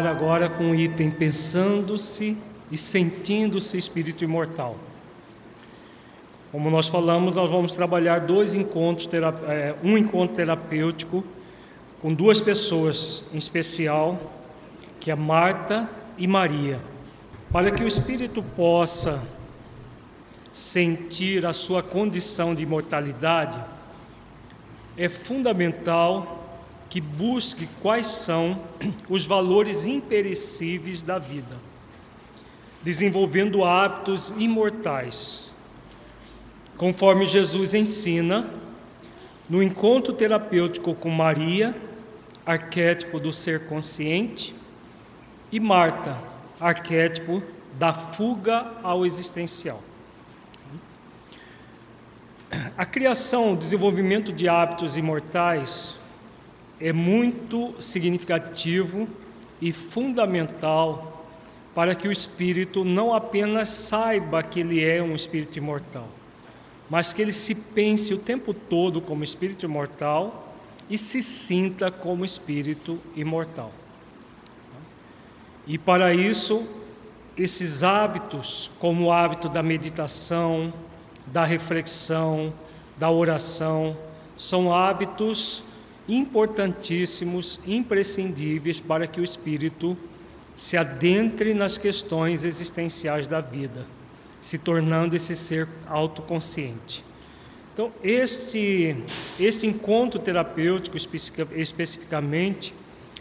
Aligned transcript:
continuar 0.00 0.06
agora 0.06 0.48
com 0.48 0.70
o 0.70 0.74
item 0.74 1.10
pensando-se 1.10 2.36
e 2.70 2.76
sentindo-se 2.76 3.76
espírito 3.76 4.24
imortal. 4.24 4.76
Como 6.50 6.70
nós 6.70 6.88
falamos, 6.88 7.34
nós 7.34 7.50
vamos 7.50 7.72
trabalhar 7.72 8.20
dois 8.20 8.54
encontros, 8.54 9.08
é, 9.46 9.74
um 9.84 9.96
encontro 9.98 10.34
terapêutico 10.34 11.22
com 12.00 12.12
duas 12.12 12.40
pessoas 12.40 13.24
em 13.32 13.38
especial, 13.38 14.18
que 14.98 15.10
é 15.10 15.14
Marta 15.14 15.88
e 16.16 16.26
Maria, 16.26 16.80
para 17.52 17.70
que 17.70 17.84
o 17.84 17.86
espírito 17.86 18.42
possa 18.42 19.22
sentir 20.52 21.44
a 21.44 21.52
sua 21.52 21.82
condição 21.82 22.54
de 22.54 22.62
imortalidade, 22.62 23.62
é 24.96 25.08
fundamental 25.08 26.39
que 26.90 27.00
busque 27.00 27.68
quais 27.80 28.06
são 28.06 28.60
os 29.08 29.24
valores 29.24 29.86
imperecíveis 29.86 31.00
da 31.00 31.20
vida, 31.20 31.56
desenvolvendo 32.82 33.64
hábitos 33.64 34.30
imortais. 34.36 35.48
Conforme 36.76 37.26
Jesus 37.26 37.74
ensina, 37.74 38.50
no 39.48 39.62
encontro 39.62 40.12
terapêutico 40.12 40.92
com 40.94 41.10
Maria, 41.10 41.80
arquétipo 42.44 43.20
do 43.20 43.32
ser 43.32 43.68
consciente, 43.68 44.54
e 45.52 45.60
Marta, 45.60 46.18
arquétipo 46.58 47.42
da 47.78 47.92
fuga 47.92 48.72
ao 48.82 49.06
existencial. 49.06 49.80
A 52.76 52.84
criação, 52.84 53.52
o 53.52 53.56
desenvolvimento 53.56 54.32
de 54.32 54.48
hábitos 54.48 54.96
imortais 54.96 55.99
é 56.80 56.92
muito 56.92 57.74
significativo 57.78 59.06
e 59.60 59.72
fundamental 59.72 61.26
para 61.74 61.94
que 61.94 62.08
o 62.08 62.12
espírito 62.12 62.84
não 62.84 63.12
apenas 63.12 63.68
saiba 63.68 64.42
que 64.42 64.60
ele 64.60 64.84
é 64.84 65.02
um 65.02 65.14
espírito 65.14 65.58
imortal, 65.58 66.08
mas 66.88 67.12
que 67.12 67.22
ele 67.22 67.32
se 67.32 67.54
pense 67.54 68.12
o 68.14 68.18
tempo 68.18 68.54
todo 68.54 69.00
como 69.00 69.22
espírito 69.22 69.66
imortal 69.66 70.54
e 70.88 70.98
se 70.98 71.22
sinta 71.22 71.90
como 71.90 72.24
espírito 72.24 72.98
imortal. 73.14 73.70
E 75.66 75.78
para 75.78 76.12
isso, 76.12 76.66
esses 77.36 77.84
hábitos, 77.84 78.70
como 78.80 79.06
o 79.06 79.12
hábito 79.12 79.48
da 79.48 79.62
meditação, 79.62 80.72
da 81.26 81.44
reflexão, 81.44 82.52
da 82.98 83.10
oração, 83.10 83.96
são 84.36 84.74
hábitos 84.74 85.62
importantíssimos, 86.10 87.60
imprescindíveis 87.66 88.80
para 88.80 89.06
que 89.06 89.20
o 89.20 89.24
espírito 89.24 89.96
se 90.56 90.76
adentre 90.76 91.54
nas 91.54 91.78
questões 91.78 92.44
existenciais 92.44 93.26
da 93.26 93.40
vida, 93.40 93.86
se 94.42 94.58
tornando 94.58 95.14
esse 95.14 95.36
ser 95.36 95.68
autoconsciente. 95.86 97.04
Então, 97.72 97.92
este, 98.02 98.96
este 99.38 99.66
encontro 99.66 100.18
terapêutico 100.18 100.96
especificamente 100.96 102.74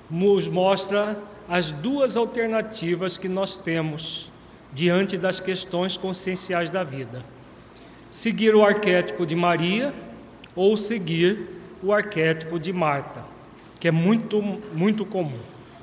nos 0.10 0.48
mostra 0.48 1.18
as 1.48 1.72
duas 1.72 2.18
alternativas 2.18 3.18
que 3.18 3.30
nós 3.30 3.58
temos 3.58 4.30
diante 4.74 5.18
das 5.18 5.40
questões 5.40 5.96
conscienciais 5.96 6.70
da 6.70 6.84
vida: 6.84 7.24
seguir 8.10 8.56
o 8.56 8.64
arquétipo 8.66 9.26
de 9.26 9.36
Maria 9.36 9.94
ou 10.56 10.76
seguir 10.76 11.59
o 11.82 11.94
arquétipo 11.94 12.60
de 12.60 12.74
Marta, 12.74 13.24
que 13.80 13.88
é 13.88 13.92
muito, 13.92 14.42
muito 14.74 15.06
comum. 15.06 15.40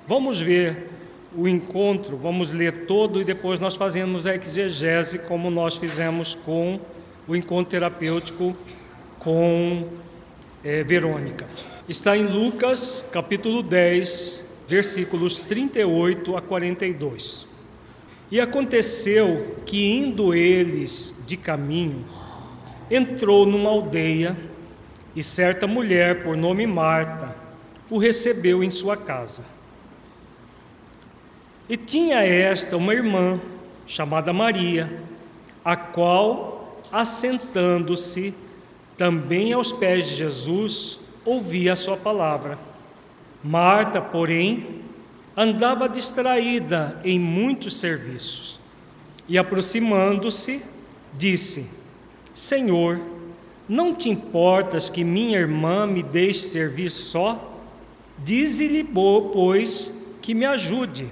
Vamos 0.06 0.40
ver 0.40 0.90
o 1.34 1.48
encontro, 1.48 2.16
vamos 2.16 2.52
ler 2.52 2.86
todo 2.86 3.20
e 3.20 3.24
depois 3.24 3.60
nós 3.60 3.76
fazemos 3.76 4.26
a 4.26 4.34
exegese, 4.34 5.18
como 5.18 5.50
nós 5.50 5.76
fizemos 5.76 6.34
com 6.34 6.80
o 7.26 7.34
encontro 7.34 7.70
terapêutico 7.70 8.56
com 9.18 9.88
é, 10.62 10.82
Verônica. 10.84 11.46
Está 11.88 12.16
em 12.16 12.24
Lucas, 12.24 13.08
capítulo 13.12 13.62
10, 13.62 14.44
versículos 14.68 15.38
38 15.38 16.36
a 16.36 16.42
42. 16.42 17.46
E 18.30 18.40
aconteceu 18.40 19.56
que, 19.64 19.96
indo 19.96 20.34
eles 20.34 21.14
de 21.26 21.36
caminho, 21.36 22.04
entrou 22.90 23.46
numa 23.46 23.70
aldeia 23.70 24.36
e 25.16 25.22
certa 25.22 25.66
mulher, 25.66 26.22
por 26.22 26.36
nome 26.36 26.66
Marta, 26.66 27.34
o 27.88 27.96
recebeu 27.96 28.62
em 28.62 28.70
sua 28.70 28.98
casa. 28.98 29.42
E 31.66 31.74
tinha 31.74 32.22
esta 32.22 32.76
uma 32.76 32.92
irmã, 32.92 33.40
chamada 33.86 34.30
Maria, 34.30 35.02
a 35.64 35.74
qual, 35.74 36.82
assentando-se 36.92 38.34
também 38.94 39.54
aos 39.54 39.72
pés 39.72 40.06
de 40.06 40.16
Jesus, 40.16 41.00
ouvia 41.24 41.72
a 41.72 41.76
sua 41.76 41.96
palavra. 41.96 42.58
Marta, 43.42 44.02
porém, 44.02 44.82
andava 45.34 45.88
distraída 45.88 47.00
em 47.02 47.18
muitos 47.18 47.78
serviços. 47.78 48.60
E 49.26 49.38
aproximando-se, 49.38 50.62
disse: 51.14 51.70
Senhor, 52.34 53.15
não 53.68 53.94
te 53.94 54.08
importas 54.08 54.88
que 54.88 55.02
minha 55.02 55.38
irmã 55.38 55.86
me 55.86 56.02
deixe 56.02 56.40
servir 56.40 56.90
só? 56.90 57.52
Dize-lhe, 58.18 58.84
pois, 58.84 59.92
que 60.22 60.34
me 60.34 60.46
ajude. 60.46 61.10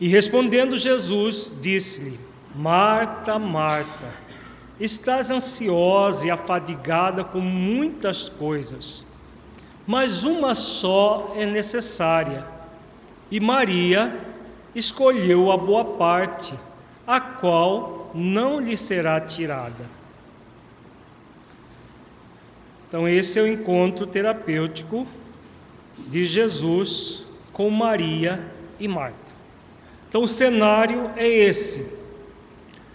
E 0.00 0.08
respondendo 0.08 0.78
Jesus, 0.78 1.52
disse-lhe: 1.60 2.20
Marta, 2.54 3.38
Marta, 3.38 4.14
estás 4.78 5.30
ansiosa 5.30 6.26
e 6.26 6.30
afadigada 6.30 7.24
com 7.24 7.40
muitas 7.40 8.28
coisas, 8.28 9.04
mas 9.86 10.24
uma 10.24 10.54
só 10.54 11.32
é 11.36 11.46
necessária. 11.46 12.46
E 13.30 13.40
Maria 13.40 14.20
escolheu 14.74 15.50
a 15.50 15.56
boa 15.56 15.84
parte, 15.84 16.54
a 17.06 17.20
qual 17.20 18.10
não 18.14 18.60
lhe 18.60 18.76
será 18.76 19.20
tirada. 19.20 19.95
Então, 22.88 23.08
esse 23.08 23.38
é 23.38 23.42
o 23.42 23.48
encontro 23.48 24.06
terapêutico 24.06 25.06
de 26.06 26.24
Jesus 26.24 27.24
com 27.52 27.68
Maria 27.68 28.44
e 28.78 28.86
Marta. 28.86 29.16
Então, 30.08 30.22
o 30.22 30.28
cenário 30.28 31.10
é 31.16 31.26
esse: 31.26 31.92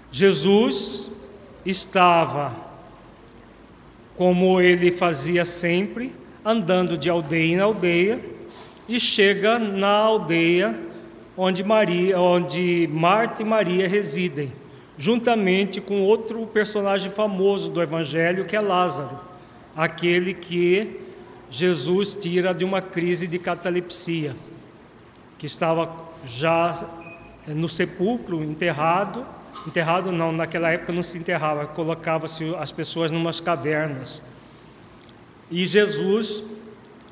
Jesus 0.10 1.12
estava, 1.66 2.56
como 4.16 4.62
ele 4.62 4.94
fazia 4.94 5.44
sempre, 5.44 6.16
andando 6.44 6.98
de 6.98 7.10
aldeia 7.10 7.56
em 7.56 7.60
aldeia, 7.60 8.24
e 8.88 8.98
chega 8.98 9.60
na 9.60 9.90
aldeia 9.90 10.80
onde 11.36 11.66
Maria, 11.66 12.18
onde 12.18 12.88
Marta 12.90 13.42
e 13.42 13.46
Maria 13.46 13.90
residem, 13.90 14.54
juntamente 14.98 15.82
com 15.82 16.02
outro 16.02 16.48
personagem 16.48 17.12
famoso 17.12 17.70
do 17.70 17.82
Evangelho, 17.82 18.46
que 18.46 18.56
é 18.56 18.62
Lázaro 18.62 19.31
aquele 19.76 20.34
que 20.34 21.00
Jesus 21.50 22.14
tira 22.14 22.54
de 22.54 22.64
uma 22.64 22.82
crise 22.82 23.28
de 23.28 23.38
catalepsia, 23.38 24.36
que 25.38 25.46
estava 25.46 25.94
já 26.26 26.88
no 27.48 27.68
sepulcro, 27.68 28.44
enterrado. 28.44 29.26
Enterrado 29.68 30.12
não, 30.12 30.32
naquela 30.32 30.72
época 30.72 30.94
não 30.94 31.04
se 31.04 31.18
enterrava, 31.18 31.68
colocava-se 31.68 32.56
as 32.56 32.72
pessoas 32.72 33.12
numas 33.12 33.40
cavernas. 33.40 34.22
E 35.50 35.66
Jesus 35.66 36.44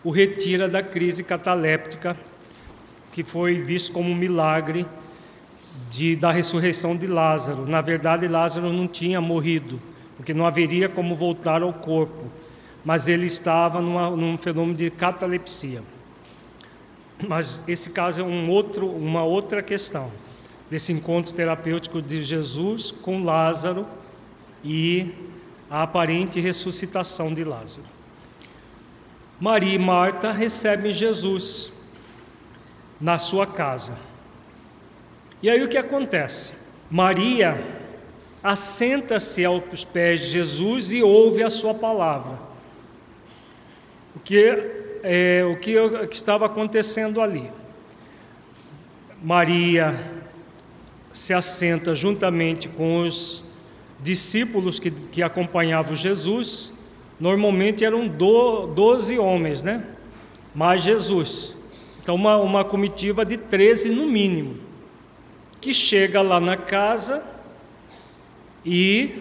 o 0.03 0.11
retira 0.11 0.69
da 0.69 0.81
crise 0.81 1.23
cataléptica, 1.23 2.17
que 3.11 3.23
foi 3.23 3.61
visto 3.61 3.91
como 3.91 4.09
um 4.09 4.15
milagre 4.15 4.85
de, 5.89 6.15
da 6.15 6.31
ressurreição 6.31 6.95
de 6.95 7.07
Lázaro. 7.07 7.65
Na 7.67 7.81
verdade, 7.81 8.27
Lázaro 8.27 8.71
não 8.71 8.88
tinha 8.88 9.19
morrido, 9.19 9.81
porque 10.15 10.33
não 10.33 10.45
haveria 10.45 10.88
como 10.88 11.15
voltar 11.15 11.61
ao 11.61 11.73
corpo 11.73 12.31
mas 12.83 13.07
ele 13.07 13.25
estava 13.25 13.81
numa, 13.81 14.09
num 14.11 14.37
fenômeno 14.37 14.75
de 14.77 14.89
catalepsia. 14.89 15.83
Mas 17.27 17.61
esse 17.67 17.89
caso 17.89 18.21
é 18.21 18.23
um 18.23 18.49
outro, 18.49 18.89
uma 18.89 19.23
outra 19.23 19.61
questão 19.61 20.11
desse 20.69 20.93
encontro 20.93 21.33
terapêutico 21.33 22.01
de 22.01 22.23
Jesus 22.23 22.91
com 22.91 23.23
Lázaro 23.23 23.85
e 24.63 25.11
a 25.69 25.83
aparente 25.83 26.39
ressuscitação 26.39 27.33
de 27.33 27.43
Lázaro. 27.43 27.87
Maria 29.39 29.75
e 29.75 29.79
Marta 29.79 30.31
recebem 30.31 30.93
Jesus 30.93 31.73
na 32.99 33.17
sua 33.17 33.47
casa. 33.47 33.97
E 35.41 35.49
aí 35.49 35.63
o 35.63 35.69
que 35.69 35.77
acontece? 35.77 36.51
Maria 36.89 37.63
assenta-se 38.41 39.43
aos 39.43 39.83
pés 39.83 40.21
de 40.21 40.27
Jesus 40.31 40.91
e 40.91 41.03
ouve 41.03 41.43
a 41.43 41.49
sua 41.49 41.73
palavra 41.73 42.48
o 44.19 44.21
que, 44.21 44.63
é, 45.01 45.44
o 45.45 45.56
que, 45.56 46.07
que 46.07 46.16
estava 46.16 46.45
acontecendo 46.45 47.21
ali. 47.21 47.50
Maria 49.24 50.12
se 51.12 51.33
assenta 51.33 51.95
juntamente 51.95 52.68
com 52.68 53.00
os 53.00 53.44
discípulos 54.00 54.77
que, 54.77 54.92
que 54.92 55.24
acompanhavam 55.24 55.95
Jesus. 55.95 56.71
Normalmente 57.19 57.83
eram 57.83 58.07
do, 58.07 58.68
12 58.68 59.18
homens, 59.18 59.62
né? 59.63 59.86
Mais 60.54 60.83
Jesus. 60.83 61.56
Então, 62.01 62.16
uma, 62.16 62.38
uma 62.38 62.63
comitiva 62.63 63.25
de 63.25 63.38
13 63.38 63.89
no 63.89 64.06
mínimo, 64.06 64.57
que 65.62 65.74
chega 65.74 66.21
lá 66.21 66.39
na 66.39 66.57
casa 66.57 67.24
e 68.66 69.18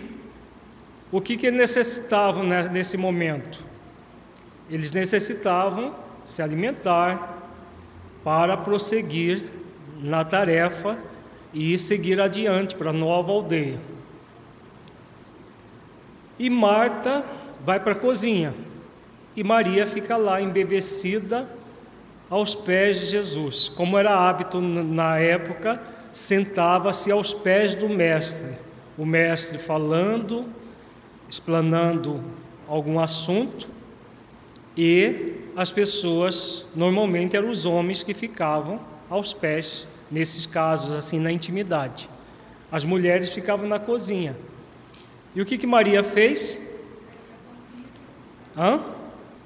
o 1.11 1.21
que, 1.21 1.37
que 1.37 1.51
necessitavam 1.51 2.45
né, 2.45 2.69
nesse 2.69 2.97
momento? 2.97 3.68
Eles 4.71 4.93
necessitavam 4.93 5.95
se 6.25 6.43
alimentar 6.43 7.39
para 8.23 8.57
prosseguir 8.57 9.45
na 10.01 10.25
tarefa 10.25 10.99
e 11.53 11.79
seguir 11.79 12.21
adiante 12.21 12.75
para 12.75 12.91
a 12.91 12.93
nova 12.93 13.33
aldeia. 13.33 13.81
E 16.39 16.49
Marta 16.51 17.25
vai 17.65 17.81
para 17.81 17.93
a 17.93 17.97
cozinha 17.97 18.55
e 19.35 19.43
Maria 19.43 19.87
fica 19.87 20.17
lá 20.17 20.43
embebecida 20.43 21.49
aos 22.29 22.55
pés 22.55 23.01
de 23.01 23.07
Jesus. 23.07 23.69
Como 23.69 23.97
era 23.97 24.29
hábito 24.29 24.61
na 24.61 25.19
época, 25.19 25.81
sentava-se 26.13 27.11
aos 27.11 27.33
pés 27.33 27.75
do 27.75 27.89
mestre, 27.89 28.51
o 28.97 29.07
mestre 29.07 29.59
falando, 29.59 30.47
explanando 31.29 32.23
algum 32.67 32.99
assunto, 32.99 33.69
e 34.81 35.35
as 35.57 35.73
pessoas, 35.73 36.65
normalmente 36.73 37.37
eram 37.37 37.51
os 37.51 37.67
homens 37.67 38.05
que 38.05 38.15
ficavam 38.15 38.81
aos 39.11 39.33
pés, 39.33 39.89
nesses 40.09 40.47
casos 40.47 40.93
assim, 40.93 41.19
na 41.19 41.33
intimidade. 41.33 42.09
As 42.71 42.85
mulheres 42.85 43.31
ficavam 43.31 43.67
na 43.67 43.81
cozinha. 43.81 44.37
E 45.35 45.43
o 45.43 45.45
que, 45.45 45.59
que 45.59 45.67
Maria 45.67 46.05
fez? 46.05 46.61
Hã? 48.57 48.85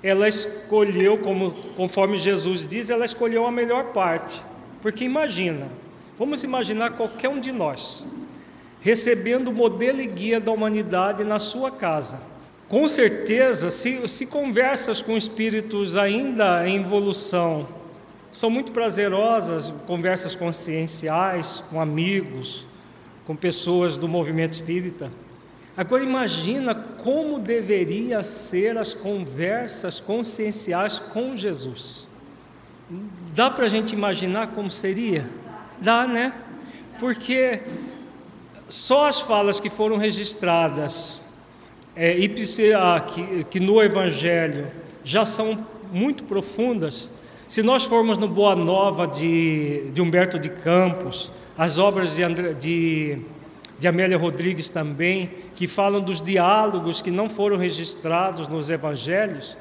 Ela 0.02 0.29
escolheu, 0.29 1.17
como, 1.17 1.52
conforme 1.76 2.19
Jesus 2.19 2.67
diz, 2.67 2.90
ela 2.90 3.06
escolheu 3.06 3.46
a 3.46 3.50
melhor 3.50 3.94
parte. 3.94 4.44
Porque 4.82 5.02
imagina, 5.02 5.73
vamos 6.19 6.44
imaginar 6.44 6.90
qualquer 6.90 7.31
um 7.31 7.40
de 7.40 7.52
nós 7.52 8.05
recebendo 8.82 9.49
o 9.49 9.52
modelo 9.55 10.00
e 10.00 10.06
guia 10.06 10.38
da 10.38 10.52
humanidade 10.52 11.25
na 11.25 11.38
sua 11.38 11.70
casa 11.70 12.31
com 12.73 12.89
certeza, 12.89 13.69
se, 13.69 14.09
se 14.09 14.25
conversas 14.25 15.03
com 15.03 15.15
espíritos 15.15 15.95
ainda 15.95 16.67
em 16.67 16.81
evolução 16.81 17.69
são 18.31 18.49
muito 18.49 18.73
prazerosas, 18.73 19.71
conversas 19.87 20.35
conscienciais, 20.35 21.63
com 21.69 21.79
amigos, 21.79 22.67
com 23.27 23.37
pessoas 23.37 23.99
do 23.99 24.09
movimento 24.09 24.55
espírita. 24.55 25.13
Agora 25.77 26.03
imagina 26.03 26.75
como 26.75 27.39
deveria 27.39 28.25
ser 28.25 28.79
as 28.79 28.95
conversas 28.95 30.01
conscienciais 30.01 30.99
com 30.99 31.37
Jesus. 31.37 32.09
Dá 33.35 33.51
para 33.51 33.67
a 33.67 33.69
gente 33.69 33.93
imaginar 33.93 34.53
como 34.53 34.71
seria? 34.71 35.29
Dá, 35.79 36.07
né? 36.07 36.33
Porque 36.99 37.61
só 38.67 39.09
as 39.09 39.21
falas 39.21 39.61
que 39.61 39.69
foram 39.69 39.99
registradas 39.99 41.21
é, 41.94 42.17
que, 43.06 43.44
que 43.44 43.61
no 43.61 43.83
Evangelho 43.83 44.67
já 45.05 45.25
são 45.25 45.67
muito 45.93 46.25
profundas, 46.25 47.11
se 47.47 47.62
nós 47.62 47.85
formos 47.85 48.17
no 48.17 48.27
Boa 48.27 48.56
Nova 48.56 49.06
de, 49.06 49.91
de 49.91 50.00
Humberto 50.00 50.39
de 50.39 50.49
Campos, 50.49 51.31
as 51.56 51.79
obras 51.79 52.17
de, 52.17 52.23
André, 52.23 52.55
de, 52.55 53.19
de 53.79 53.87
Amélia 53.87 54.17
Rodrigues 54.17 54.71
também, 54.71 55.31
que 55.55 55.69
falam 55.69 56.00
dos 56.00 56.23
diálogos 56.23 57.03
que 57.03 57.11
não 57.11 57.29
foram 57.29 57.59
registrados 57.59 58.49
nos 58.49 58.71
Evangelhos, 58.71 59.56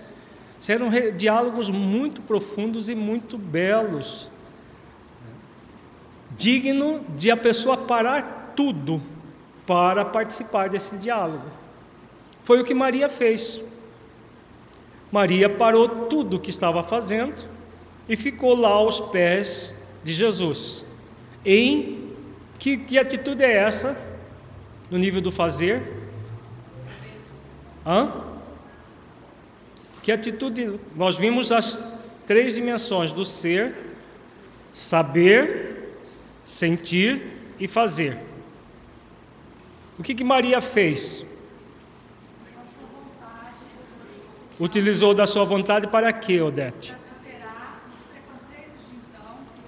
serão 0.58 0.90
diálogos 1.18 1.70
muito 1.70 2.22
profundos 2.22 2.88
e 2.88 2.96
muito 2.96 3.38
belos, 3.38 4.30
digno 6.38 7.02
de 7.18 7.30
a 7.30 7.36
pessoa 7.36 7.76
parar 7.76 8.54
tudo 8.56 9.02
para 9.68 10.06
participar 10.06 10.70
desse 10.70 10.96
diálogo. 10.96 11.61
Foi 12.44 12.60
o 12.60 12.64
que 12.64 12.74
Maria 12.74 13.10
fez. 13.10 13.64
Maria 15.12 15.50
parou 15.50 15.88
tudo 16.08 16.38
o 16.38 16.40
que 16.40 16.50
estava 16.50 16.84
fazendo 16.84 17.36
e 18.08 18.16
ficou 18.16 18.56
lá 18.56 18.70
aos 18.70 19.00
pés 19.00 19.74
de 20.04 20.14
Jesus. 20.14 20.86
Em 21.46 22.12
que, 22.58 22.78
que 22.78 22.98
atitude 22.98 23.44
é 23.44 23.52
essa 23.52 24.00
no 24.90 24.98
nível 24.98 25.20
do 25.20 25.32
fazer? 25.32 25.82
Hã? 27.86 28.24
Que 30.04 30.12
atitude? 30.12 30.80
Nós 30.96 31.18
vimos 31.18 31.52
as 31.52 32.00
três 32.28 32.56
dimensões 32.56 33.12
do 33.12 33.26
ser: 33.26 33.76
saber, 34.74 35.96
sentir 36.46 37.22
e 37.60 37.68
fazer. 37.68 38.18
O 39.98 40.04
que, 40.04 40.16
que 40.16 40.24
Maria 40.24 40.62
fez? 40.62 41.26
Utilizou 44.62 45.16
da 45.16 45.26
sua 45.26 45.44
vontade 45.44 45.88
para 45.88 46.14
quê, 46.14 46.40
Odete? 46.40 46.94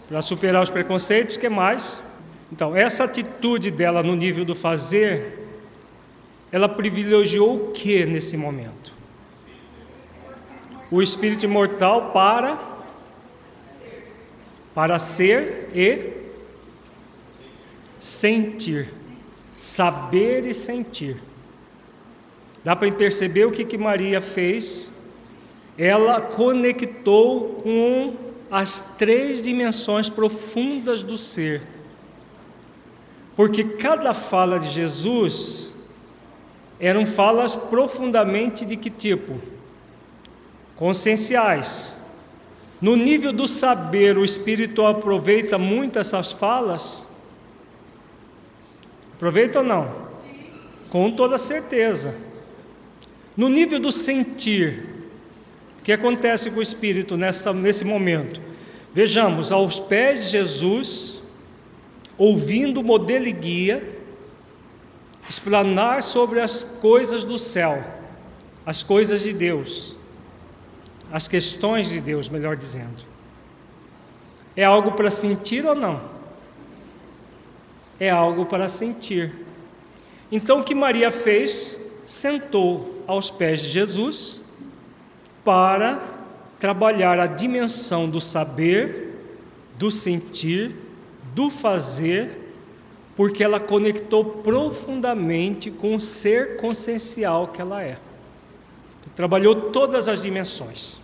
Para 0.07 0.21
superar 0.21 0.61
os 0.61 0.69
preconceitos, 0.69 1.35
que 1.35 1.49
mais? 1.49 2.03
Então, 2.51 2.75
essa 2.75 3.03
atitude 3.03 3.71
dela 3.71 4.03
no 4.03 4.15
nível 4.15 4.45
do 4.45 4.55
fazer, 4.55 5.47
ela 6.51 6.69
privilegiou 6.69 7.55
o 7.55 7.71
que 7.71 8.05
nesse 8.05 8.37
momento? 8.37 8.93
O 10.91 11.01
espírito 11.01 11.43
imortal 11.43 12.11
para 12.11 12.59
para 14.75 14.99
ser 14.99 15.71
e 15.73 16.13
sentir, 17.99 18.93
saber 19.59 20.45
e 20.45 20.53
sentir. 20.53 21.19
Dá 22.63 22.75
para 22.75 22.89
perceber 22.93 23.45
o 23.45 23.51
que, 23.51 23.65
que 23.65 23.77
Maria 23.77 24.21
fez? 24.21 24.89
Ela 25.77 26.21
conectou 26.21 27.55
com 27.55 28.15
as 28.51 28.81
três 28.97 29.41
dimensões 29.41 30.09
profundas 30.09 31.01
do 31.01 31.17
ser. 31.17 31.63
Porque 33.35 33.63
cada 33.63 34.13
fala 34.13 34.59
de 34.59 34.69
Jesus 34.69 35.73
eram 36.79 37.05
falas 37.05 37.55
profundamente 37.55 38.65
de 38.65 38.77
que 38.77 38.89
tipo? 38.89 39.41
Conscienciais. 40.75 41.95
No 42.79 42.95
nível 42.95 43.31
do 43.31 43.47
saber, 43.47 44.17
o 44.17 44.25
espírito 44.25 44.85
aproveita 44.85 45.57
muito 45.57 45.97
essas 45.97 46.31
falas? 46.31 47.07
Aproveita 49.15 49.59
ou 49.59 49.65
não? 49.65 49.85
Sim. 50.21 50.51
Com 50.89 51.11
toda 51.11 51.37
certeza. 51.37 52.17
No 53.35 53.49
nível 53.49 53.79
do 53.79 53.91
sentir, 53.91 54.92
o 55.83 55.85
que 55.85 55.91
acontece 55.91 56.49
com 56.49 56.59
o 56.59 56.63
espírito 56.63 57.17
nessa, 57.17 57.51
nesse 57.51 57.83
momento? 57.83 58.39
Vejamos, 58.93 59.51
aos 59.51 59.81
pés 59.81 60.23
de 60.23 60.29
Jesus, 60.29 61.21
ouvindo 62.17 62.79
o 62.79 62.83
modelo 62.85 63.27
e 63.27 63.33
guia, 63.33 63.99
explanar 65.29 66.01
sobre 66.01 66.39
as 66.39 66.63
coisas 66.63 67.25
do 67.25 67.37
céu, 67.37 67.83
as 68.65 68.81
coisas 68.81 69.23
de 69.23 69.33
Deus, 69.33 69.93
as 71.11 71.27
questões 71.27 71.89
de 71.89 71.99
Deus, 71.99 72.29
melhor 72.29 72.55
dizendo. 72.55 73.03
É 74.55 74.63
algo 74.63 74.93
para 74.93 75.11
sentir 75.11 75.65
ou 75.65 75.75
não? 75.75 76.01
É 77.99 78.09
algo 78.09 78.45
para 78.45 78.69
sentir. 78.69 79.35
Então 80.31 80.61
o 80.61 80.63
que 80.63 80.73
Maria 80.73 81.11
fez? 81.11 81.77
Sentou 82.05 83.03
aos 83.05 83.29
pés 83.29 83.59
de 83.59 83.67
Jesus 83.67 84.42
para 85.43 86.01
trabalhar 86.59 87.19
a 87.19 87.27
dimensão 87.27 88.09
do 88.09 88.21
saber, 88.21 89.09
do 89.77 89.91
sentir, 89.91 90.75
do 91.35 91.49
fazer, 91.49 92.39
porque 93.15 93.43
ela 93.43 93.59
conectou 93.59 94.23
profundamente 94.23 95.69
com 95.69 95.95
o 95.95 95.99
ser 95.99 96.57
consciencial 96.57 97.47
que 97.49 97.61
ela 97.61 97.83
é. 97.83 97.97
Trabalhou 99.15 99.69
todas 99.71 100.09
as 100.09 100.21
dimensões. 100.21 100.99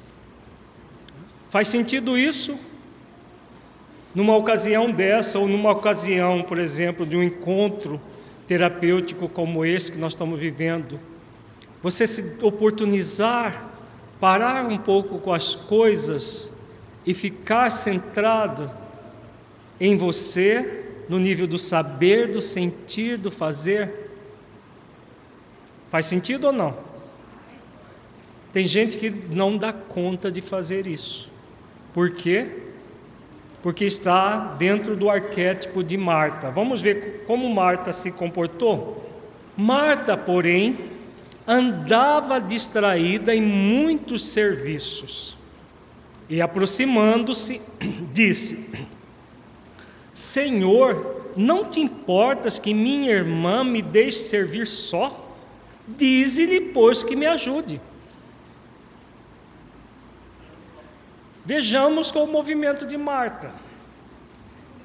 Faz 1.50 1.68
sentido 1.68 2.18
isso? 2.18 2.58
Numa 4.16 4.36
ocasião 4.36 4.92
dessa, 4.92 5.38
ou 5.38 5.48
numa 5.48 5.72
ocasião, 5.72 6.42
por 6.42 6.58
exemplo, 6.58 7.06
de 7.06 7.16
um 7.16 7.22
encontro 7.22 8.02
terapêutico 8.48 9.30
como 9.30 9.64
esse 9.64 9.92
que 9.92 9.98
nós 10.00 10.14
estamos 10.14 10.40
vivendo, 10.40 11.00
você 11.84 12.08
se 12.08 12.38
oportunizar, 12.42 13.69
parar 14.20 14.66
um 14.66 14.78
pouco 14.78 15.20
com 15.20 15.34
as 15.34 15.56
coisas 15.56 16.52
e 17.06 17.14
ficar 17.14 17.70
centrado 17.70 18.70
em 19.80 19.96
você, 19.96 20.86
no 21.08 21.18
nível 21.18 21.48
do 21.48 21.58
saber, 21.58 22.30
do 22.30 22.42
sentir, 22.42 23.18
do 23.18 23.32
fazer? 23.32 24.12
Faz 25.90 26.06
sentido 26.06 26.48
ou 26.48 26.54
não? 26.54 26.78
Tem 28.52 28.68
gente 28.68 28.98
que 28.98 29.10
não 29.10 29.58
dá 29.58 29.72
conta 29.72 30.32
de 30.32 30.42
fazer 30.42 30.86
isso. 30.86 31.32
Por 31.94 32.12
quê? 32.12 32.52
Porque 33.62 33.86
está 33.86 34.56
dentro 34.58 34.96
do 34.96 35.10
arquétipo 35.10 35.84
de 35.84 35.98
Marta. 35.98 36.50
Vamos 36.50 36.82
ver 36.82 37.24
como 37.26 37.50
Marta 37.54 37.92
se 37.92 38.12
comportou? 38.12 39.18
Marta, 39.56 40.16
porém, 40.16 40.78
andava 41.52 42.40
distraída 42.40 43.34
em 43.34 43.42
muitos 43.42 44.24
serviços. 44.24 45.36
E 46.30 46.40
aproximando-se, 46.44 47.60
disse: 48.14 48.70
Senhor, 50.14 51.32
não 51.36 51.66
te 51.66 51.80
importas 51.80 52.60
que 52.60 52.72
minha 52.72 53.12
irmã 53.12 53.64
me 53.64 53.82
deixe 53.82 54.20
servir 54.20 54.68
só? 54.68 55.28
Dize-lhe, 55.88 56.62
pois, 56.62 57.02
que 57.02 57.16
me 57.16 57.26
ajude. 57.26 57.82
Vejamos 61.44 62.12
com 62.12 62.26
o 62.26 62.28
movimento 62.28 62.86
de 62.86 62.96
Marta. 62.96 63.52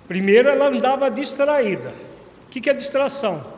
Primeiro, 0.09 0.49
ela 0.49 0.68
andava 0.68 1.11
distraída. 1.11 1.92
O 2.47 2.49
que 2.49 2.71
é 2.71 2.73
distração? 2.73 3.53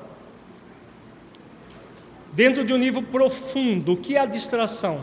Dentro 2.37 2.63
de 2.65 2.75
um 2.75 2.77
nível 2.77 3.03
profundo, 3.03 3.95
o 3.95 3.97
que 3.97 4.15
é 4.15 4.21
a 4.21 4.27
distração? 4.27 5.03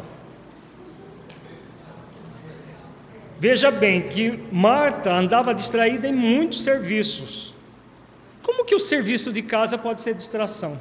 Veja 3.39 3.71
bem 3.71 4.07
que 4.07 4.39
Marta 4.51 5.11
andava 5.11 5.51
distraída 5.51 6.07
em 6.07 6.13
muitos 6.13 6.61
serviços. 6.61 7.51
Como 8.43 8.63
que 8.63 8.75
o 8.75 8.79
serviço 8.79 9.33
de 9.33 9.41
casa 9.41 9.79
pode 9.79 10.03
ser 10.03 10.13
distração? 10.13 10.79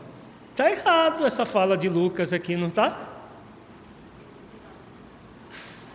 Está 0.51 0.71
errado 0.71 1.25
essa 1.25 1.47
fala 1.47 1.75
de 1.75 1.89
Lucas 1.89 2.35
aqui, 2.35 2.55
não 2.55 2.69
está? 2.69 3.09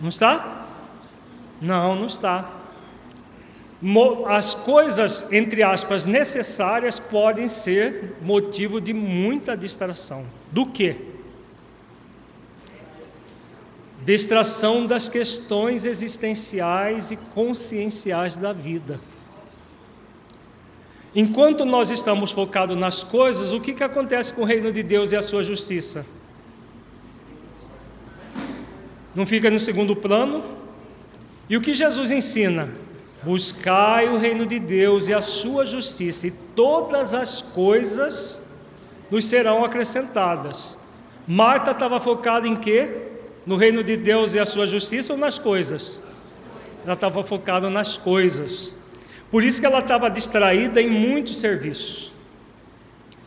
Não 0.02 0.10
está? 0.10 0.66
Não, 1.62 1.96
não 1.96 2.08
está. 2.08 2.57
As 4.26 4.56
coisas, 4.56 5.32
entre 5.32 5.62
aspas, 5.62 6.06
necessárias 6.06 6.98
podem 6.98 7.48
ser 7.48 8.16
motivo 8.22 8.82
de 8.82 8.92
muita 8.92 9.56
distração. 9.56 10.26
Do 10.52 10.66
que? 10.66 10.96
Distração 14.04 14.86
das 14.88 15.08
questões 15.08 15.86
existenciais 15.86 17.12
e 17.12 17.16
conscienciais 17.16 18.36
da 18.36 18.52
vida. 18.52 19.00
Enquanto 21.14 21.64
nós 21.64 21.92
estamos 21.92 22.32
focados 22.32 22.78
nas 22.78 23.04
coisas, 23.04 23.54
o 23.54 23.60
que, 23.60 23.74
que 23.74 23.84
acontece 23.84 24.34
com 24.34 24.42
o 24.42 24.46
reino 24.46 24.72
de 24.72 24.82
Deus 24.82 25.12
e 25.12 25.16
a 25.16 25.22
sua 25.22 25.44
justiça? 25.44 26.06
Não 29.14 29.26
fica 29.26 29.50
no 29.50 29.60
segundo 29.60 29.96
plano? 29.96 30.44
E 31.50 31.56
o 31.58 31.62
que 31.62 31.74
Jesus 31.74 32.12
ensina? 32.12 32.70
Buscai 33.28 34.08
o 34.08 34.18
reino 34.18 34.46
de 34.46 34.58
Deus 34.58 35.10
e 35.10 35.14
a 35.14 35.22
sua 35.22 35.66
justiça, 35.66 36.28
e 36.28 36.32
todas 36.32 37.14
as 37.14 37.42
coisas 37.42 38.42
nos 39.12 39.26
serão 39.26 39.66
acrescentadas. 39.66 40.78
Marta 41.28 41.72
estava 41.72 42.00
focada 42.00 42.48
em 42.48 42.56
quê? 42.56 43.02
No 43.46 43.58
reino 43.58 43.84
de 43.84 43.98
Deus 43.98 44.34
e 44.34 44.40
a 44.40 44.46
sua 44.46 44.66
justiça 44.66 45.12
ou 45.12 45.20
nas 45.20 45.38
coisas? 45.38 46.02
Ela 46.86 46.94
estava 46.94 47.22
focada 47.22 47.70
nas 47.70 47.98
coisas. 47.98 48.74
Por 49.30 49.44
isso 49.44 49.60
que 49.60 49.66
ela 49.66 49.80
estava 49.80 50.10
distraída 50.10 50.82
em 50.82 50.90
muitos 50.90 51.36
serviços. 51.36 52.14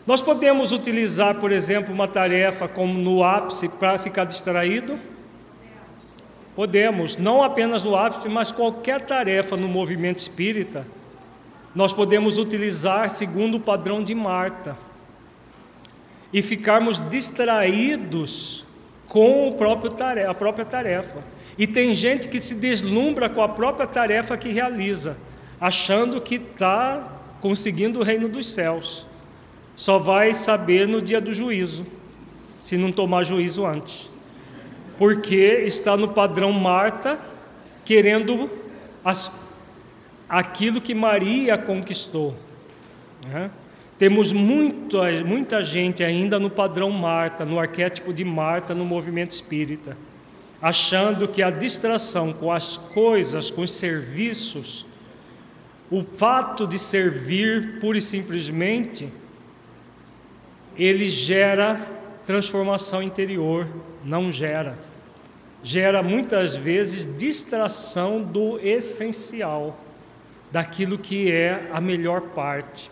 Nós 0.07 0.23
podemos 0.23 0.73
utilizar, 0.73 1.35
por 1.35 1.53
exemplo, 1.53 1.93
uma 1.93 2.09
tarefa 2.09 2.67
como 2.67 2.99
no 2.99 3.23
ápice 3.23 3.69
para 3.69 3.99
ficar 3.99 4.25
distraído? 4.25 4.99
Podemos, 6.61 7.17
não 7.17 7.43
apenas 7.43 7.85
no 7.85 7.97
ápice, 7.97 8.29
mas 8.29 8.53
qualquer 8.53 9.07
tarefa 9.07 9.57
no 9.57 9.67
movimento 9.67 10.19
espírita, 10.19 10.87
nós 11.75 11.91
podemos 11.91 12.37
utilizar 12.37 13.09
segundo 13.09 13.55
o 13.55 13.61
padrão 13.61 14.05
de 14.05 14.15
Marta 14.15 14.77
e 16.31 16.43
ficarmos 16.43 17.01
distraídos 17.09 18.67
com 19.07 19.49
o 19.49 19.55
próprio 19.55 19.93
tarefa, 19.93 20.31
a 20.31 20.35
própria 20.35 20.67
tarefa. 20.67 21.25
E 21.57 21.67
tem 21.67 21.95
gente 21.95 22.29
que 22.29 22.43
se 22.43 22.55
deslumbra 22.55 23.31
com 23.31 23.43
a 23.43 23.49
própria 23.49 23.87
tarefa 23.87 24.37
que 24.37 24.53
realiza, 24.53 25.17
achando 25.59 26.21
que 26.21 26.35
está 26.35 27.23
conseguindo 27.41 28.01
o 28.01 28.03
reino 28.03 28.29
dos 28.29 28.47
céus. 28.47 29.07
Só 29.75 29.99
vai 29.99 30.35
saber 30.35 30.87
no 30.87 31.01
dia 31.01 31.23
do 31.23 31.33
juízo, 31.33 31.87
se 32.61 32.77
não 32.77 32.93
tomar 32.93 33.23
juízo 33.23 33.65
antes 33.65 34.10
porque 35.01 35.63
está 35.65 35.97
no 35.97 36.09
padrão 36.09 36.53
Marta, 36.53 37.25
querendo 37.87 38.51
as, 39.03 39.33
aquilo 40.29 40.79
que 40.79 40.95
Maria 40.95 41.57
conquistou. 41.57 42.37
Né? 43.27 43.51
Temos 43.99 44.31
muita, 44.31 45.25
muita 45.25 45.65
gente 45.65 46.05
ainda 46.05 46.39
no 46.39 46.51
padrão 46.51 46.91
Marta, 46.91 47.47
no 47.47 47.59
arquétipo 47.59 48.13
de 48.13 48.27
Marta 48.27 48.75
no 48.75 48.85
movimento 48.85 49.33
espírita, 49.33 49.97
achando 50.61 51.27
que 51.27 51.43
a 51.43 51.51
distração 51.51 52.31
com 52.35 52.53
as 52.53 52.77
coisas, 52.77 53.51
com 53.51 53.63
os 53.63 53.71
serviços, 53.71 54.85
o 55.91 56.05
fato 56.05 56.67
de 56.67 56.79
servir 56.79 57.81
pura 57.81 57.97
e 57.97 58.03
simplesmente, 58.03 59.11
ele 60.77 61.09
gera 61.09 61.89
transformação 62.27 63.03
interior, 63.03 63.67
não 64.05 64.31
gera 64.31 64.90
gera 65.63 66.03
muitas 66.03 66.57
vezes 66.57 67.07
distração 67.17 68.23
do 68.23 68.59
essencial, 68.61 69.79
daquilo 70.51 70.99
que 70.99 71.31
é 71.31 71.69
a 71.73 71.81
melhor 71.81 72.21
parte. 72.21 72.91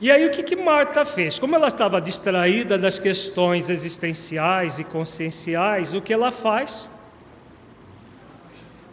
E 0.00 0.10
aí 0.10 0.26
o 0.26 0.30
que, 0.30 0.42
que 0.42 0.56
Marta 0.56 1.04
fez? 1.04 1.38
Como 1.38 1.54
ela 1.54 1.68
estava 1.68 2.00
distraída 2.00 2.76
das 2.76 2.98
questões 2.98 3.70
existenciais 3.70 4.78
e 4.78 4.84
conscienciais, 4.84 5.94
o 5.94 6.02
que 6.02 6.12
ela 6.12 6.30
faz? 6.30 6.88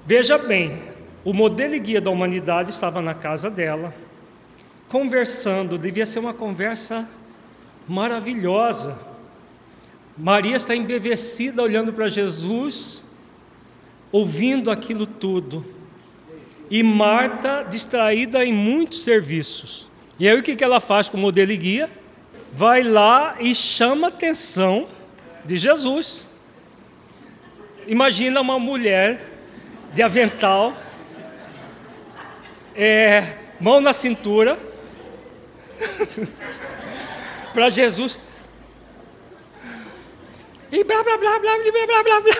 Veja 0.05 0.37
bem, 0.37 0.81
o 1.23 1.33
modelo 1.33 1.75
e 1.75 1.79
guia 1.79 2.01
da 2.01 2.09
humanidade 2.09 2.69
estava 2.69 3.01
na 3.01 3.13
casa 3.13 3.49
dela, 3.49 3.93
conversando, 4.89 5.77
devia 5.77 6.05
ser 6.05 6.19
uma 6.19 6.33
conversa 6.33 7.09
maravilhosa 7.87 8.97
Maria 10.17 10.55
está 10.55 10.75
embevecida 10.75 11.61
olhando 11.61 11.91
para 11.91 12.07
Jesus, 12.07 13.03
ouvindo 14.11 14.69
aquilo 14.69 15.07
tudo. 15.07 15.65
E 16.69 16.83
Marta 16.83 17.63
distraída 17.63 18.45
em 18.45 18.53
muitos 18.53 19.01
serviços. 19.01 19.89
E 20.19 20.29
aí 20.29 20.37
o 20.37 20.43
que 20.43 20.63
ela 20.63 20.79
faz 20.79 21.09
com 21.09 21.17
o 21.17 21.19
modelo 21.19 21.51
e 21.51 21.57
guia? 21.57 21.91
Vai 22.51 22.83
lá 22.83 23.35
e 23.39 23.55
chama 23.55 24.07
a 24.07 24.09
atenção 24.09 24.87
de 25.43 25.57
Jesus. 25.57 26.27
Imagina 27.87 28.39
uma 28.39 28.59
mulher 28.59 29.19
de 29.93 30.03
avental, 30.03 30.73
é, 32.75 33.37
mão 33.59 33.81
na 33.81 33.93
cintura, 33.93 34.57
para 37.53 37.69
Jesus 37.69 38.19
e 40.73 40.83
blá 40.83 41.01
blá 41.03 41.17
blá 41.19 41.39
blá 41.39 41.59
blá 41.59 41.71
blá 41.85 42.03
blá 42.03 42.21
blá. 42.21 42.33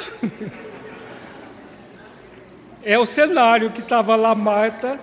É 2.84 2.98
o 2.98 3.06
cenário 3.06 3.70
que 3.70 3.82
estava 3.82 4.16
lá 4.16 4.34
Marta 4.34 5.00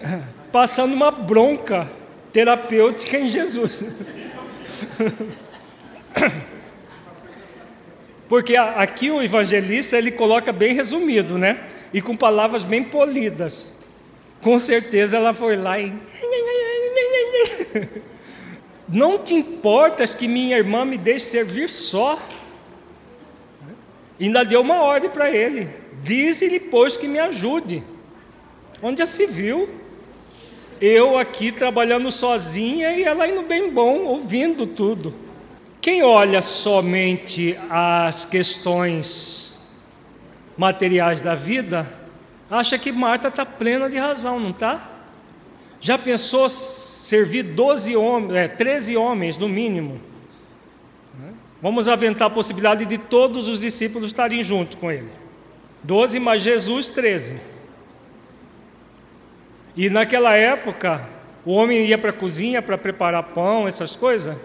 passando 0.50 0.92
uma 0.92 1.12
bronca 1.12 1.88
terapêutica 2.32 3.16
em 3.16 3.28
Jesus. 3.28 3.84
Porque 8.28 8.56
aqui 8.56 9.08
o 9.08 9.22
evangelista 9.22 9.96
ele 9.96 10.10
coloca 10.10 10.52
bem 10.52 10.74
resumido, 10.74 11.38
né? 11.38 11.68
E 11.94 12.02
com 12.02 12.16
palavras 12.16 12.64
bem 12.64 12.82
polidas. 12.82 13.72
Com 14.42 14.58
certeza 14.58 15.16
ela 15.16 15.32
foi 15.32 15.56
lá 15.56 15.78
e 15.78 15.94
não 18.88 19.16
te 19.16 19.34
importas 19.34 20.12
que 20.12 20.26
minha 20.26 20.58
irmã 20.58 20.84
me 20.84 20.98
deixe 20.98 21.26
servir 21.26 21.70
só? 21.70 22.20
Ainda 24.26 24.44
deu 24.44 24.60
uma 24.60 24.82
ordem 24.82 25.10
para 25.10 25.30
ele: 25.30 25.68
diz-lhe, 26.02 26.58
pois, 26.58 26.96
que 26.96 27.06
me 27.06 27.18
ajude. 27.18 27.82
Onde 28.82 29.00
já 29.00 29.06
se 29.06 29.26
viu? 29.26 29.68
Eu 30.80 31.18
aqui 31.18 31.50
trabalhando 31.50 32.12
sozinha 32.12 32.92
e 32.92 33.02
ela 33.02 33.26
indo 33.26 33.42
bem 33.42 33.70
bom, 33.70 34.04
ouvindo 34.04 34.66
tudo. 34.66 35.12
Quem 35.80 36.02
olha 36.02 36.40
somente 36.40 37.58
as 37.68 38.24
questões 38.24 39.58
materiais 40.56 41.20
da 41.20 41.34
vida 41.34 41.92
acha 42.50 42.78
que 42.78 42.92
Marta 42.92 43.28
está 43.28 43.44
plena 43.44 43.88
de 43.88 43.98
razão, 43.98 44.38
não 44.38 44.50
está? 44.50 44.90
Já 45.80 45.96
pensou 45.96 46.48
servir 46.48 47.42
12 47.42 47.96
homens, 47.96 48.34
é, 48.34 48.48
13 48.48 48.96
homens 48.96 49.38
no 49.38 49.48
mínimo? 49.48 50.00
Vamos 51.60 51.88
aventar 51.88 52.28
a 52.28 52.30
possibilidade 52.30 52.84
de 52.84 52.98
todos 52.98 53.48
os 53.48 53.58
discípulos 53.58 54.08
estarem 54.08 54.42
juntos 54.42 54.78
com 54.78 54.90
ele. 54.92 55.10
12 55.82 56.20
mais 56.20 56.42
Jesus, 56.42 56.88
13. 56.88 57.40
E 59.76 59.90
naquela 59.90 60.34
época, 60.34 61.08
o 61.44 61.52
homem 61.52 61.86
ia 61.86 61.98
para 61.98 62.10
a 62.10 62.12
cozinha 62.12 62.60
para 62.60 62.78
preparar 62.78 63.22
pão, 63.22 63.66
essas 63.66 63.96
coisas. 63.96 64.36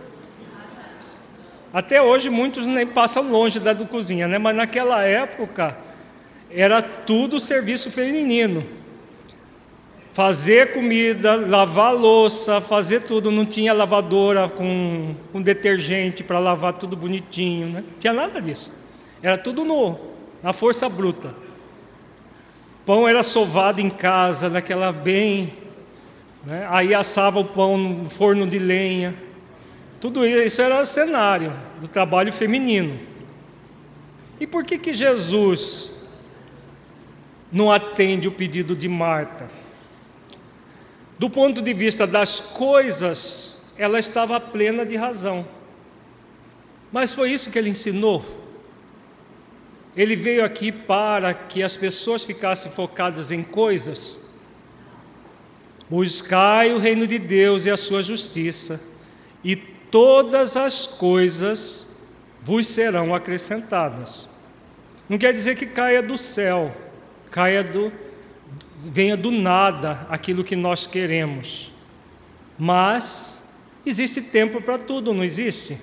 Até 1.73 2.01
hoje 2.01 2.29
muitos 2.29 2.67
nem 2.67 2.85
passam 2.85 3.29
longe 3.29 3.59
da 3.59 3.73
cozinha, 3.75 4.27
né? 4.27 4.37
Mas 4.37 4.55
naquela 4.55 5.03
época 5.03 5.75
era 6.51 6.81
tudo 6.81 7.39
serviço 7.39 7.91
feminino. 7.91 8.63
Fazer 10.13 10.73
comida, 10.73 11.35
lavar 11.35 11.93
louça, 11.93 12.61
fazer 12.61 13.01
tudo. 13.01 13.31
Não 13.31 13.45
tinha 13.45 13.73
lavadora 13.73 14.47
com, 14.47 15.15
com 15.31 15.41
detergente 15.41 16.23
para 16.23 16.37
lavar 16.37 16.73
tudo 16.73 16.95
bonitinho, 16.95 17.67
né? 17.67 17.83
Não 17.85 17.99
tinha 17.99 18.13
nada 18.13 18.39
disso. 18.39 18.71
Era 19.23 19.39
tudo 19.39 19.65
no, 19.65 19.97
na 20.43 20.53
força 20.53 20.87
bruta. 20.87 21.33
Pão 22.85 23.07
era 23.07 23.23
sovado 23.23 23.81
em 23.81 23.89
casa, 23.89 24.49
naquela 24.49 24.91
bem. 24.91 25.53
Né? 26.45 26.67
Aí 26.69 26.93
assava 26.93 27.39
o 27.39 27.45
pão 27.45 27.77
no 27.77 28.09
forno 28.09 28.45
de 28.45 28.59
lenha. 28.59 29.15
Tudo 29.99 30.27
isso 30.27 30.61
era 30.61 30.81
o 30.81 30.85
cenário 30.85 31.53
do 31.81 31.87
trabalho 31.87 32.31
feminino. 32.31 32.99
E 34.39 34.45
por 34.45 34.63
que 34.63 34.77
que 34.77 34.93
Jesus 34.93 36.05
não 37.51 37.71
atende 37.71 38.27
o 38.27 38.31
pedido 38.31 38.75
de 38.75 38.89
Marta? 38.89 39.62
Do 41.23 41.29
ponto 41.29 41.61
de 41.61 41.73
vista 41.73 42.05
das 42.05 42.41
coisas, 42.41 43.57
ela 43.77 43.97
estava 43.97 44.37
plena 44.41 44.85
de 44.85 44.97
razão. 44.97 45.47
Mas 46.91 47.13
foi 47.13 47.31
isso 47.31 47.49
que 47.49 47.57
ele 47.57 47.69
ensinou. 47.69 48.25
Ele 49.95 50.17
veio 50.17 50.43
aqui 50.43 50.69
para 50.69 51.33
que 51.33 51.63
as 51.63 51.77
pessoas 51.77 52.25
ficassem 52.25 52.69
focadas 52.73 53.31
em 53.31 53.41
coisas. 53.41 54.17
Buscai 55.89 56.73
o 56.73 56.77
reino 56.77 57.07
de 57.07 57.17
Deus 57.17 57.65
e 57.65 57.71
a 57.71 57.77
sua 57.77 58.03
justiça, 58.03 58.81
e 59.41 59.55
todas 59.55 60.57
as 60.57 60.85
coisas 60.85 61.87
vos 62.41 62.67
serão 62.67 63.15
acrescentadas. 63.15 64.27
Não 65.07 65.17
quer 65.17 65.31
dizer 65.33 65.55
que 65.55 65.67
caia 65.67 66.03
do 66.03 66.17
céu, 66.17 66.75
caia 67.31 67.63
do 67.63 67.93
venha 68.83 69.15
do 69.15 69.31
nada 69.31 70.05
aquilo 70.09 70.43
que 70.43 70.55
nós 70.55 70.85
queremos. 70.85 71.71
Mas 72.57 73.41
existe 73.85 74.21
tempo 74.21 74.61
para 74.61 74.77
tudo, 74.77 75.13
não 75.13 75.23
existe? 75.23 75.77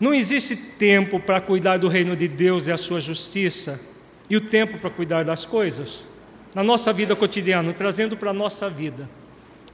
Não 0.00 0.12
existe 0.12 0.56
tempo 0.56 1.20
para 1.20 1.40
cuidar 1.40 1.78
do 1.78 1.88
reino 1.88 2.16
de 2.16 2.26
Deus 2.26 2.66
e 2.66 2.72
a 2.72 2.76
sua 2.76 3.00
justiça 3.00 3.80
e 4.28 4.36
o 4.36 4.40
tempo 4.40 4.78
para 4.78 4.90
cuidar 4.90 5.24
das 5.24 5.44
coisas 5.44 6.04
na 6.54 6.62
nossa 6.62 6.92
vida 6.92 7.16
cotidiana, 7.16 7.72
trazendo 7.72 8.16
para 8.16 8.30
a 8.30 8.34
nossa 8.34 8.68
vida. 8.68 9.08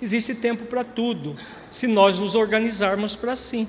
Existe 0.01 0.35
tempo 0.37 0.67
para 0.67 0.85
tudo, 0.85 1.35
se 1.71 1.87
nós 1.87 2.21
nos 2.21 2.35
organizarmos 2.35 3.17
para 3.17 3.33
assim. 3.33 3.67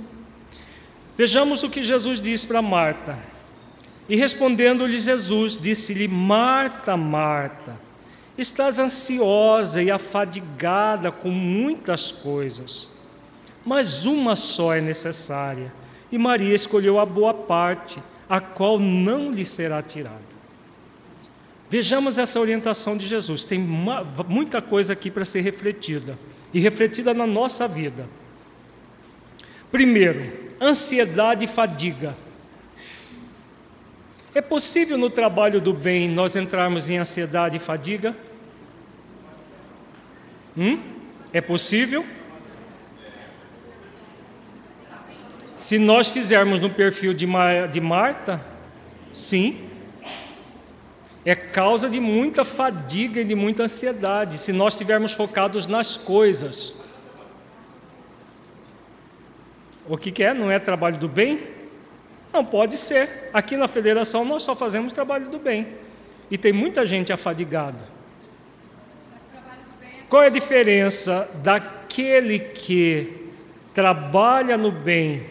Vejamos 1.17 1.63
o 1.63 1.69
que 1.69 1.81
Jesus 1.81 2.19
diz 2.19 2.45
para 2.45 2.61
Marta. 2.61 3.17
E 4.07 4.15
respondendo-lhe 4.15 4.99
Jesus, 4.99 5.57
disse-lhe: 5.57 6.07
Marta, 6.07 6.95
Marta, 6.95 7.79
estás 8.41 8.79
ansiosa 8.79 9.81
e 9.81 9.91
afadigada 9.91 11.11
com 11.11 11.29
muitas 11.29 12.11
coisas, 12.11 12.89
mas 13.65 14.05
uma 14.05 14.35
só 14.35 14.73
é 14.73 14.81
necessária, 14.81 15.71
e 16.11 16.17
Maria 16.17 16.55
escolheu 16.55 16.99
a 16.99 17.05
boa 17.05 17.33
parte, 17.33 18.01
a 18.27 18.39
qual 18.39 18.79
não 18.79 19.31
lhe 19.31 19.45
será 19.45 19.81
tirada. 19.81 20.39
Vejamos 21.69 22.17
essa 22.17 22.39
orientação 22.39 22.97
de 22.97 23.05
Jesus. 23.05 23.43
Tem 23.43 23.59
uma, 23.59 24.03
muita 24.27 24.59
coisa 24.59 24.93
aqui 24.93 25.11
para 25.11 25.23
ser 25.23 25.41
refletida 25.41 26.17
e 26.51 26.59
refletida 26.59 27.13
na 27.13 27.27
nossa 27.27 27.67
vida. 27.67 28.07
Primeiro, 29.71 30.49
ansiedade 30.59 31.45
e 31.45 31.47
fadiga. 31.47 32.17
É 34.33 34.41
possível 34.41 34.97
no 34.97 35.11
trabalho 35.11 35.61
do 35.61 35.73
bem 35.73 36.09
nós 36.09 36.35
entrarmos 36.35 36.89
em 36.89 36.97
ansiedade 36.97 37.57
e 37.57 37.59
fadiga? 37.59 38.15
Hum? 40.57 40.81
É 41.31 41.41
possível? 41.41 42.05
Se 45.57 45.77
nós 45.77 46.09
fizermos 46.09 46.59
no 46.59 46.69
perfil 46.69 47.13
de, 47.13 47.27
Mar 47.27 47.67
de 47.67 47.81
Marta, 47.81 48.43
sim 49.13 49.69
é 51.25 51.35
causa 51.35 51.89
de 51.89 51.99
muita 51.99 52.45
fadiga 52.45 53.21
e 53.21 53.23
de 53.23 53.35
muita 53.35 53.63
ansiedade, 53.63 54.37
se 54.37 54.53
nós 54.53 54.73
estivermos 54.73 55.13
focados 55.13 55.67
nas 55.67 55.97
coisas. 55.97 56.73
O 59.87 59.97
que, 59.97 60.11
que 60.11 60.23
é? 60.23 60.33
Não 60.33 60.49
é 60.49 60.57
trabalho 60.57 60.97
do 60.97 61.07
bem? 61.07 61.47
Não 62.31 62.45
pode 62.45 62.77
ser. 62.77 63.29
Aqui 63.33 63.57
na 63.57 63.67
federação 63.67 64.23
nós 64.23 64.43
só 64.43 64.55
fazemos 64.55 64.93
trabalho 64.93 65.29
do 65.29 65.39
bem. 65.39 65.75
E 66.31 66.37
tem 66.37 66.53
muita 66.53 66.85
gente 66.87 67.11
afadigada. 67.11 67.98
Qual 70.09 70.23
é 70.23 70.27
a 70.27 70.31
diferença 70.31 71.29
daquele 71.43 72.39
que 72.39 73.29
trabalha 73.73 74.57
no 74.57 74.71
bem 74.71 75.25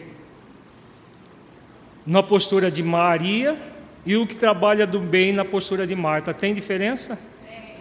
na 2.05 2.23
postura 2.23 2.71
de 2.71 2.81
Maria 2.81 3.61
e 4.05 4.17
o 4.17 4.25
que 4.25 4.35
trabalha 4.35 4.87
do 4.87 4.99
bem 4.99 5.31
na 5.31 5.45
postura 5.45 5.85
de 5.85 5.95
Marta. 5.95 6.33
Tem 6.33 6.55
diferença? 6.55 7.19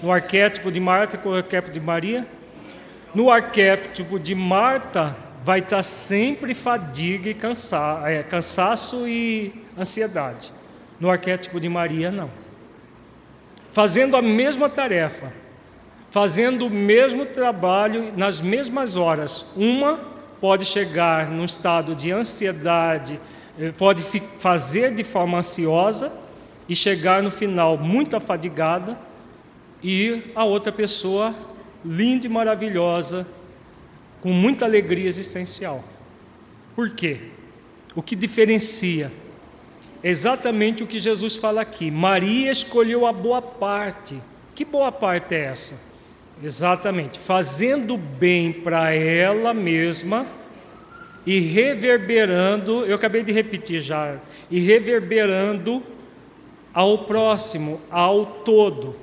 No 0.03 0.13
arquétipo 0.13 0.71
de 0.71 0.79
Marta 0.81 1.17
com 1.17 1.31
o 1.31 1.35
arquétipo 1.35 1.73
de 1.73 1.81
Maria? 1.81 2.27
No 3.15 3.31
arquétipo 3.31 4.19
de 4.19 4.35
Marta, 4.35 5.17
vai 5.43 5.61
estar 5.61 5.83
sempre 5.83 6.55
fadiga 6.55 7.31
e 7.31 7.35
cansa 7.35 8.03
é, 8.05 8.23
cansaço 8.23 9.09
e 9.09 9.55
ansiedade. 9.79 10.53
No 11.01 11.09
arquétipo 11.09 11.59
de 11.59 11.69
Maria, 11.69 12.11
não. 12.11 12.31
Fazendo 13.73 14.17
a 14.17 14.21
mesma 14.21 14.69
tarefa, 14.69 15.33
fazendo 16.11 16.67
o 16.67 16.71
mesmo 16.71 17.27
trabalho 17.27 18.13
nas 18.17 18.41
mesmas 18.41 18.97
horas, 18.97 19.47
uma 19.57 20.01
pode 20.41 20.65
chegar 20.65 21.31
num 21.31 21.45
estado 21.45 21.95
de 21.95 22.11
ansiedade, 22.11 23.21
eh, 23.59 23.73
pode 23.77 24.05
fazer 24.39 24.95
de 24.95 25.05
forma 25.05 25.39
ansiosa 25.39 26.17
e 26.69 26.77
chegar 26.77 27.23
no 27.23 27.31
final 27.31 27.77
muito 27.77 28.17
afadigada, 28.17 28.99
e 29.83 30.23
a 30.35 30.45
outra 30.45 30.73
pessoa 30.73 31.35
linda 31.85 32.27
e 32.27 32.29
maravilhosa, 32.29 33.27
com 34.21 34.33
muita 34.33 34.65
alegria 34.65 35.07
existencial. 35.07 35.85
Por 36.75 36.91
quê? 36.91 37.21
O 37.95 38.03
que 38.03 38.17
diferencia? 38.17 39.13
Exatamente 40.03 40.83
o 40.83 40.87
que 40.87 40.99
Jesus 40.99 41.37
fala 41.37 41.61
aqui. 41.61 41.91
Maria 41.91 42.51
escolheu 42.51 43.07
a 43.07 43.13
boa 43.13 43.41
parte. 43.41 44.21
Que 44.55 44.65
boa 44.65 44.91
parte 44.91 45.35
é 45.35 45.45
essa? 45.45 45.88
Exatamente, 46.43 47.19
fazendo 47.19 47.97
bem 47.97 48.53
para 48.53 48.93
ela 48.93 49.53
mesma 49.53 50.27
e 51.27 51.41
reverberando, 51.41 52.87
eu 52.87 52.95
acabei 52.95 53.23
de 53.23 53.33
repetir 53.33 53.81
já, 53.81 54.17
e 54.51 54.61
reverberando 54.61 55.83
ao 56.73 57.05
próximo, 57.07 57.81
ao 57.91 58.25
todo. 58.25 58.95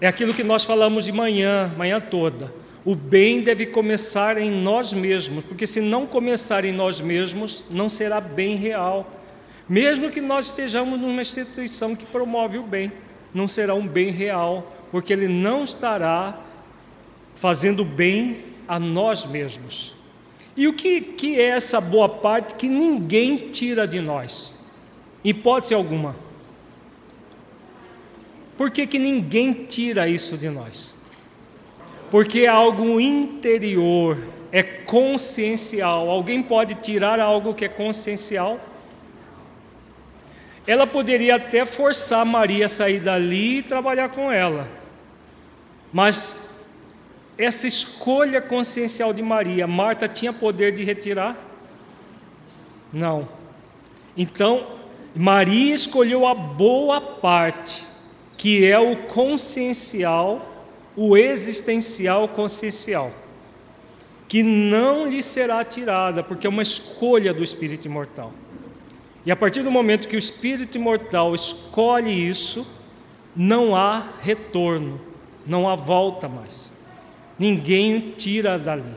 É 0.00 0.06
aquilo 0.06 0.32
que 0.32 0.44
nós 0.44 0.64
falamos 0.64 1.04
de 1.04 1.12
manhã, 1.12 1.74
manhã 1.76 2.00
toda. 2.00 2.54
O 2.84 2.94
bem 2.94 3.42
deve 3.42 3.66
começar 3.66 4.38
em 4.38 4.50
nós 4.50 4.92
mesmos, 4.92 5.44
porque 5.44 5.66
se 5.66 5.80
não 5.80 6.06
começar 6.06 6.64
em 6.64 6.72
nós 6.72 7.00
mesmos, 7.00 7.66
não 7.68 7.88
será 7.88 8.20
bem 8.20 8.56
real. 8.56 9.20
Mesmo 9.68 10.10
que 10.10 10.20
nós 10.20 10.46
estejamos 10.46 10.98
numa 10.98 11.20
instituição 11.20 11.94
que 11.94 12.06
promove 12.06 12.56
o 12.56 12.62
bem, 12.62 12.90
não 13.34 13.46
será 13.46 13.74
um 13.74 13.86
bem 13.86 14.10
real, 14.10 14.79
porque 14.90 15.12
ele 15.12 15.28
não 15.28 15.64
estará 15.64 16.38
fazendo 17.36 17.84
bem 17.84 18.44
a 18.66 18.78
nós 18.78 19.24
mesmos. 19.24 19.94
E 20.56 20.66
o 20.68 20.72
que, 20.72 21.00
que 21.00 21.40
é 21.40 21.46
essa 21.46 21.80
boa 21.80 22.08
parte 22.08 22.54
que 22.54 22.68
ninguém 22.68 23.50
tira 23.50 23.86
de 23.86 24.00
nós? 24.00 24.54
Hipótese 25.24 25.74
alguma. 25.74 26.16
Por 28.56 28.70
que, 28.70 28.86
que 28.86 28.98
ninguém 28.98 29.52
tira 29.52 30.08
isso 30.08 30.36
de 30.36 30.50
nós? 30.50 30.94
Porque 32.10 32.40
é 32.40 32.48
algo 32.48 33.00
interior, 33.00 34.18
é 34.52 34.62
consciencial. 34.62 36.10
Alguém 36.10 36.42
pode 36.42 36.74
tirar 36.74 37.20
algo 37.20 37.54
que 37.54 37.64
é 37.64 37.68
consciencial? 37.68 38.60
ela 40.70 40.86
poderia 40.86 41.34
até 41.34 41.66
forçar 41.66 42.24
Maria 42.24 42.66
a 42.66 42.68
sair 42.68 43.00
dali 43.00 43.58
e 43.58 43.62
trabalhar 43.62 44.10
com 44.10 44.30
ela. 44.30 44.68
Mas 45.92 46.50
essa 47.36 47.66
escolha 47.66 48.40
consciencial 48.40 49.12
de 49.12 49.22
Maria, 49.22 49.66
Marta 49.66 50.06
tinha 50.08 50.32
poder 50.32 50.72
de 50.72 50.84
retirar? 50.84 51.36
Não. 52.92 53.28
Então, 54.16 54.66
Maria 55.14 55.74
escolheu 55.74 56.26
a 56.26 56.34
boa 56.34 57.00
parte, 57.00 57.84
que 58.36 58.66
é 58.66 58.78
o 58.78 58.96
consciencial, 59.06 60.68
o 60.96 61.16
existencial 61.16 62.28
consciencial, 62.28 63.12
que 64.28 64.42
não 64.42 65.08
lhe 65.08 65.22
será 65.22 65.64
tirada, 65.64 66.22
porque 66.22 66.46
é 66.46 66.50
uma 66.50 66.62
escolha 66.62 67.32
do 67.32 67.42
espírito 67.42 67.86
imortal. 67.86 68.32
E 69.24 69.32
a 69.32 69.36
partir 69.36 69.62
do 69.62 69.70
momento 69.70 70.08
que 70.08 70.16
o 70.16 70.18
espírito 70.18 70.76
imortal 70.76 71.34
escolhe 71.34 72.10
isso, 72.10 72.66
não 73.34 73.74
há 73.74 74.02
retorno, 74.20 75.00
não 75.50 75.68
há 75.68 75.74
volta 75.74 76.28
mais. 76.28 76.72
Ninguém 77.36 78.14
tira 78.16 78.56
dali. 78.56 78.94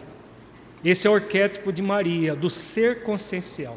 Esse 0.85 1.07
é 1.07 1.09
o 1.09 1.15
arquétipo 1.15 1.73
de 1.73 1.81
Maria, 1.81 2.35
do 2.35 2.47
ser 2.47 3.01
consciencial. 3.01 3.75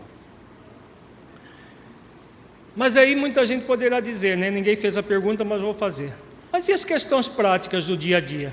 Mas 2.76 2.98
aí 2.98 3.16
muita 3.16 3.46
gente 3.46 3.64
poderá 3.64 3.98
dizer, 3.98 4.36
né? 4.36 4.50
Ninguém 4.50 4.76
fez 4.76 4.98
a 4.98 5.02
pergunta, 5.02 5.42
mas 5.42 5.62
vou 5.62 5.72
fazer. 5.72 6.12
Mas 6.52 6.68
e 6.68 6.72
as 6.74 6.84
questões 6.84 7.26
práticas 7.26 7.86
do 7.86 7.96
dia 7.96 8.18
a 8.18 8.20
dia? 8.20 8.52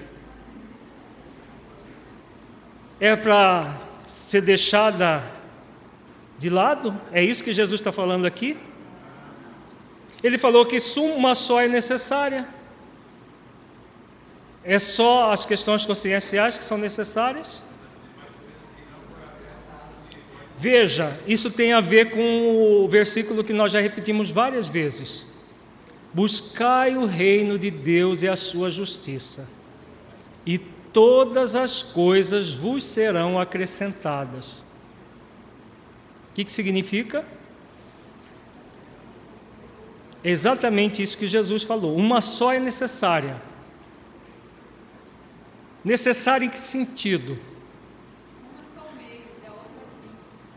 É 3.02 3.18
para 3.18 3.78
ser 4.08 4.40
deixada 4.40 5.22
de 6.40 6.50
lado? 6.50 6.98
É 7.12 7.22
isso 7.22 7.44
que 7.44 7.52
Jesus 7.52 7.82
está 7.82 7.92
falando 7.92 8.26
aqui? 8.26 8.58
Ele 10.24 10.38
falou 10.38 10.66
que 10.66 10.78
uma 10.98 11.36
só 11.36 11.60
é 11.60 11.68
necessária. 11.68 12.63
É 14.64 14.80
só 14.80 15.32
as 15.32 15.46
questões 15.46 15.86
conscienciais 15.86 16.58
que 16.58 16.64
são 16.64 16.78
necessárias? 16.78 17.62
Veja, 20.58 21.20
isso 21.28 21.52
tem 21.52 21.74
a 21.74 21.82
ver 21.82 22.12
com 22.12 22.84
o 22.84 22.88
versículo 22.88 23.44
que 23.44 23.52
nós 23.52 23.72
já 23.72 23.82
repetimos 23.82 24.30
várias 24.30 24.70
vezes. 24.70 25.26
Buscai 26.14 26.96
o 26.96 27.06
reino 27.06 27.60
de 27.60 27.70
Deus 27.70 28.22
e 28.22 28.30
a 28.30 28.36
sua 28.36 28.70
justiça, 28.70 29.50
e 30.46 30.58
todas 30.58 31.56
as 31.56 31.82
coisas 31.82 32.54
vos 32.54 32.84
serão 32.84 33.40
acrescentadas. 33.40 34.60
O 36.30 36.36
que, 36.36 36.46
que 36.46 36.52
significa? 36.54 37.28
exatamente 40.24 41.04
isso 41.04 41.18
que 41.18 41.28
Jesus 41.28 41.64
falou. 41.64 41.96
Uma 41.96 42.22
só 42.22 42.54
é 42.54 42.60
necessária. 42.60 43.36
Necessária 45.84 46.46
em 46.46 46.50
que 46.50 46.60
sentido? 46.60 47.38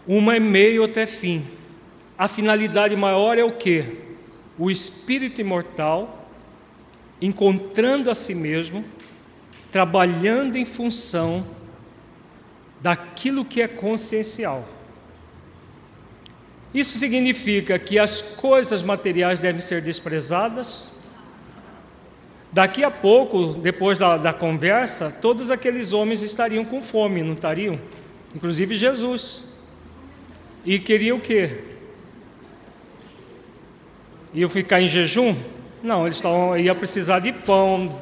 Uma 0.07 0.37
é 0.37 0.41
meio, 0.41 0.83
outra 0.83 1.03
é 1.03 1.07
fim. 1.07 1.47
A 2.17 2.29
finalidade 2.29 2.95
maior 2.95 3.37
é 3.37 3.45
o 3.45 3.53
que? 3.53 3.99
O 4.57 4.71
espírito 4.71 5.41
imortal 5.41 6.31
encontrando 7.21 8.11
a 8.11 8.15
si 8.15 8.35
mesmo, 8.35 8.85
trabalhando 9.73 10.57
em 10.57 10.65
função 10.65 11.47
daquilo 12.81 13.45
que 13.45 13.61
é 13.61 13.69
consciencial. 13.69 14.69
Isso 16.73 16.99
significa 16.99 17.79
que 17.79 17.99
as 17.99 18.21
coisas 18.21 18.83
materiais 18.83 19.39
devem 19.39 19.61
ser 19.61 19.81
desprezadas? 19.81 20.91
Daqui 22.57 22.83
a 22.83 22.91
pouco, 22.91 23.49
depois 23.49 23.99
da, 23.99 24.17
da 24.17 24.33
conversa, 24.33 25.15
todos 25.21 25.51
aqueles 25.51 25.93
homens 25.93 26.23
estariam 26.23 26.65
com 26.65 26.83
fome, 26.83 27.23
não 27.23 27.35
estariam? 27.35 27.79
Inclusive 28.35 28.75
Jesus. 28.75 29.45
E 30.65 30.79
queria 30.79 31.15
o 31.15 31.21
quê? 31.21 31.65
Ia 34.33 34.49
ficar 34.49 34.81
em 34.81 34.89
jejum? 34.89 35.37
Não, 35.83 36.07
eles 36.07 36.17
estavam, 36.17 36.57
ia 36.57 36.75
precisar 36.75 37.19
de 37.19 37.31
pão, 37.31 38.01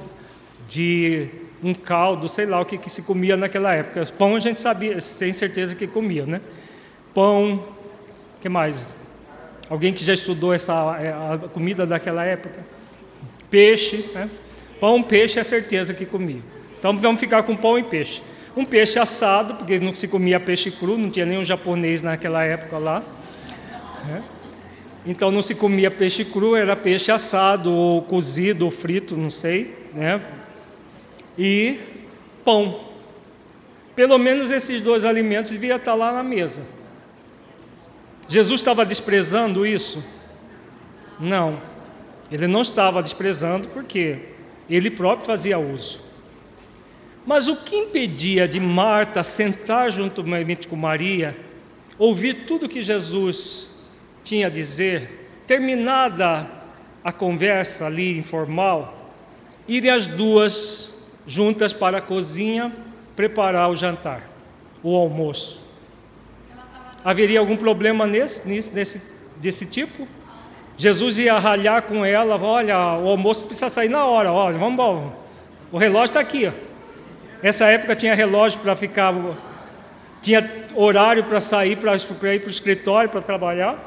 de 0.68 1.30
um 1.60 1.74
caldo, 1.74 2.28
sei 2.28 2.46
lá 2.46 2.60
o 2.60 2.64
que, 2.64 2.78
que 2.78 2.88
se 2.88 3.02
comia 3.02 3.36
naquela 3.36 3.74
época. 3.74 4.06
Pão 4.16 4.36
a 4.36 4.38
gente 4.38 4.60
sabia, 4.60 4.96
tem 5.18 5.32
certeza 5.32 5.74
que 5.74 5.88
comia, 5.88 6.26
né? 6.26 6.40
Pão, 7.12 7.60
que 8.40 8.48
mais? 8.48 8.94
Alguém 9.68 9.92
que 9.92 10.04
já 10.04 10.14
estudou 10.14 10.54
essa 10.54 10.96
é, 11.00 11.08
a 11.10 11.48
comida 11.48 11.84
daquela 11.84 12.24
época? 12.24 12.64
Peixe, 13.50 14.08
né? 14.14 14.30
Pão, 14.84 15.02
peixe 15.02 15.40
é 15.40 15.44
certeza 15.44 15.94
que 15.94 16.04
comia. 16.04 16.42
Então 16.78 16.94
vamos 16.98 17.18
ficar 17.18 17.42
com 17.44 17.56
pão 17.56 17.78
e 17.78 17.82
peixe. 17.82 18.20
Um 18.54 18.66
peixe 18.66 18.98
assado, 18.98 19.54
porque 19.54 19.78
não 19.78 19.94
se 19.94 20.06
comia 20.06 20.38
peixe 20.38 20.70
cru, 20.70 20.98
não 20.98 21.08
tinha 21.08 21.24
nenhum 21.24 21.42
japonês 21.42 22.02
naquela 22.02 22.44
época 22.44 22.76
lá. 22.76 23.02
Né? 24.04 24.22
Então 25.06 25.30
não 25.30 25.40
se 25.40 25.54
comia 25.54 25.90
peixe 25.90 26.22
cru, 26.22 26.54
era 26.54 26.76
peixe 26.76 27.10
assado, 27.10 27.72
ou 27.72 28.02
cozido, 28.02 28.66
ou 28.66 28.70
frito, 28.70 29.16
não 29.16 29.30
sei. 29.30 29.74
Né? 29.94 30.20
E 31.38 31.80
pão. 32.44 32.78
Pelo 33.96 34.18
menos 34.18 34.50
esses 34.50 34.82
dois 34.82 35.06
alimentos 35.06 35.50
deviam 35.50 35.78
estar 35.78 35.94
lá 35.94 36.12
na 36.12 36.22
mesa. 36.22 36.60
Jesus 38.28 38.60
estava 38.60 38.84
desprezando 38.84 39.66
isso? 39.66 40.04
Não. 41.18 41.58
Ele 42.30 42.46
não 42.46 42.60
estava 42.60 43.02
desprezando 43.02 43.68
porque 43.68 44.33
ele 44.68 44.90
próprio 44.90 45.26
fazia 45.26 45.58
uso. 45.58 46.00
Mas 47.26 47.48
o 47.48 47.56
que 47.56 47.76
impedia 47.76 48.46
de 48.46 48.60
Marta 48.60 49.22
sentar 49.22 49.90
juntamente 49.90 50.68
com 50.68 50.76
Maria, 50.76 51.36
ouvir 51.98 52.44
tudo 52.46 52.68
que 52.68 52.82
Jesus 52.82 53.70
tinha 54.22 54.48
a 54.48 54.50
dizer, 54.50 55.42
terminada 55.46 56.50
a 57.02 57.12
conversa 57.12 57.86
ali 57.86 58.18
informal, 58.18 59.12
irem 59.66 59.90
as 59.90 60.06
duas 60.06 60.94
juntas 61.26 61.72
para 61.72 61.98
a 61.98 62.02
cozinha 62.02 62.72
preparar 63.16 63.70
o 63.70 63.76
jantar, 63.76 64.28
o 64.82 64.94
almoço? 64.94 65.62
Haveria 67.02 67.38
algum 67.38 67.56
problema 67.56 68.06
nesse, 68.06 68.46
nesse, 68.48 69.02
desse 69.36 69.66
tipo? 69.66 70.08
Jesus 70.76 71.18
ia 71.18 71.38
ralhar 71.38 71.82
com 71.82 72.04
ela, 72.04 72.36
olha, 72.36 72.76
o 72.96 73.08
almoço 73.08 73.46
precisa 73.46 73.68
sair 73.68 73.88
na 73.88 74.04
hora, 74.04 74.32
olha, 74.32 74.58
vamos 74.58 74.74
embora. 74.74 75.12
O 75.70 75.78
relógio 75.78 76.06
está 76.06 76.20
aqui. 76.20 76.46
Ó. 76.46 76.52
Essa 77.42 77.66
época 77.66 77.94
tinha 77.94 78.14
relógio 78.14 78.58
para 78.60 78.74
ficar, 78.74 79.14
tinha 80.20 80.66
horário 80.74 81.24
para 81.24 81.40
sair, 81.40 81.76
para 81.76 81.94
ir 81.94 82.40
para 82.40 82.48
o 82.48 82.50
escritório, 82.50 83.08
para 83.08 83.20
trabalhar. 83.20 83.78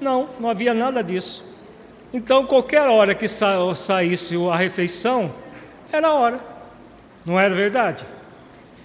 Não, 0.00 0.28
não 0.38 0.50
havia 0.50 0.74
nada 0.74 1.02
disso. 1.02 1.44
Então, 2.12 2.44
qualquer 2.46 2.82
hora 2.82 3.14
que 3.14 3.26
sa 3.26 3.74
saísse 3.74 4.34
a 4.50 4.56
refeição, 4.56 5.32
era 5.90 6.08
a 6.08 6.14
hora. 6.14 6.40
Não 7.24 7.40
era 7.40 7.54
verdade? 7.54 8.04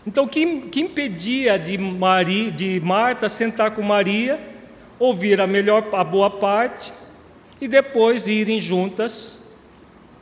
Então, 0.07 0.23
o 0.23 0.27
que, 0.27 0.61
que 0.61 0.81
impedia 0.81 1.59
de, 1.59 1.77
Maria, 1.77 2.51
de 2.51 2.79
Marta 2.79 3.27
sentar 3.27 3.71
com 3.71 3.81
Maria, 3.81 4.39
ouvir 4.97 5.41
a 5.41 5.47
melhor, 5.47 5.87
a 5.93 6.03
boa 6.03 6.29
parte 6.29 6.93
e 7.61 7.67
depois 7.67 8.27
irem 8.27 8.59
juntas 8.59 9.39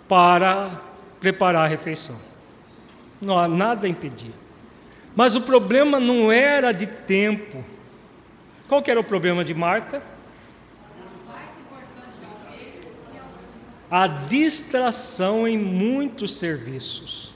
para 0.10 0.82
preparar 1.21 1.65
a 1.65 1.67
refeição? 1.67 2.17
Não 3.21 3.39
há 3.39 3.47
nada 3.47 3.88
a 3.88 3.89
impedir. 3.89 4.34
Mas 5.15 5.36
o 5.36 5.41
problema 5.41 5.99
não 5.99 6.32
era 6.32 6.73
de 6.73 6.86
tempo. 6.86 7.63
Qual 8.67 8.84
que 8.84 8.91
era 8.91 8.99
o 8.99 9.04
problema 9.04 9.43
de 9.43 9.54
Marta? 9.54 10.04
A 13.89 14.06
distração 14.06 15.47
em 15.47 15.58
muitos 15.58 16.36
serviços. 16.36 17.34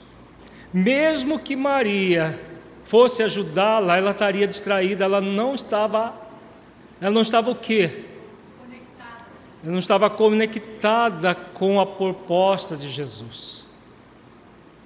Mesmo 0.71 1.39
que 1.39 1.55
Maria 1.55 2.39
fosse 2.83 3.23
ajudá-la, 3.23 3.97
ela 3.97 4.11
estaria 4.11 4.47
distraída, 4.47 5.05
ela 5.05 5.19
não 5.19 5.55
estava, 5.55 6.13
ela 7.01 7.11
não 7.11 7.21
estava 7.21 7.49
o 7.49 7.55
quê? 7.55 8.05
Ela 9.63 9.71
não 9.71 9.79
estava 9.79 10.09
conectada 10.09 11.33
com 11.33 11.79
a 11.79 11.85
proposta 11.85 12.75
de 12.75 12.89
Jesus. 12.89 13.65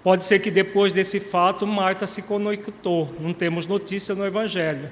Pode 0.03 0.23
ser 0.23 0.39
que 0.39 0.51
depois 0.51 0.93
desse 0.93 1.19
fato 1.19 1.67
Marta 1.67 2.07
se 2.07 2.21
conectou, 2.21 3.09
não 3.19 3.33
temos 3.33 3.65
notícia 3.65 4.15
no 4.15 4.25
Evangelho, 4.25 4.89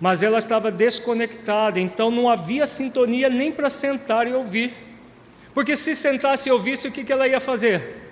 mas 0.00 0.22
ela 0.22 0.38
estava 0.38 0.70
desconectada, 0.70 1.78
então 1.78 2.10
não 2.10 2.30
havia 2.30 2.66
sintonia 2.66 3.28
nem 3.28 3.52
para 3.52 3.68
sentar 3.68 4.26
e 4.26 4.32
ouvir. 4.32 4.72
Porque 5.52 5.76
se 5.76 5.94
sentasse 5.94 6.48
e 6.48 6.52
ouvisse, 6.52 6.88
o 6.88 6.92
que, 6.92 7.04
que 7.04 7.12
ela 7.12 7.28
ia 7.28 7.40
fazer? 7.40 8.04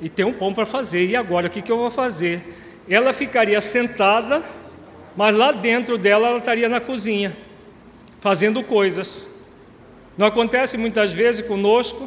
e 0.00 0.08
tem 0.08 0.24
um 0.24 0.32
pão 0.32 0.54
para 0.54 0.64
fazer. 0.64 1.06
E 1.06 1.14
agora 1.14 1.46
o 1.46 1.50
que, 1.50 1.60
que 1.60 1.70
eu 1.70 1.76
vou 1.76 1.90
fazer? 1.90 2.42
Ela 2.88 3.12
ficaria 3.12 3.60
sentada, 3.60 4.42
mas 5.16 5.36
lá 5.36 5.52
dentro 5.52 5.98
dela 5.98 6.28
ela 6.28 6.38
estaria 6.38 6.68
na 6.68 6.80
cozinha, 6.80 7.36
fazendo 8.20 8.62
coisas. 8.62 9.26
Não 10.20 10.26
acontece 10.26 10.76
muitas 10.76 11.14
vezes 11.14 11.40
conosco. 11.46 12.06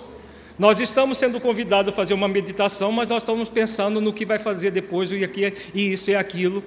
Nós 0.60 0.80
estamos 0.80 1.18
sendo 1.18 1.40
convidados 1.40 1.92
a 1.92 1.92
fazer 1.92 2.14
uma 2.14 2.28
meditação, 2.28 2.92
mas 2.92 3.08
nós 3.08 3.24
estamos 3.24 3.50
pensando 3.50 4.00
no 4.00 4.14
que 4.14 4.24
vai 4.24 4.38
fazer 4.38 4.70
depois, 4.70 5.12
e, 5.12 5.24
aqui, 5.24 5.52
e 5.74 5.92
isso 5.92 6.12
e 6.12 6.16
aquilo, 6.16 6.64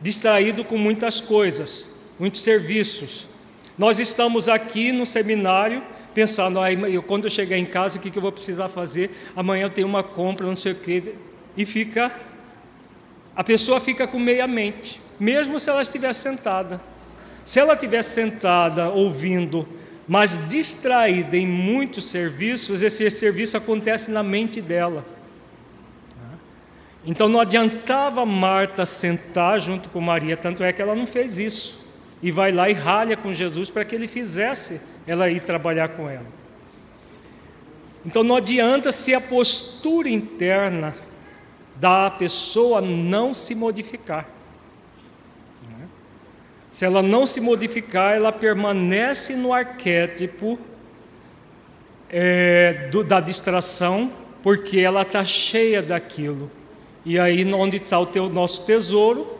distraído 0.00 0.64
com 0.64 0.78
muitas 0.78 1.20
coisas, 1.20 1.86
muitos 2.18 2.40
serviços. 2.40 3.28
Nós 3.76 4.00
estamos 4.00 4.48
aqui 4.48 4.90
no 4.90 5.04
seminário 5.04 5.82
pensando, 6.14 6.58
ah, 6.58 6.72
eu, 6.72 7.02
quando 7.02 7.24
eu 7.24 7.30
chegar 7.30 7.58
em 7.58 7.66
casa, 7.66 7.98
o 7.98 8.00
que, 8.00 8.10
que 8.10 8.16
eu 8.16 8.22
vou 8.22 8.32
precisar 8.32 8.70
fazer? 8.70 9.10
Amanhã 9.36 9.64
eu 9.64 9.70
tenho 9.70 9.86
uma 9.86 10.02
compra, 10.02 10.46
não 10.46 10.56
sei 10.56 10.72
o 10.72 10.76
quê. 10.76 11.12
E 11.54 11.66
fica, 11.66 12.10
a 13.36 13.44
pessoa 13.44 13.80
fica 13.80 14.08
com 14.08 14.18
meia 14.18 14.46
mente, 14.46 14.98
mesmo 15.20 15.60
se 15.60 15.68
ela 15.68 15.82
estivesse 15.82 16.20
sentada. 16.20 16.80
Se 17.44 17.60
ela 17.60 17.74
estivesse 17.74 18.14
sentada 18.14 18.88
ouvindo 18.88 19.76
mas 20.06 20.38
distraída 20.48 21.36
em 21.36 21.46
muitos 21.46 22.04
serviços, 22.04 22.82
esse 22.82 23.10
serviço 23.10 23.56
acontece 23.56 24.10
na 24.10 24.22
mente 24.22 24.60
dela. 24.60 25.04
Então 27.04 27.28
não 27.28 27.40
adiantava 27.40 28.24
Marta 28.26 28.84
sentar 28.84 29.60
junto 29.60 29.88
com 29.90 30.00
Maria, 30.00 30.36
tanto 30.36 30.64
é 30.64 30.72
que 30.72 30.82
ela 30.82 30.94
não 30.94 31.06
fez 31.06 31.38
isso. 31.38 31.84
E 32.22 32.32
vai 32.32 32.50
lá 32.50 32.68
e 32.68 32.72
ralha 32.72 33.16
com 33.16 33.32
Jesus 33.32 33.70
para 33.70 33.84
que 33.84 33.94
ele 33.94 34.08
fizesse 34.08 34.80
ela 35.06 35.30
ir 35.30 35.42
trabalhar 35.42 35.90
com 35.90 36.10
ela. 36.10 36.26
Então 38.04 38.22
não 38.22 38.36
adianta 38.36 38.90
se 38.90 39.14
a 39.14 39.20
postura 39.20 40.08
interna 40.08 40.94
da 41.76 42.10
pessoa 42.10 42.80
não 42.80 43.34
se 43.34 43.54
modificar. 43.54 44.35
Se 46.70 46.84
ela 46.84 47.02
não 47.02 47.26
se 47.26 47.40
modificar, 47.40 48.14
ela 48.14 48.32
permanece 48.32 49.34
no 49.34 49.52
arquétipo 49.52 50.58
é, 52.08 52.88
do, 52.90 53.02
da 53.02 53.20
distração, 53.20 54.12
porque 54.42 54.80
ela 54.80 55.02
está 55.02 55.24
cheia 55.24 55.82
daquilo. 55.82 56.50
E 57.04 57.18
aí, 57.18 57.50
onde 57.52 57.76
está 57.76 57.98
o 57.98 58.06
teu, 58.06 58.28
nosso 58.28 58.66
tesouro, 58.66 59.38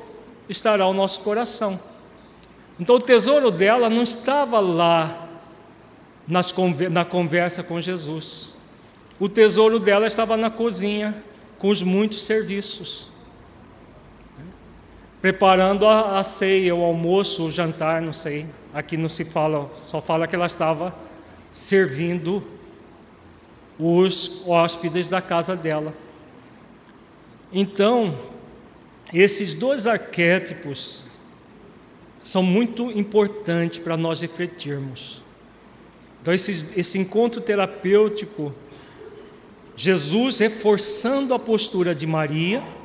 estará 0.48 0.86
o 0.86 0.94
nosso 0.94 1.20
coração. 1.20 1.80
Então, 2.78 2.96
o 2.96 3.00
tesouro 3.00 3.50
dela 3.50 3.90
não 3.90 4.02
estava 4.02 4.60
lá 4.60 5.28
nas, 6.26 6.54
na 6.90 7.04
conversa 7.04 7.62
com 7.62 7.80
Jesus. 7.80 8.52
O 9.18 9.28
tesouro 9.28 9.78
dela 9.78 10.06
estava 10.06 10.36
na 10.36 10.50
cozinha, 10.50 11.22
com 11.58 11.68
os 11.68 11.82
muitos 11.82 12.22
serviços 12.22 13.15
preparando 15.26 15.88
a, 15.88 16.20
a 16.20 16.22
ceia, 16.22 16.72
o 16.72 16.84
almoço, 16.84 17.46
o 17.46 17.50
jantar, 17.50 18.00
não 18.00 18.12
sei. 18.12 18.46
Aqui 18.72 18.96
não 18.96 19.08
se 19.08 19.24
fala, 19.24 19.68
só 19.74 20.00
fala 20.00 20.28
que 20.28 20.36
ela 20.36 20.46
estava 20.46 20.94
servindo 21.50 22.44
os 23.76 24.46
hóspedes 24.46 25.08
da 25.08 25.20
casa 25.20 25.56
dela. 25.56 25.92
Então, 27.52 28.16
esses 29.12 29.52
dois 29.52 29.88
arquétipos 29.88 31.08
são 32.22 32.44
muito 32.44 32.92
importantes 32.92 33.80
para 33.80 33.96
nós 33.96 34.20
refletirmos. 34.20 35.20
Então, 36.22 36.32
esse, 36.32 36.68
esse 36.76 37.00
encontro 37.00 37.40
terapêutico, 37.40 38.54
Jesus 39.74 40.38
reforçando 40.38 41.34
a 41.34 41.38
postura 41.40 41.96
de 41.96 42.06
Maria 42.06 42.75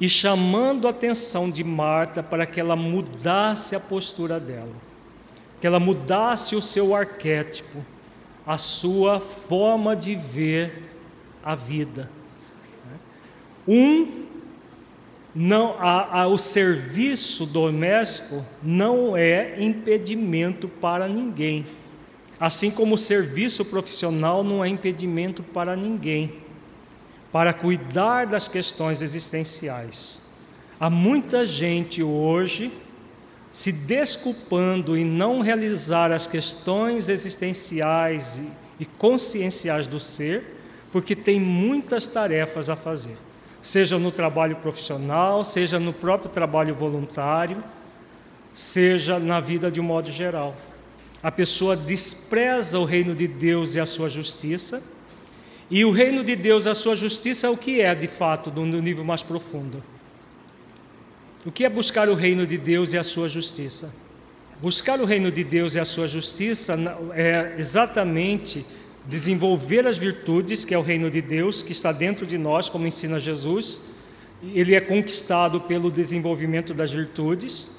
e 0.00 0.08
chamando 0.08 0.86
a 0.86 0.90
atenção 0.90 1.50
de 1.50 1.64
Marta 1.64 2.22
para 2.22 2.44
que 2.44 2.60
ela 2.60 2.76
mudasse 2.76 3.74
a 3.74 3.80
postura 3.80 4.38
dela, 4.38 4.74
que 5.60 5.66
ela 5.66 5.80
mudasse 5.80 6.54
o 6.54 6.62
seu 6.62 6.94
arquétipo, 6.94 7.84
a 8.46 8.58
sua 8.58 9.20
forma 9.20 9.96
de 9.96 10.14
ver 10.14 10.90
a 11.42 11.54
vida. 11.54 12.10
Um 13.66 14.24
não 15.34 15.76
a, 15.78 16.22
a, 16.22 16.26
o 16.26 16.38
serviço 16.38 17.44
doméstico 17.44 18.44
não 18.62 19.16
é 19.16 19.62
impedimento 19.62 20.68
para 20.68 21.08
ninguém, 21.08 21.66
assim 22.38 22.70
como 22.70 22.94
o 22.94 22.98
serviço 22.98 23.64
profissional 23.64 24.44
não 24.44 24.64
é 24.64 24.68
impedimento 24.68 25.42
para 25.42 25.74
ninguém 25.74 26.45
para 27.32 27.52
cuidar 27.52 28.26
das 28.26 28.48
questões 28.48 29.02
existenciais. 29.02 30.22
Há 30.78 30.90
muita 30.90 31.44
gente 31.44 32.02
hoje 32.02 32.72
se 33.50 33.72
desculpando 33.72 34.96
em 34.96 35.04
não 35.04 35.40
realizar 35.40 36.12
as 36.12 36.26
questões 36.26 37.08
existenciais 37.08 38.42
e 38.78 38.84
conscienciais 38.84 39.86
do 39.86 39.98
ser, 39.98 40.44
porque 40.92 41.16
tem 41.16 41.40
muitas 41.40 42.06
tarefas 42.06 42.68
a 42.68 42.76
fazer, 42.76 43.16
seja 43.62 43.98
no 43.98 44.12
trabalho 44.12 44.56
profissional, 44.56 45.42
seja 45.42 45.78
no 45.78 45.92
próprio 45.92 46.30
trabalho 46.30 46.74
voluntário, 46.74 47.64
seja 48.52 49.18
na 49.18 49.40
vida 49.40 49.70
de 49.70 49.80
um 49.80 49.84
modo 49.84 50.10
geral. 50.10 50.54
A 51.22 51.32
pessoa 51.32 51.74
despreza 51.74 52.78
o 52.78 52.84
reino 52.84 53.14
de 53.14 53.26
Deus 53.26 53.74
e 53.74 53.80
a 53.80 53.86
sua 53.86 54.10
justiça 54.10 54.82
e 55.70 55.84
o 55.84 55.90
reino 55.90 56.22
de 56.22 56.36
Deus, 56.36 56.66
a 56.66 56.74
sua 56.74 56.94
justiça, 56.94 57.50
o 57.50 57.56
que 57.56 57.80
é 57.80 57.94
de 57.94 58.06
fato, 58.06 58.50
no 58.50 58.80
nível 58.80 59.04
mais 59.04 59.22
profundo? 59.22 59.82
O 61.44 61.50
que 61.50 61.64
é 61.64 61.68
buscar 61.68 62.08
o 62.08 62.14
reino 62.14 62.46
de 62.46 62.58
Deus 62.58 62.92
e 62.92 62.98
a 62.98 63.04
sua 63.04 63.28
justiça? 63.28 63.92
Buscar 64.60 65.00
o 65.00 65.04
reino 65.04 65.30
de 65.30 65.44
Deus 65.44 65.74
e 65.74 65.80
a 65.80 65.84
sua 65.84 66.08
justiça 66.08 66.76
é 67.14 67.54
exatamente 67.58 68.64
desenvolver 69.06 69.86
as 69.86 69.98
virtudes, 69.98 70.64
que 70.64 70.74
é 70.74 70.78
o 70.78 70.82
reino 70.82 71.10
de 71.10 71.20
Deus, 71.20 71.62
que 71.62 71.72
está 71.72 71.92
dentro 71.92 72.26
de 72.26 72.38
nós, 72.38 72.68
como 72.68 72.86
ensina 72.86 73.20
Jesus. 73.20 73.80
Ele 74.42 74.74
é 74.74 74.80
conquistado 74.80 75.60
pelo 75.60 75.90
desenvolvimento 75.90 76.74
das 76.74 76.92
virtudes. 76.92 77.70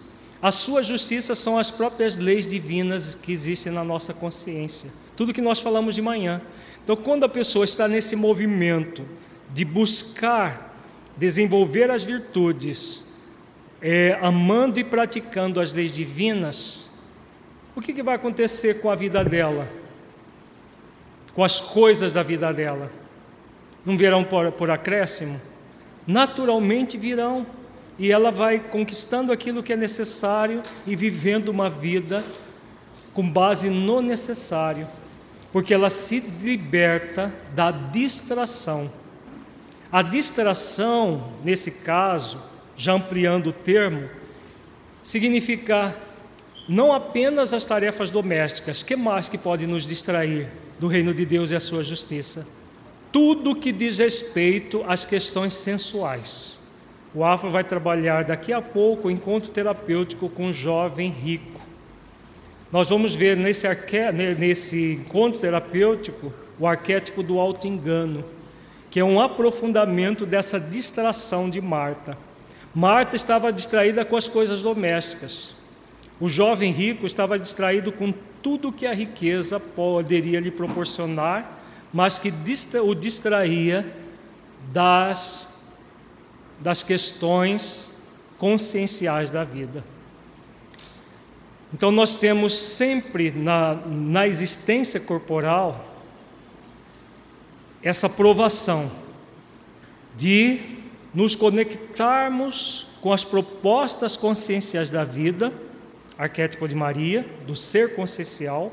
A 0.42 0.52
sua 0.52 0.84
justiça 0.84 1.34
são 1.36 1.58
as 1.58 1.72
próprias 1.72 2.16
leis 2.16 2.46
divinas 2.46 3.16
que 3.16 3.32
existem 3.32 3.72
na 3.72 3.84
nossa 3.84 4.14
consciência. 4.14 4.90
Tudo 5.16 5.34
que 5.34 5.42
nós 5.42 5.60
falamos 5.60 5.96
de 5.96 6.02
manhã. 6.02 6.42
Então, 6.88 6.96
quando 6.96 7.26
a 7.26 7.30
pessoa 7.30 7.66
está 7.66 7.86
nesse 7.86 8.16
movimento 8.16 9.06
de 9.54 9.66
buscar 9.66 10.74
desenvolver 11.18 11.92
as 11.92 12.06
virtudes, 12.06 13.06
é, 13.82 14.18
amando 14.22 14.80
e 14.80 14.86
praticando 14.86 15.60
as 15.60 15.74
leis 15.74 15.94
divinas, 15.94 16.86
o 17.76 17.82
que, 17.82 17.92
que 17.92 18.02
vai 18.02 18.16
acontecer 18.16 18.80
com 18.80 18.90
a 18.90 18.96
vida 18.96 19.22
dela? 19.22 19.68
Com 21.36 21.44
as 21.44 21.60
coisas 21.60 22.14
da 22.14 22.24
vida 22.24 22.54
dela? 22.54 22.90
Não 23.86 23.98
virão 23.98 24.24
por, 24.24 24.50
por 24.54 24.72
acréscimo? 24.72 25.42
Naturalmente 26.08 26.98
virão. 26.98 27.46
E 28.00 28.14
ela 28.14 28.32
vai 28.32 28.60
conquistando 28.60 29.34
aquilo 29.34 29.62
que 29.62 29.74
é 29.74 29.76
necessário 29.76 30.64
e 30.86 30.96
vivendo 30.96 31.50
uma 31.50 31.70
vida 31.70 32.24
com 33.14 33.30
base 33.30 33.70
no 33.70 34.02
necessário 34.02 34.88
porque 35.58 35.74
ela 35.74 35.90
se 35.90 36.20
liberta 36.20 37.34
da 37.56 37.72
distração. 37.72 38.92
A 39.92 40.04
distração, 40.04 41.34
nesse 41.44 41.72
caso, 41.72 42.40
já 42.76 42.94
ampliando 42.94 43.48
o 43.48 43.52
termo, 43.52 44.08
significa 45.02 45.98
não 46.70 46.94
apenas 46.94 47.56
as 47.56 47.66
tarefas 47.66 48.12
domésticas, 48.12 48.84
que 48.84 48.96
mais 48.96 49.30
que 49.30 49.36
pode 49.36 49.66
nos 49.66 49.84
distrair 49.84 50.48
do 50.78 50.86
reino 50.86 51.12
de 51.12 51.26
Deus 51.26 51.50
e 51.50 51.56
a 51.56 51.60
sua 51.60 51.84
justiça? 51.84 52.46
Tudo 53.12 53.56
que 53.56 53.72
diz 53.72 53.98
respeito 53.98 54.86
às 54.88 55.06
questões 55.06 55.56
sensuais. 55.56 56.60
O 57.16 57.26
Afro 57.26 57.50
vai 57.50 57.64
trabalhar 57.64 58.26
daqui 58.26 58.54
a 58.54 58.62
pouco 58.62 59.08
o 59.08 59.12
encontro 59.12 59.50
terapêutico 59.50 60.30
com 60.30 60.50
um 60.50 60.54
jovem 60.54 61.10
rico 61.10 61.57
nós 62.72 62.90
vamos 62.90 63.16
ver 63.16 63.38
nesse, 63.38 63.66
arque... 63.68 64.12
nesse 64.38 64.94
encontro 64.94 65.40
terapêutico 65.40 66.34
o 66.60 66.68
arquétipo 66.68 67.22
do 67.22 67.40
auto-engano, 67.40 68.26
que 68.90 69.00
é 69.00 69.04
um 69.04 69.22
aprofundamento 69.22 70.26
dessa 70.26 70.60
distração 70.60 71.50
de 71.50 71.62
Marta. 71.62 72.18
Marta 72.74 73.16
estava 73.16 73.52
distraída 73.52 74.04
com 74.04 74.16
as 74.16 74.28
coisas 74.28 74.62
domésticas. 74.62 75.56
O 76.20 76.28
jovem 76.28 76.72
rico 76.72 77.06
estava 77.06 77.38
distraído 77.38 77.92
com 77.92 78.14
tudo 78.42 78.72
que 78.72 78.86
a 78.86 78.94
riqueza 78.94 79.60
poderia 79.60 80.40
lhe 80.40 80.52
proporcionar, 80.52 81.60
mas 81.94 82.18
que 82.18 82.34
o 82.82 82.96
distraía 82.96 83.94
das, 84.74 85.62
das 86.60 86.84
questões 86.84 87.96
conscienciais 88.38 89.30
da 89.30 89.44
vida. 89.44 89.84
Então, 91.74 91.92
nós 91.92 92.16
temos 92.16 92.54
sempre 92.54 93.32
na, 93.32 93.76
na 93.76 94.28
existência 94.28 95.00
corporal 95.00 95.86
essa 97.84 98.10
provação 98.10 98.90
de 100.16 100.62
nos 101.14 101.36
conectarmos 101.36 102.88
com 103.02 103.12
as 103.12 103.24
propostas 103.24 104.16
conscienciais 104.16 104.90
da 104.90 105.04
vida, 105.04 105.54
arquétipo 106.18 106.68
de 106.68 106.76
Maria, 106.76 107.26
do 107.46 107.56
ser 107.56 107.96
consciencial, 107.96 108.72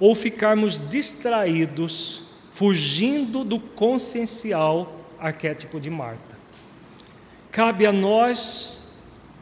ou 0.00 0.14
ficarmos 0.14 0.80
distraídos, 0.88 2.22
fugindo 2.50 3.44
do 3.44 3.60
consciencial 3.60 4.98
arquétipo 5.18 5.78
de 5.78 5.90
Marta. 5.90 6.38
Cabe 7.52 7.86
a 7.86 7.92
nós 7.92 8.80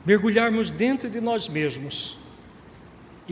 mergulharmos 0.04 0.70
dentro 0.70 1.08
de 1.08 1.20
nós 1.20 1.48
mesmos 1.48 2.18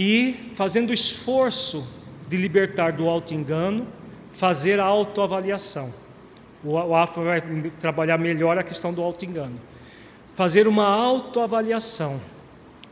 e, 0.00 0.50
fazendo 0.54 0.94
esforço 0.94 1.86
de 2.26 2.34
libertar 2.34 2.92
do 2.92 3.06
auto-engano, 3.06 3.86
fazer 4.32 4.80
a 4.80 4.84
autoavaliação. 4.86 5.92
O 6.64 6.96
AFA 6.96 7.20
vai 7.22 7.42
trabalhar 7.78 8.16
melhor 8.16 8.56
a 8.56 8.62
questão 8.62 8.94
do 8.94 9.02
auto-engano. 9.02 9.60
Fazer 10.34 10.66
uma 10.66 10.86
autoavaliação. 10.86 12.18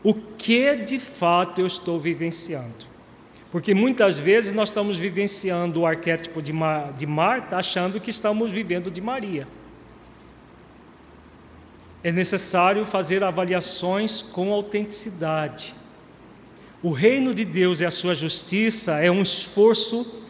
O 0.02 0.12
que 0.12 0.76
de 0.76 0.98
fato 0.98 1.62
eu 1.62 1.66
estou 1.66 1.98
vivenciando? 1.98 2.86
Porque 3.50 3.72
muitas 3.72 4.18
vezes 4.18 4.52
nós 4.52 4.68
estamos 4.68 4.98
vivenciando 4.98 5.80
o 5.80 5.86
arquétipo 5.86 6.42
de, 6.42 6.52
de 6.98 7.06
Marta 7.06 7.56
achando 7.56 7.98
que 7.98 8.10
estamos 8.10 8.52
vivendo 8.52 8.90
de 8.90 9.00
Maria. 9.00 9.48
É 12.04 12.12
necessário 12.12 12.84
fazer 12.84 13.24
avaliações 13.24 14.20
com 14.20 14.52
autenticidade. 14.52 15.74
O 16.82 16.90
reino 16.92 17.34
de 17.34 17.44
Deus 17.44 17.80
e 17.80 17.86
a 17.86 17.90
sua 17.90 18.14
justiça 18.14 19.00
é 19.00 19.10
um 19.10 19.22
esforço 19.22 20.22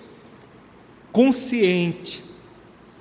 consciente 1.13 2.25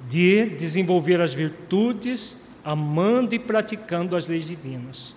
de 0.09 0.45
desenvolver 0.47 1.21
as 1.21 1.33
virtudes, 1.33 2.45
amando 2.63 3.33
e 3.33 3.39
praticando 3.39 4.15
as 4.15 4.27
leis 4.27 4.47
divinas. 4.47 5.15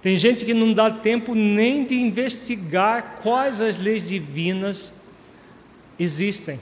Tem 0.00 0.16
gente 0.16 0.44
que 0.44 0.54
não 0.54 0.72
dá 0.72 0.90
tempo 0.90 1.34
nem 1.34 1.84
de 1.84 1.94
investigar 1.96 3.18
quais 3.22 3.60
as 3.60 3.76
leis 3.76 4.08
divinas 4.08 4.92
existem, 5.98 6.60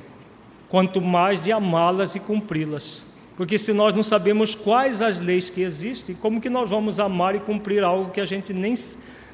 quanto 0.68 1.02
mais 1.02 1.42
de 1.42 1.52
amá-las 1.52 2.14
e 2.14 2.20
cumpri-las. 2.20 3.04
Porque 3.36 3.58
se 3.58 3.74
nós 3.74 3.92
não 3.92 4.02
sabemos 4.02 4.54
quais 4.54 5.02
as 5.02 5.20
leis 5.20 5.50
que 5.50 5.60
existem, 5.60 6.14
como 6.14 6.40
que 6.40 6.48
nós 6.48 6.70
vamos 6.70 6.98
amar 6.98 7.34
e 7.34 7.40
cumprir 7.40 7.84
algo 7.84 8.10
que 8.10 8.20
a 8.20 8.24
gente 8.24 8.54
nem, 8.54 8.74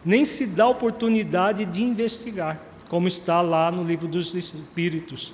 nem 0.04 0.24
se 0.24 0.46
dá 0.46 0.66
oportunidade 0.66 1.64
de 1.64 1.82
investigar, 1.82 2.60
como 2.88 3.08
está 3.08 3.40
lá 3.40 3.70
no 3.70 3.82
livro 3.82 4.08
dos 4.08 4.34
Espíritos? 4.34 5.32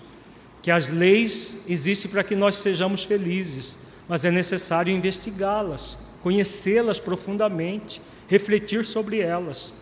que 0.63 0.71
as 0.71 0.89
leis 0.89 1.65
existem 1.69 2.11
para 2.11 2.25
que 2.25 2.35
nós 2.35 2.57
sejamos 2.57 3.05
felizes, 3.05 3.79
mas 4.09 4.25
é 4.25 4.31
necessário 4.31 4.95
investigá-las, 4.95 5.97
conhecê-las 6.23 6.99
profundamente, 6.99 8.03
refletir 8.27 8.85
sobre 8.85 9.21
elas. 9.21 9.75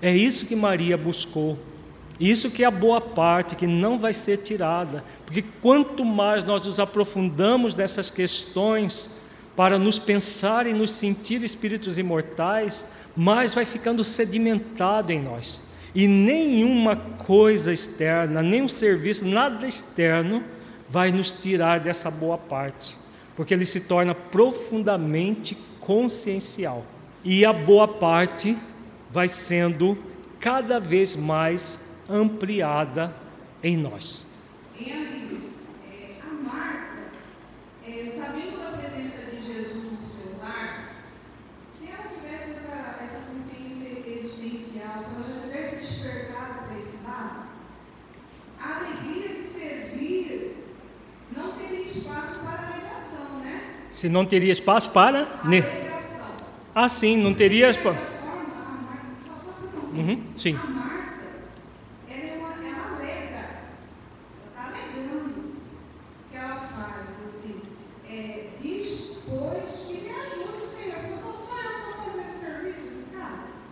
É 0.00 0.14
isso 0.14 0.46
que 0.46 0.54
Maria 0.54 0.96
buscou. 0.96 1.58
Isso 2.20 2.50
que 2.50 2.64
é 2.64 2.66
a 2.66 2.70
boa 2.70 3.00
parte, 3.00 3.54
que 3.54 3.66
não 3.66 3.98
vai 3.98 4.12
ser 4.12 4.38
tirada, 4.38 5.04
porque 5.24 5.42
quanto 5.62 6.04
mais 6.04 6.44
nós 6.44 6.66
nos 6.66 6.80
aprofundamos 6.80 7.76
nessas 7.76 8.10
questões 8.10 9.20
para 9.54 9.78
nos 9.78 9.98
pensar 9.98 10.66
e 10.66 10.72
nos 10.72 10.90
sentir 10.90 11.44
espíritos 11.44 11.96
imortais, 11.96 12.84
mais 13.18 13.52
vai 13.52 13.64
ficando 13.64 14.04
sedimentado 14.04 15.12
em 15.12 15.20
nós. 15.20 15.60
E 15.92 16.06
nenhuma 16.06 16.94
coisa 16.94 17.72
externa, 17.72 18.42
nenhum 18.44 18.68
serviço, 18.68 19.26
nada 19.26 19.66
externo 19.66 20.44
vai 20.88 21.10
nos 21.10 21.32
tirar 21.32 21.80
dessa 21.80 22.12
boa 22.12 22.38
parte, 22.38 22.96
porque 23.34 23.52
ele 23.52 23.66
se 23.66 23.80
torna 23.80 24.14
profundamente 24.14 25.58
consciencial. 25.80 26.86
E 27.24 27.44
a 27.44 27.52
boa 27.52 27.88
parte 27.88 28.56
vai 29.10 29.26
sendo 29.26 29.98
cada 30.38 30.78
vez 30.78 31.16
mais 31.16 31.80
ampliada 32.08 33.12
em 33.64 33.76
nós. 33.76 34.24
Se 53.98 54.08
não 54.08 54.24
teria 54.24 54.52
espaço 54.52 54.90
para. 54.90 55.40
Ne... 55.42 55.60
Ah, 56.72 56.88
sim, 56.88 57.16
não 57.16 57.34
teria 57.34 57.68
espaço. 57.68 57.98
Uhum, 59.92 60.22
sim. 60.36 60.56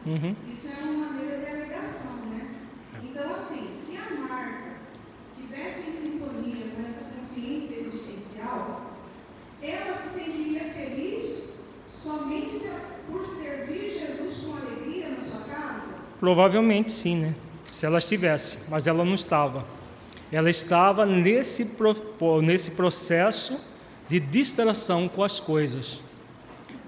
Uhum. 0.05 0.37
Isso 0.49 0.73
é 0.73 0.85
uma 0.85 1.07
maneira 1.07 1.39
de 1.39 1.47
alegação, 1.47 2.27
né? 2.27 2.51
Então, 3.01 3.33
assim, 3.33 3.71
se 3.73 3.97
a 3.97 4.21
marca 4.21 4.73
tivesse 5.37 5.91
em 5.91 5.93
sintonia 5.93 6.67
com 6.75 6.85
essa 6.85 7.15
consciência 7.15 7.77
existencial, 7.77 8.97
ela 9.63 9.97
se 9.97 10.21
sentiria 10.21 10.65
feliz 10.73 11.55
somente 11.85 12.61
por 13.11 13.16
servir 13.27 13.93
Jesus 13.93 14.45
com 14.45 14.57
alegria 14.57 15.11
na 15.11 15.21
sua 15.21 15.41
casa? 15.45 15.95
Provavelmente 16.19 16.93
sim, 16.93 17.17
né? 17.17 17.35
Se 17.73 17.85
ela 17.85 17.99
estivesse, 17.99 18.59
mas 18.69 18.87
ela 18.87 19.05
não 19.05 19.15
estava. 19.15 19.65
Ela 20.33 20.51
estava 20.51 21.07
nesse, 21.07 21.71
nesse 22.43 22.71
processo 22.73 23.61
de 24.09 24.19
distração 24.19 25.09
com 25.09 25.23
as 25.23 25.39
coisas. 25.39 26.03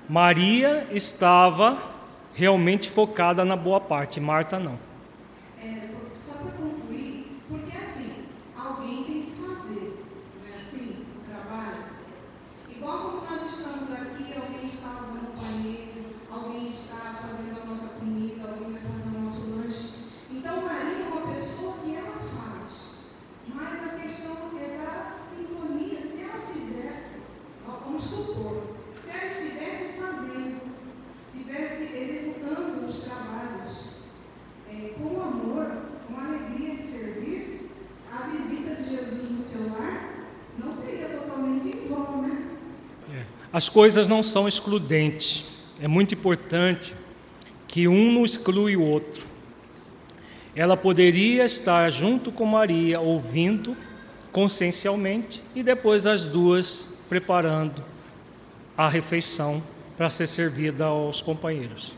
Maria 0.09 0.87
estava 0.91 1.83
realmente 2.35 2.91
focada 2.91 3.45
na 3.45 3.57
boa 3.57 3.81
parte, 3.81 4.21
Marta 4.21 4.59
não. 4.59 4.79
As 43.59 43.69
coisas 43.69 44.07
não 44.07 44.23
são 44.23 44.47
excludentes. 44.47 45.45
É 45.83 45.89
muito 45.89 46.15
importante 46.15 46.95
que 47.67 47.89
um 47.89 48.13
não 48.13 48.25
exclui 48.25 48.77
o 48.77 48.85
outro. 48.85 49.27
Ela 50.55 50.77
poderia 50.77 51.45
estar 51.45 51.91
junto 51.91 52.31
com 52.31 52.47
Maria, 52.47 53.01
ouvindo 53.01 53.77
consciencialmente, 54.31 55.43
e 55.57 55.65
depois 55.65 56.07
as 56.07 56.25
duas 56.25 57.01
preparando 57.09 57.83
a 58.77 58.89
refeição 58.89 59.61
para 59.97 60.09
ser 60.09 60.29
servida 60.29 60.85
aos 60.85 61.21
companheiros. 61.21 61.97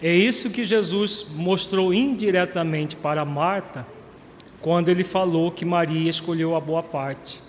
É 0.00 0.14
isso 0.14 0.48
que 0.48 0.64
Jesus 0.64 1.26
mostrou 1.28 1.92
indiretamente 1.92 2.94
para 2.94 3.24
Marta, 3.24 3.84
quando 4.60 4.90
ele 4.90 5.02
falou 5.02 5.50
que 5.50 5.64
Maria 5.64 6.08
escolheu 6.08 6.54
a 6.54 6.60
boa 6.60 6.84
parte. 6.84 7.42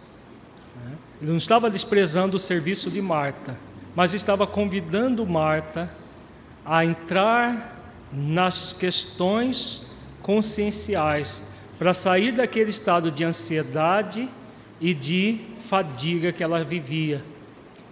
Ele 1.22 1.32
não 1.32 1.38
estava 1.38 1.70
desprezando 1.70 2.36
o 2.36 2.40
serviço 2.40 2.92
de 2.92 3.02
Marta, 3.02 3.58
mas 3.96 4.14
estava 4.14 4.46
convidando 4.46 5.26
Marta 5.26 5.90
a 6.66 6.84
entrar 6.84 8.10
nas 8.12 8.74
questões 8.74 9.86
conscienciais 10.22 11.44
para 11.80 11.94
sair 11.94 12.32
daquele 12.32 12.70
estado 12.70 13.12
de 13.12 13.24
ansiedade 13.24 14.28
e 14.82 14.94
de 14.94 15.42
fadiga 15.60 16.32
que 16.32 16.44
ela 16.44 16.64
vivia. 16.64 17.24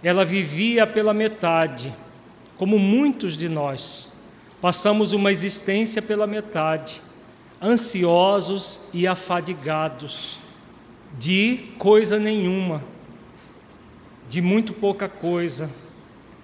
Ela 0.02 0.24
vivia 0.24 0.86
pela 0.86 1.14
metade, 1.14 1.94
como 2.58 2.78
muitos 2.78 3.38
de 3.38 3.48
nós. 3.48 4.10
Passamos 4.60 5.12
uma 5.12 5.32
existência 5.32 6.02
pela 6.02 6.26
metade, 6.26 7.00
ansiosos 7.60 8.90
e 8.92 9.06
afadigados, 9.06 10.38
de 11.18 11.64
coisa 11.78 12.18
nenhuma 12.18 12.93
de 14.34 14.40
muito 14.40 14.72
pouca 14.72 15.08
coisa 15.08 15.70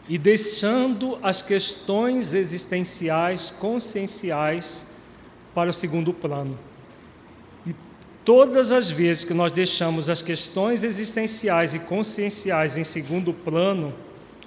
e 0.08 0.16
deixando 0.16 1.18
as 1.24 1.42
questões 1.42 2.34
existenciais, 2.34 3.50
conscienciais, 3.50 4.86
para 5.52 5.70
o 5.70 5.72
segundo 5.72 6.14
plano. 6.14 6.56
E 7.66 7.74
todas 8.24 8.70
as 8.70 8.92
vezes 8.92 9.24
que 9.24 9.34
nós 9.34 9.50
deixamos 9.50 10.08
as 10.08 10.22
questões 10.22 10.84
existenciais 10.84 11.74
e 11.74 11.80
conscienciais 11.80 12.78
em 12.78 12.84
segundo 12.84 13.32
plano, 13.32 13.92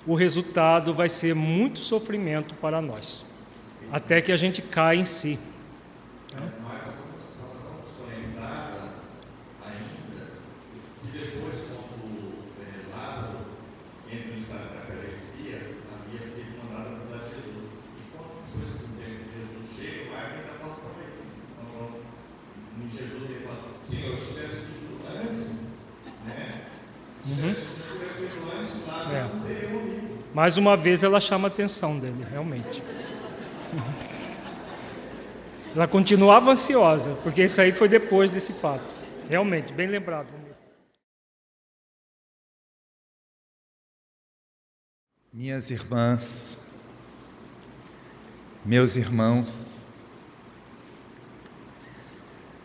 o 0.07 0.15
resultado 0.15 0.93
vai 0.93 1.09
ser 1.09 1.35
muito 1.35 1.83
sofrimento 1.83 2.55
para 2.55 2.81
nós, 2.81 3.25
até 3.91 4.21
que 4.21 4.31
a 4.31 4.37
gente 4.37 4.61
caia 4.61 4.99
em 4.99 5.05
si. 5.05 5.37
Mais 30.33 30.57
uma 30.57 30.75
vez 30.75 31.03
ela 31.03 31.19
chama 31.19 31.47
a 31.47 31.51
atenção 31.51 31.99
dele, 31.99 32.25
realmente. 32.29 32.81
Ela 35.75 35.87
continuava 35.87 36.51
ansiosa, 36.51 37.15
porque 37.23 37.43
isso 37.43 37.61
aí 37.61 37.71
foi 37.71 37.87
depois 37.87 38.31
desse 38.31 38.51
fato. 38.53 38.83
Realmente, 39.29 39.71
bem 39.71 39.87
lembrado. 39.87 40.27
Minhas 45.31 45.71
irmãs, 45.71 46.57
meus 48.63 48.95
irmãos, 48.95 50.05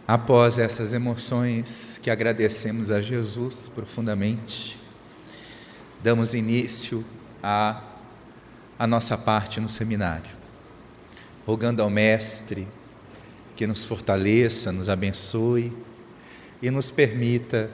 após 0.07 0.59
essas 0.59 0.93
emoções 0.93 1.99
que 2.03 2.11
agradecemos 2.11 2.91
a 2.91 3.01
Jesus 3.01 3.69
profundamente, 3.71 4.79
damos 6.03 6.35
início 6.35 7.05
a, 7.43 7.83
a 8.79 8.87
nossa 8.87 9.17
parte 9.17 9.61
no 9.61 9.69
seminário, 9.69 10.31
rogando 11.47 11.83
ao 11.83 11.91
Mestre 11.91 12.67
que 13.57 13.67
nos 13.67 13.85
fortaleça, 13.85 14.71
nos 14.71 14.89
abençoe 14.89 15.73
e 16.63 16.71
nos 16.71 16.91
permita 16.91 17.71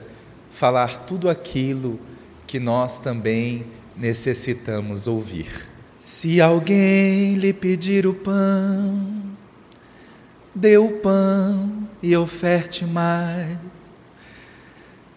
falar 0.51 1.05
tudo 1.05 1.29
aquilo 1.29 1.99
que 2.47 2.59
nós 2.59 2.99
também 2.99 3.65
necessitamos 3.95 5.07
ouvir. 5.07 5.67
Se 5.97 6.41
alguém 6.41 7.35
lhe 7.35 7.53
pedir 7.53 8.05
o 8.05 8.13
pão, 8.13 9.23
dê 10.53 10.77
o 10.77 10.89
pão 10.99 11.87
e 12.01 12.15
oferte 12.15 12.85
mais, 12.85 13.57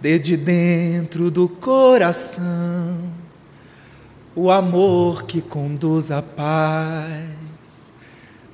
dê 0.00 0.18
de 0.18 0.36
dentro 0.36 1.30
do 1.30 1.48
coração 1.48 3.17
o 4.38 4.52
amor 4.52 5.24
que 5.24 5.40
conduz 5.42 6.12
à 6.12 6.22
paz 6.22 7.92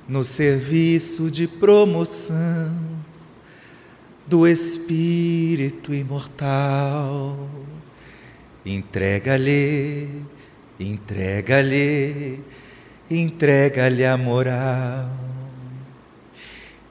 no 0.09 0.23
serviço 0.23 1.29
de 1.29 1.47
promoção 1.47 2.75
do 4.25 4.47
Espírito 4.47 5.93
imortal. 5.93 7.37
Entrega-lhe, 8.65 10.09
entrega-lhe, 10.79 12.39
entrega-lhe 13.07 14.05
a 14.05 14.17
moral. 14.17 15.11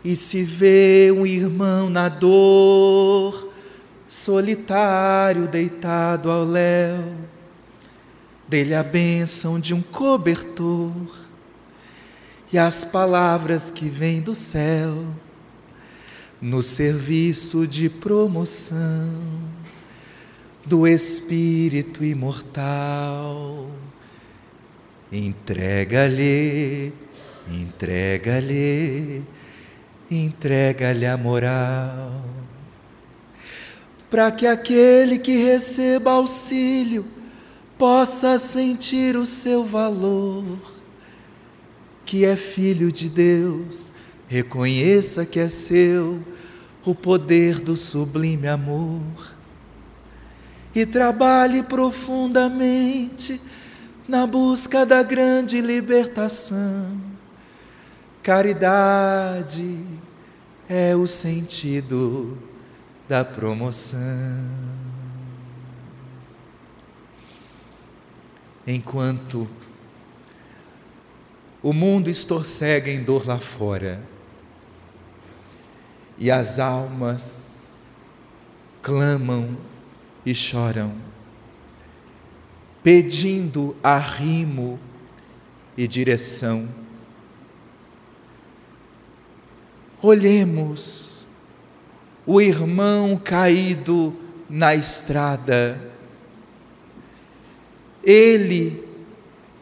E 0.04 0.14
se 0.14 0.44
vê 0.44 1.10
um 1.10 1.26
irmão 1.26 1.90
na 1.90 2.08
dor, 2.08 3.50
solitário 4.06 5.48
deitado 5.48 6.30
ao 6.30 6.44
léu, 6.44 7.33
dele 8.54 8.72
a 8.72 8.84
bênção 8.84 9.58
de 9.58 9.74
um 9.74 9.82
cobertor 9.82 10.92
e 12.52 12.56
as 12.56 12.84
palavras 12.84 13.68
que 13.68 13.88
vêm 13.88 14.20
do 14.20 14.32
céu 14.32 15.04
no 16.40 16.62
serviço 16.62 17.66
de 17.66 17.90
promoção 17.90 19.10
do 20.64 20.86
Espírito 20.86 22.04
imortal. 22.04 23.68
Entrega-lhe, 25.10 26.92
entrega-lhe, 27.50 29.24
entrega-lhe 30.08 31.06
a 31.06 31.16
moral, 31.16 32.22
para 34.08 34.30
que 34.30 34.46
aquele 34.46 35.18
que 35.18 35.36
receba 35.38 36.12
auxílio 36.12 37.04
possa 37.78 38.38
sentir 38.38 39.16
o 39.16 39.26
seu 39.26 39.64
valor, 39.64 40.44
que 42.04 42.24
é 42.24 42.36
filho 42.36 42.92
de 42.92 43.08
Deus, 43.08 43.92
reconheça 44.28 45.26
que 45.26 45.40
é 45.40 45.48
seu 45.48 46.22
o 46.84 46.94
poder 46.94 47.58
do 47.60 47.76
sublime 47.76 48.46
amor 48.46 49.34
e 50.74 50.84
trabalhe 50.84 51.62
profundamente 51.62 53.40
na 54.06 54.26
busca 54.26 54.84
da 54.84 55.02
grande 55.02 55.60
libertação. 55.60 57.00
Caridade 58.22 59.78
é 60.68 60.96
o 60.96 61.06
sentido 61.06 62.36
da 63.08 63.24
promoção. 63.24 64.83
Enquanto 68.66 69.48
o 71.62 71.72
mundo 71.72 72.10
estorcega 72.10 72.90
em 72.90 73.02
dor 73.02 73.26
lá 73.26 73.38
fora 73.38 74.02
e 76.18 76.30
as 76.30 76.58
almas 76.58 77.84
clamam 78.82 79.56
e 80.24 80.34
choram, 80.34 80.94
pedindo 82.82 83.74
arrimo 83.82 84.78
e 85.76 85.88
direção. 85.88 86.68
Olhemos 90.00 91.26
o 92.26 92.40
irmão 92.40 93.16
caído 93.22 94.14
na 94.48 94.74
estrada 94.74 95.93
ele 98.04 98.84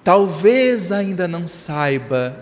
talvez 0.04 0.90
ainda 0.90 1.28
não 1.28 1.46
saiba, 1.46 2.38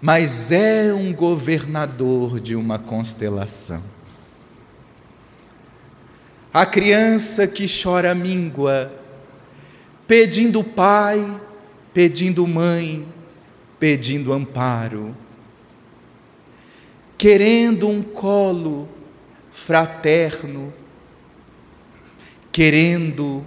mas 0.00 0.50
é 0.50 0.92
um 0.94 1.12
governador 1.12 2.40
de 2.40 2.54
uma 2.54 2.78
constelação. 2.78 3.82
A 6.52 6.64
criança 6.66 7.46
que 7.46 7.66
chora 7.66 8.14
míngua, 8.14 8.92
pedindo 10.06 10.64
pai, 10.64 11.40
pedindo 11.92 12.46
mãe, 12.46 13.06
pedindo 13.78 14.32
amparo, 14.32 15.16
querendo 17.16 17.88
um 17.88 18.02
colo 18.02 18.88
fraterno, 19.50 20.72
querendo 22.50 23.44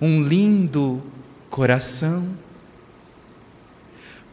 um 0.00 0.22
lindo 0.22 1.02
coração. 1.50 2.28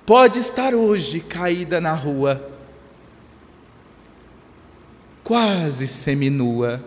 Pode 0.05 0.39
estar 0.39 0.73
hoje 0.73 1.19
caída 1.19 1.81
na 1.81 1.93
rua, 1.93 2.49
quase 5.23 5.87
seminua. 5.87 6.83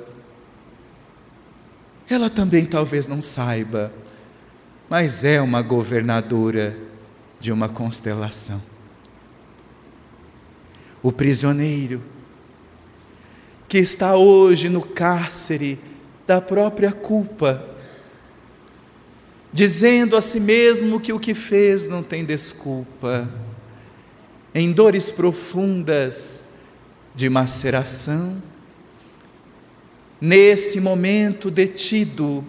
Ela 2.09 2.31
também 2.31 2.65
talvez 2.65 3.07
não 3.07 3.21
saiba, 3.21 3.93
mas 4.89 5.23
é 5.25 5.41
uma 5.41 5.61
governadora 5.61 6.77
de 7.39 7.53
uma 7.53 7.69
constelação. 7.69 8.63
O 11.03 11.13
prisioneiro 11.13 12.03
que 13.69 13.79
está 13.79 14.17
hoje 14.17 14.69
no 14.69 14.83
cárcere 14.83 15.79
da 16.27 16.41
própria 16.41 16.93
culpa, 16.93 17.70
dizendo 19.53 20.17
a 20.17 20.21
si 20.21 20.39
mesmo 20.39 21.01
que 21.01 21.13
o 21.13 21.21
que 21.21 21.35
fez 21.35 21.89
não 21.89 22.03
tem 22.03 22.25
desculpa, 22.25 23.29
em 24.55 24.73
dores 24.73 25.11
profundas 25.11 26.49
de 27.15 27.29
maceração, 27.29 28.43
nesse 30.21 30.81
momento 30.81 31.51
detido, 31.51 32.45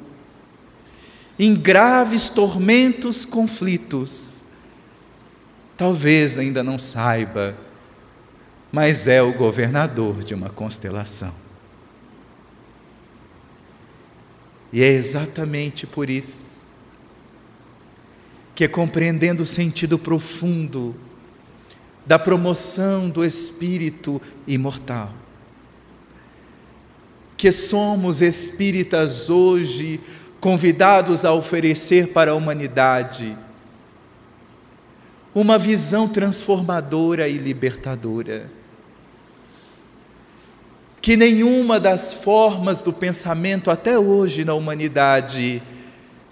em 1.39 1.56
graves 1.56 2.30
tormentos, 2.30 3.26
conflitos, 3.26 4.43
talvez 5.76 6.38
ainda 6.38 6.64
não 6.64 6.78
saiba 6.78 7.56
mas 8.72 9.08
é 9.08 9.22
o 9.22 9.34
governador 9.34 10.24
de 10.24 10.34
uma 10.34 10.49
constelação. 10.49 11.34
E 14.72 14.82
é 14.82 14.88
exatamente 14.88 15.86
por 15.86 16.10
isso 16.10 16.51
que, 18.62 18.68
compreendendo 18.68 19.41
o 19.41 19.45
sentido 19.45 19.97
profundo 19.97 20.95
da 22.05 22.20
promoção 22.20 23.09
do 23.09 23.26
espírito 23.26 24.22
imortal, 24.45 25.12
que 27.36 27.51
somos 27.51 28.22
espíritas 28.22 29.32
hoje 29.32 29.99
convidados 30.39 31.26
a 31.26 31.34
oferecer 31.34 32.09
para 32.09 32.30
a 32.30 32.36
humanidade 32.36 33.36
uma 35.34 35.57
visão 35.57 36.07
transformadora 36.07 37.28
e 37.28 37.39
libertadora. 37.39 38.47
Que 41.01 41.18
nenhuma 41.18 41.80
das 41.80 42.14
formas 42.14 42.84
do 42.84 42.93
pensamento 42.93 43.72
até 43.72 43.97
hoje 43.97 44.45
na 44.45 44.53
humanidade, 44.53 45.64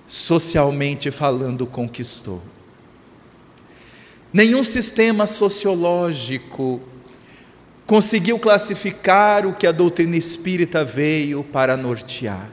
socialmente 0.10 1.12
falando, 1.12 1.68
conquistou. 1.68 2.41
Nenhum 4.34 4.64
sistema 4.64 5.28
sociológico 5.28 6.82
conseguiu 7.86 8.39
classificar 8.39 9.45
o 9.45 9.53
que 9.53 9.68
a 9.68 9.72
doutrina 9.72 10.18
espírita 10.18 10.84
veio 10.84 11.43
para 11.43 11.78
nortear. 11.78 12.49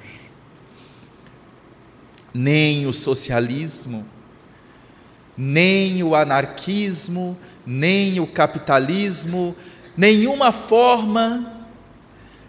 Nem 2.32 2.86
o 2.86 2.92
socialismo, 2.92 4.06
nem 5.34 6.02
o 6.02 6.14
anarquismo, 6.14 7.38
nem 7.66 8.20
o 8.20 8.26
capitalismo, 8.26 9.56
nenhuma 9.96 10.52
forma 10.52 11.55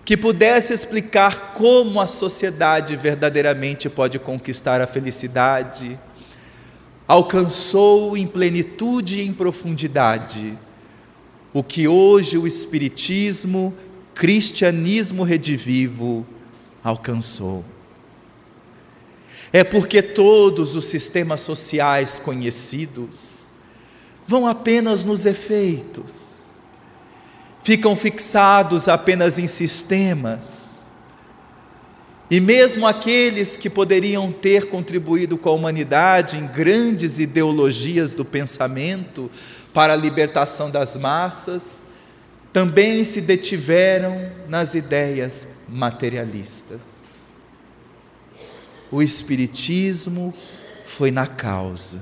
que 0.08 0.16
pudesse 0.16 0.74
explicar 0.74 1.52
como 1.52 2.00
a 2.00 2.08
sociedade 2.08 2.96
verdadeiramente 2.96 3.90
pode 3.90 4.18
conquistar 4.18 4.80
a 4.80 4.88
felicidade, 4.88 6.00
alcançou 7.06 8.16
em 8.16 8.26
plenitude 8.26 9.20
e 9.20 9.28
em 9.28 9.34
profundidade 9.34 10.58
o 11.54 11.62
que 11.62 11.90
hoje 11.90 12.38
o 12.38 12.48
Espiritismo, 12.48 13.76
cristianismo 14.16 15.24
redivivo, 15.24 16.26
alcançou. 16.82 17.66
É 19.52 19.62
porque 19.62 20.02
todos 20.02 20.74
os 20.74 20.86
sistemas 20.86 21.42
sociais 21.42 22.18
conhecidos 22.18 23.50
vão 24.26 24.48
apenas 24.48 25.04
nos 25.04 25.26
efeitos, 25.26 26.37
ficam 27.64 27.96
fixados 27.96 28.88
apenas 28.88 29.38
em 29.38 29.48
sistemas, 29.48 30.68
e 32.30 32.42
mesmo 32.42 32.86
aqueles 32.86 33.56
que 33.56 33.70
poderiam 33.70 34.34
ter 34.34 34.68
contribuído 34.68 35.38
com 35.38 35.50
a 35.50 35.54
humanidade 35.54 36.38
em 36.38 36.46
grandes 36.46 37.20
ideologias 37.20 38.14
do 38.14 38.26
pensamento 38.26 39.32
para 39.74 39.94
a 39.94 39.96
libertação 39.96 40.70
das 40.70 40.98
massas, 40.98 41.86
também 42.52 43.04
se 43.06 43.22
detiveram 43.22 44.30
nas 44.50 44.76
ideias 44.76 45.48
materialistas. 45.70 47.34
O 48.92 49.02
Espiritismo 49.02 50.34
foi 50.84 51.12
na 51.12 51.28
causa, 51.28 52.02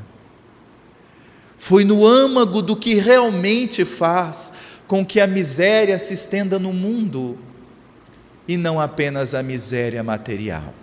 foi 1.57 1.83
no 1.83 2.05
âmago 2.05 2.61
do 2.61 2.75
que 2.75 2.95
realmente 2.95 3.83
faz 3.85 4.53
com 4.87 5.05
que 5.05 5.19
a 5.19 5.27
miséria 5.27 5.97
se 5.97 6.13
estenda 6.13 6.59
no 6.59 6.71
mundo 6.71 7.37
e 8.47 8.57
não 8.57 8.79
apenas 8.79 9.33
a 9.33 9.41
miséria 9.41 10.03
material. 10.03 10.73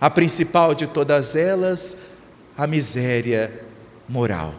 A 0.00 0.10
principal 0.10 0.74
de 0.74 0.86
todas 0.86 1.34
elas, 1.36 1.96
a 2.56 2.66
miséria 2.66 3.64
moral. 4.08 4.54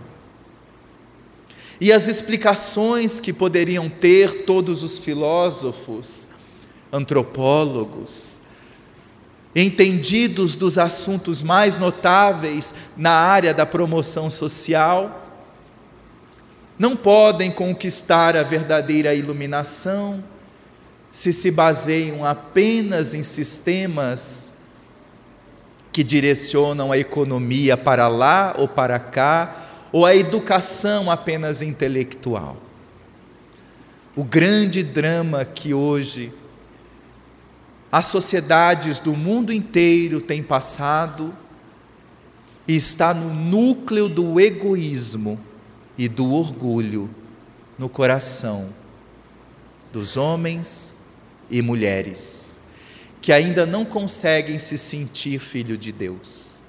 E 1.80 1.92
as 1.92 2.08
explicações 2.08 3.20
que 3.20 3.34
poderiam 3.34 3.90
ter 3.90 4.46
todos 4.46 4.84
os 4.84 4.98
filósofos, 4.98 6.28
antropólogos, 6.92 8.42
entendidos 9.56 10.56
dos 10.56 10.78
assuntos 10.78 11.44
mais 11.44 11.78
notáveis 11.78 12.74
na 12.96 13.12
área 13.12 13.54
da 13.54 13.66
promoção 13.66 14.30
social, 14.30 15.23
não 16.84 16.98
podem 16.98 17.50
conquistar 17.50 18.36
a 18.36 18.44
verdadeira 18.44 19.16
iluminação 19.16 20.22
se 21.14 21.32
se 21.32 21.50
baseiam 21.50 22.26
apenas 22.26 23.14
em 23.14 23.24
sistemas 23.24 24.54
que 25.94 26.04
direcionam 26.04 26.92
a 26.92 26.98
economia 26.98 27.78
para 27.78 28.10
lá 28.10 28.54
ou 28.58 28.68
para 28.68 29.00
cá, 29.00 29.66
ou 29.94 30.06
a 30.06 30.14
educação 30.14 31.10
apenas 31.10 31.62
intelectual. 31.62 32.58
O 34.14 34.26
grande 34.26 34.84
drama 34.84 35.46
que 35.46 35.74
hoje 35.74 36.34
as 37.90 38.08
sociedades 38.08 39.00
do 39.00 39.16
mundo 39.16 39.54
inteiro 39.54 40.20
têm 40.20 40.44
passado 40.44 41.34
está 42.68 43.14
no 43.14 43.34
núcleo 43.34 44.10
do 44.10 44.38
egoísmo 44.38 45.40
e 45.98 46.08
do 46.08 46.34
orgulho 46.34 47.10
no 47.78 47.88
coração 47.88 48.74
dos 49.92 50.18
homens 50.18 50.94
e 51.50 51.62
mulheres 51.62 52.60
que 53.22 53.32
ainda 53.32 53.66
não 53.66 53.86
conseguem 53.86 54.60
se 54.60 54.78
sentir 54.78 55.40
filho 55.40 55.78
de 55.78 55.94
Deus. 55.94 56.62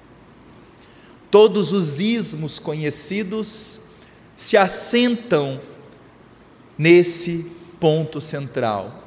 Todos 1.29 1.73
os 1.73 1.99
ismos 1.99 2.59
conhecidos 2.59 3.81
se 4.37 4.55
assentam 4.55 5.59
nesse 6.77 7.51
ponto 7.77 8.21
central 8.21 9.03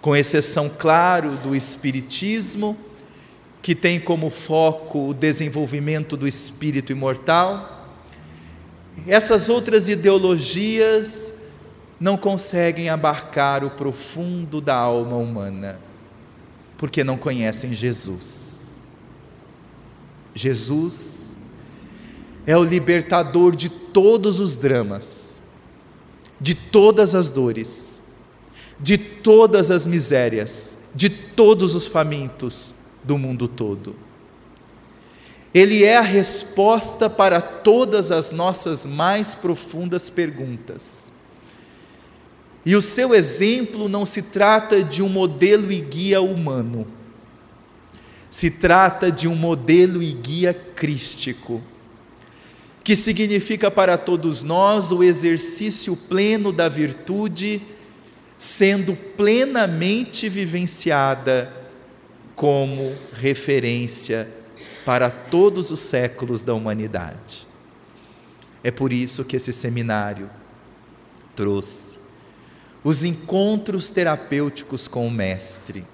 com 0.00 0.16
exceção, 0.16 0.70
claro, 0.70 1.36
do 1.36 1.54
Espiritismo, 1.54 2.78
que 3.60 3.74
tem 3.74 4.00
como 4.00 4.30
foco 4.30 5.10
o 5.10 5.14
desenvolvimento 5.14 6.16
do 6.16 6.26
espírito 6.26 6.92
imortal. 6.92 7.79
Essas 9.06 9.48
outras 9.48 9.88
ideologias 9.88 11.32
não 11.98 12.16
conseguem 12.16 12.88
abarcar 12.88 13.64
o 13.64 13.70
profundo 13.70 14.60
da 14.60 14.74
alma 14.74 15.16
humana, 15.16 15.78
porque 16.76 17.04
não 17.04 17.16
conhecem 17.16 17.72
Jesus. 17.72 18.80
Jesus 20.34 21.40
é 22.46 22.56
o 22.56 22.64
libertador 22.64 23.54
de 23.54 23.68
todos 23.68 24.40
os 24.40 24.56
dramas, 24.56 25.42
de 26.40 26.54
todas 26.54 27.14
as 27.14 27.30
dores 27.30 28.00
de 28.80 28.96
todas 28.96 29.70
as 29.70 29.86
misérias, 29.86 30.78
de 30.94 31.10
todos 31.10 31.74
os 31.74 31.86
famintos 31.86 32.74
do 33.04 33.18
mundo 33.18 33.46
todo. 33.46 33.94
Ele 35.52 35.82
é 35.82 35.96
a 35.96 36.02
resposta 36.02 37.10
para 37.10 37.40
todas 37.40 38.12
as 38.12 38.30
nossas 38.30 38.86
mais 38.86 39.34
profundas 39.34 40.08
perguntas. 40.08 41.12
E 42.64 42.76
o 42.76 42.82
seu 42.82 43.14
exemplo 43.14 43.88
não 43.88 44.04
se 44.04 44.22
trata 44.22 44.84
de 44.84 45.02
um 45.02 45.08
modelo 45.08 45.72
e 45.72 45.80
guia 45.80 46.20
humano, 46.20 46.86
se 48.30 48.50
trata 48.50 49.10
de 49.10 49.26
um 49.26 49.34
modelo 49.34 50.02
e 50.02 50.12
guia 50.12 50.54
crístico, 50.54 51.60
que 52.84 52.94
significa 52.94 53.70
para 53.70 53.98
todos 53.98 54.44
nós 54.44 54.92
o 54.92 55.02
exercício 55.02 55.96
pleno 55.96 56.52
da 56.52 56.68
virtude 56.68 57.60
sendo 58.38 58.94
plenamente 58.94 60.28
vivenciada 60.28 61.52
como 62.36 62.96
referência 63.12 64.39
para 64.84 65.10
todos 65.10 65.70
os 65.70 65.80
séculos 65.80 66.42
da 66.42 66.54
humanidade. 66.54 67.48
É 68.62 68.70
por 68.70 68.92
isso 68.92 69.24
que 69.24 69.36
esse 69.36 69.52
seminário 69.52 70.30
trouxe 71.34 71.98
os 72.82 73.04
encontros 73.04 73.90
terapêuticos 73.90 74.88
com 74.88 75.06
o 75.06 75.10
Mestre, 75.10 75.86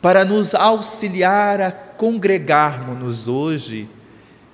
para 0.00 0.24
nos 0.24 0.54
auxiliar 0.54 1.60
a 1.62 1.72
congregarmos-nos 1.72 3.28
hoje, 3.28 3.88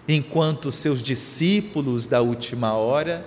enquanto 0.07 0.70
seus 0.70 1.03
discípulos 1.03 2.07
da 2.07 2.20
última 2.20 2.74
hora 2.74 3.26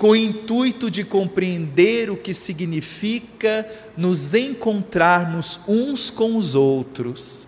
com 0.00 0.12
o 0.12 0.16
intuito 0.16 0.90
de 0.90 1.04
compreender 1.04 2.08
o 2.08 2.16
que 2.16 2.32
significa 2.32 3.68
nos 3.94 4.32
encontrarmos 4.32 5.60
uns 5.68 6.08
com 6.08 6.38
os 6.38 6.54
outros, 6.54 7.46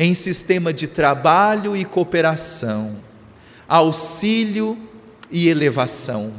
em 0.00 0.14
sistema 0.14 0.72
de 0.72 0.86
trabalho 0.86 1.76
e 1.76 1.84
cooperação, 1.84 2.96
auxílio 3.68 4.78
e 5.30 5.46
elevação, 5.46 6.32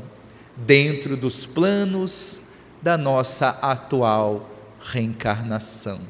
dentro 0.57 1.15
dos 1.15 1.45
planos 1.45 2.41
da 2.81 2.97
nossa 2.97 3.49
atual 3.61 4.49
reencarnação. 4.81 6.01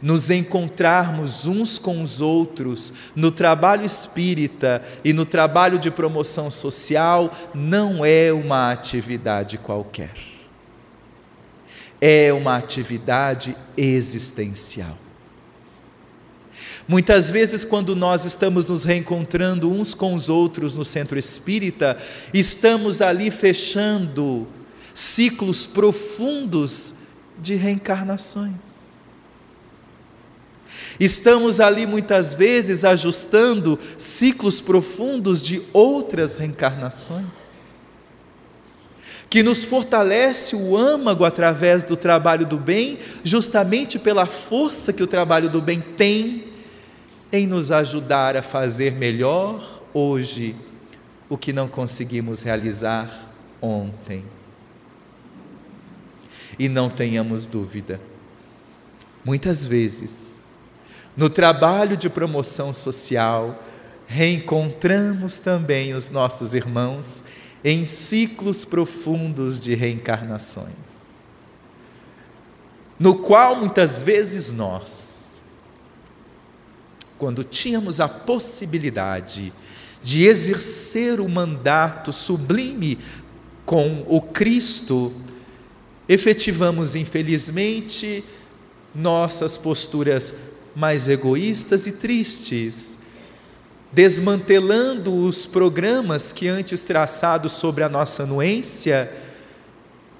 Nos 0.00 0.30
encontrarmos 0.30 1.46
uns 1.46 1.78
com 1.78 2.02
os 2.02 2.22
outros 2.22 2.94
no 3.14 3.30
trabalho 3.30 3.84
espírita 3.84 4.82
e 5.04 5.12
no 5.12 5.26
trabalho 5.26 5.78
de 5.78 5.90
promoção 5.90 6.50
social 6.50 7.30
não 7.54 8.02
é 8.02 8.32
uma 8.32 8.72
atividade 8.72 9.58
qualquer. 9.58 10.14
É 12.00 12.32
uma 12.32 12.56
atividade 12.56 13.54
existencial. 13.76 15.05
Muitas 16.88 17.30
vezes, 17.30 17.64
quando 17.64 17.96
nós 17.96 18.24
estamos 18.24 18.68
nos 18.68 18.84
reencontrando 18.84 19.70
uns 19.70 19.94
com 19.94 20.14
os 20.14 20.28
outros 20.28 20.76
no 20.76 20.84
centro 20.84 21.18
espírita, 21.18 21.96
estamos 22.32 23.00
ali 23.00 23.30
fechando 23.30 24.46
ciclos 24.94 25.66
profundos 25.66 26.94
de 27.38 27.54
reencarnações. 27.54 28.86
Estamos 30.98 31.60
ali 31.60 31.86
muitas 31.86 32.32
vezes 32.34 32.84
ajustando 32.84 33.78
ciclos 33.98 34.60
profundos 34.60 35.42
de 35.42 35.62
outras 35.72 36.36
reencarnações. 36.36 37.56
Que 39.28 39.42
nos 39.42 39.64
fortalece 39.64 40.56
o 40.56 40.76
âmago 40.76 41.24
através 41.24 41.82
do 41.82 41.96
trabalho 41.96 42.46
do 42.46 42.56
bem, 42.56 42.98
justamente 43.22 43.98
pela 43.98 44.24
força 44.24 44.92
que 44.92 45.02
o 45.02 45.06
trabalho 45.06 45.50
do 45.50 45.60
bem 45.60 45.80
tem 45.80 46.45
em 47.32 47.46
nos 47.46 47.70
ajudar 47.70 48.36
a 48.36 48.42
fazer 48.42 48.92
melhor 48.92 49.82
hoje 49.92 50.54
o 51.28 51.36
que 51.36 51.52
não 51.52 51.68
conseguimos 51.68 52.42
realizar 52.42 53.30
ontem. 53.60 54.24
E 56.58 56.68
não 56.68 56.88
tenhamos 56.88 57.46
dúvida, 57.46 58.00
muitas 59.24 59.66
vezes, 59.66 60.56
no 61.16 61.28
trabalho 61.28 61.96
de 61.96 62.08
promoção 62.08 62.72
social, 62.72 63.62
reencontramos 64.06 65.38
também 65.38 65.94
os 65.94 66.10
nossos 66.10 66.54
irmãos 66.54 67.24
em 67.64 67.84
ciclos 67.84 68.64
profundos 68.64 69.58
de 69.58 69.74
reencarnações, 69.74 71.16
no 72.98 73.16
qual 73.18 73.56
muitas 73.56 74.02
vezes 74.02 74.52
nós, 74.52 75.15
quando 77.18 77.42
tínhamos 77.44 78.00
a 78.00 78.08
possibilidade 78.08 79.52
de 80.02 80.26
exercer 80.26 81.20
o 81.20 81.28
mandato 81.28 82.12
sublime 82.12 82.98
com 83.64 84.04
o 84.06 84.20
Cristo 84.20 85.12
efetivamos, 86.08 86.94
infelizmente, 86.94 88.22
nossas 88.94 89.58
posturas 89.58 90.32
mais 90.74 91.08
egoístas 91.08 91.86
e 91.86 91.92
tristes, 91.92 92.98
desmantelando 93.92 95.12
os 95.12 95.46
programas 95.46 96.32
que 96.32 96.48
antes 96.48 96.82
traçados 96.82 97.52
sobre 97.52 97.82
a 97.82 97.88
nossa 97.88 98.22
anuência, 98.22 99.12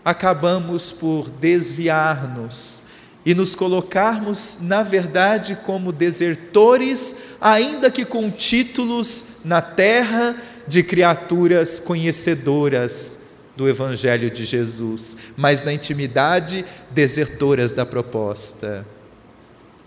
acabamos 0.04 0.92
por 0.92 1.28
desviar-nos 1.28 2.85
e 3.26 3.34
nos 3.34 3.56
colocarmos, 3.56 4.60
na 4.62 4.84
verdade, 4.84 5.58
como 5.66 5.90
desertores, 5.90 7.16
ainda 7.40 7.90
que 7.90 8.04
com 8.04 8.30
títulos 8.30 9.40
na 9.44 9.60
terra 9.60 10.36
de 10.68 10.84
criaturas 10.84 11.80
conhecedoras 11.80 13.18
do 13.56 13.68
Evangelho 13.68 14.30
de 14.30 14.44
Jesus, 14.44 15.16
mas 15.36 15.64
na 15.64 15.72
intimidade, 15.72 16.64
desertoras 16.92 17.72
da 17.72 17.84
proposta. 17.84 18.86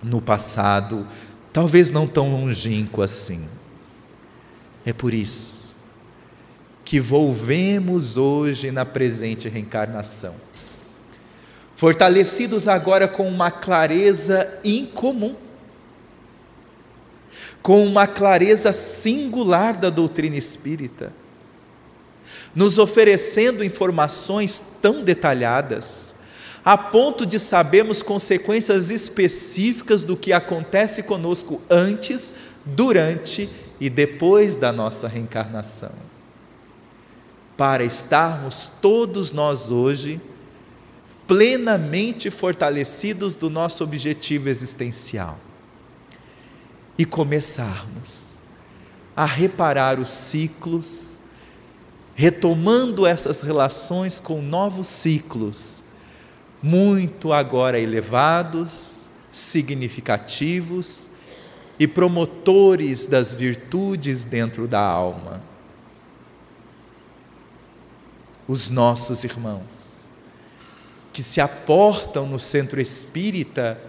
No 0.03 0.21
passado, 0.21 1.07
talvez 1.53 1.89
não 1.89 2.05
tão 2.05 2.29
longínquo 2.29 3.01
assim. 3.01 3.47
É 4.85 4.91
por 4.91 5.13
isso 5.13 5.69
que 6.83 6.99
volvemos 6.99 8.17
hoje 8.17 8.71
na 8.71 8.83
presente 8.83 9.47
reencarnação, 9.47 10.33
fortalecidos 11.79 12.67
agora 12.67 13.07
com 13.07 13.25
uma 13.25 13.49
clareza 13.49 14.59
incomum, 14.65 15.33
com 17.61 17.85
uma 17.85 18.05
clareza 18.05 18.73
singular 18.73 19.77
da 19.77 19.89
doutrina 19.89 20.35
espírita 20.35 21.13
nos 22.53 22.77
oferecendo 22.77 23.63
informações 23.63 24.61
tão 24.81 25.01
detalhadas, 25.05 26.13
a 26.65 26.77
ponto 26.77 27.25
de 27.25 27.39
sabermos 27.39 28.03
consequências 28.03 28.91
específicas 28.91 30.03
do 30.03 30.17
que 30.17 30.33
acontece 30.33 31.01
conosco 31.01 31.61
antes, 31.69 32.33
durante 32.65 33.49
e 33.79 33.89
depois 33.89 34.57
da 34.57 34.73
nossa 34.73 35.07
reencarnação. 35.07 35.93
Para 37.55 37.85
estarmos 37.85 38.69
todos 38.81 39.31
nós 39.31 39.71
hoje 39.71 40.19
plenamente 41.29 42.29
fortalecidos 42.29 43.35
do 43.35 43.49
nosso 43.49 43.83
objetivo 43.83 44.49
existencial 44.49 45.39
e 46.97 47.05
começarmos 47.05 48.41
a 49.15 49.25
reparar 49.25 49.99
os 49.99 50.09
ciclos 50.09 51.19
retomando 52.19 53.05
essas 53.05 53.41
relações 53.41 54.19
com 54.19 54.41
novos 54.41 54.87
ciclos, 54.87 55.81
muito 56.61 57.31
agora 57.31 57.79
elevados, 57.79 59.09
significativos 59.31 61.09
e 61.79 61.87
promotores 61.87 63.07
das 63.07 63.33
virtudes 63.33 64.25
dentro 64.25 64.67
da 64.67 64.81
alma. 64.81 65.41
Os 68.45 68.69
nossos 68.69 69.23
irmãos, 69.23 69.98
que 71.11 71.23
se 71.23 71.41
aportam 71.41 72.27
no 72.27 72.39
centro 72.39 72.79
espírita 72.79 73.79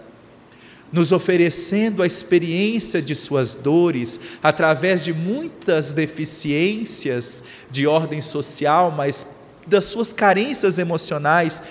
nos 0.91 1.11
oferecendo 1.11 2.03
a 2.03 2.05
experiência 2.05 3.01
de 3.01 3.15
suas 3.15 3.55
dores 3.55 4.37
através 4.43 5.03
de 5.03 5.13
muitas 5.13 5.93
deficiências 5.93 7.43
de 7.69 7.87
ordem 7.87 8.21
social, 8.21 8.91
mas 8.91 9.25
das 9.65 9.85
suas 9.85 10.11
carências 10.11 10.77
emocionais, 10.77 11.63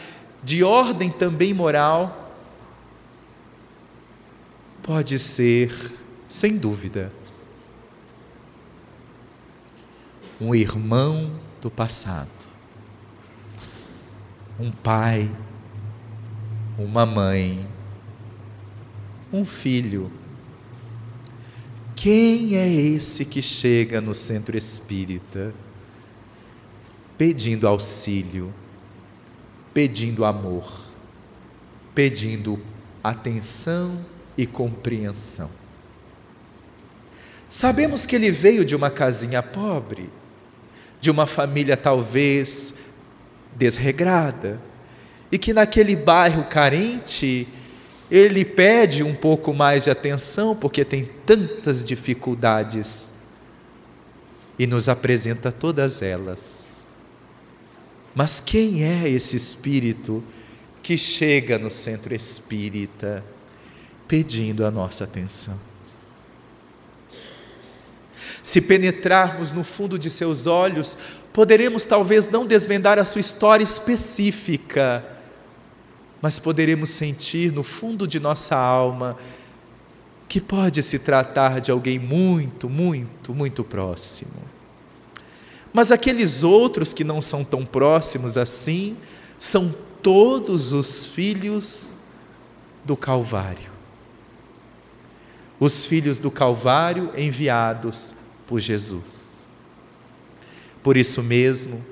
de 0.42 0.64
ordem 0.64 1.10
também 1.10 1.52
moral, 1.52 2.34
pode 4.82 5.18
ser, 5.18 5.70
sem 6.26 6.56
dúvida, 6.56 7.12
um 10.40 10.54
irmão 10.54 11.30
do 11.60 11.70
passado, 11.70 12.28
um 14.60 14.70
pai, 14.70 15.30
uma 16.78 17.06
mãe, 17.06 17.66
um 19.32 19.42
filho. 19.42 20.12
Quem 21.96 22.56
é 22.56 22.68
esse 22.68 23.24
que 23.24 23.40
chega 23.40 24.02
no 24.02 24.12
centro 24.12 24.58
espírita 24.58 25.54
pedindo 27.16 27.66
auxílio, 27.66 28.52
pedindo 29.72 30.26
amor, 30.26 30.70
pedindo 31.94 32.60
atenção 33.02 34.04
e 34.36 34.46
compreensão? 34.46 35.50
Sabemos 37.48 38.04
que 38.04 38.14
ele 38.14 38.30
veio 38.30 38.62
de 38.62 38.76
uma 38.76 38.90
casinha 38.90 39.42
pobre, 39.42 40.10
de 41.00 41.10
uma 41.10 41.26
família 41.26 41.78
talvez 41.78 42.74
desregrada, 43.56 44.60
e 45.30 45.38
que 45.38 45.52
naquele 45.52 45.94
bairro 45.94 46.44
carente 46.44 47.46
ele 48.10 48.44
pede 48.44 49.04
um 49.04 49.14
pouco 49.14 49.54
mais 49.54 49.84
de 49.84 49.90
atenção 49.90 50.56
porque 50.56 50.84
tem 50.84 51.08
tantas 51.24 51.84
dificuldades 51.84 53.12
e 54.58 54.66
nos 54.66 54.88
apresenta 54.88 55.52
todas 55.52 56.02
elas. 56.02 56.84
Mas 58.14 58.40
quem 58.40 58.82
é 58.84 59.08
esse 59.08 59.36
espírito 59.36 60.24
que 60.82 60.98
chega 60.98 61.58
no 61.58 61.70
centro 61.70 62.14
espírita 62.14 63.24
pedindo 64.08 64.66
a 64.66 64.70
nossa 64.70 65.04
atenção? 65.04 65.58
Se 68.42 68.60
penetrarmos 68.60 69.52
no 69.52 69.62
fundo 69.62 69.98
de 69.98 70.10
seus 70.10 70.46
olhos, 70.46 70.98
poderemos 71.32 71.84
talvez 71.84 72.28
não 72.28 72.46
desvendar 72.46 72.98
a 72.98 73.04
sua 73.04 73.20
história 73.20 73.64
específica, 73.64 75.04
mas 76.20 76.38
poderemos 76.38 76.90
sentir 76.90 77.52
no 77.52 77.62
fundo 77.62 78.06
de 78.06 78.20
nossa 78.20 78.56
alma 78.56 79.16
que 80.28 80.40
pode 80.40 80.82
se 80.82 80.98
tratar 80.98 81.60
de 81.60 81.70
alguém 81.72 81.98
muito, 81.98 82.68
muito, 82.68 83.34
muito 83.34 83.64
próximo. 83.64 84.30
Mas 85.72 85.90
aqueles 85.90 86.44
outros 86.44 86.92
que 86.94 87.02
não 87.02 87.20
são 87.20 87.42
tão 87.42 87.64
próximos 87.64 88.36
assim, 88.36 88.96
são 89.38 89.74
todos 90.02 90.72
os 90.72 91.06
filhos 91.06 91.94
do 92.84 92.96
Calvário. 92.96 93.70
Os 95.58 95.84
filhos 95.84 96.18
do 96.18 96.30
Calvário 96.30 97.12
enviados 97.16 98.14
por 98.46 98.60
Jesus. 98.60 99.29
Por 100.82 100.96
isso 100.96 101.22
mesmo, 101.22 101.84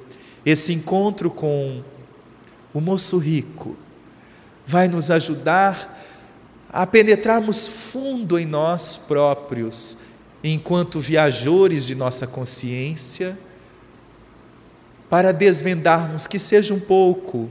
esse 0.45 0.73
encontro 0.73 1.31
com 1.31 1.83
o 2.73 2.81
moço 2.81 3.19
rico 3.19 3.77
vai 4.67 4.89
nos 4.89 5.11
ajudar 5.11 5.99
a 6.71 6.87
penetrarmos 6.87 7.67
fundo 7.67 8.39
em 8.39 8.47
nós 8.47 8.97
próprios, 8.97 9.99
enquanto 10.45 11.01
viajores 11.01 11.85
de 11.85 11.95
nossa 11.95 12.27
consciência, 12.27 13.39
para 15.09 15.33
desvendarmos 15.33 16.27
que 16.27 16.39
seja 16.39 16.75
um 16.75 16.81
pouco 16.81 17.49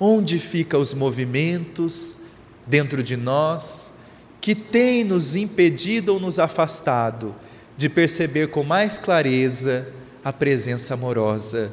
onde 0.00 0.38
ficam 0.38 0.80
os 0.80 0.94
movimentos 0.94 2.18
dentro 2.66 3.02
de 3.02 3.16
nós 3.16 3.92
que 4.40 4.54
têm 4.54 5.04
nos 5.04 5.36
impedido 5.36 6.14
ou 6.14 6.20
nos 6.20 6.38
afastado 6.38 7.34
de 7.76 7.88
perceber 7.88 8.48
com 8.48 8.62
mais 8.62 8.98
clareza 8.98 9.88
a 10.24 10.32
presença 10.32 10.94
amorosa 10.94 11.72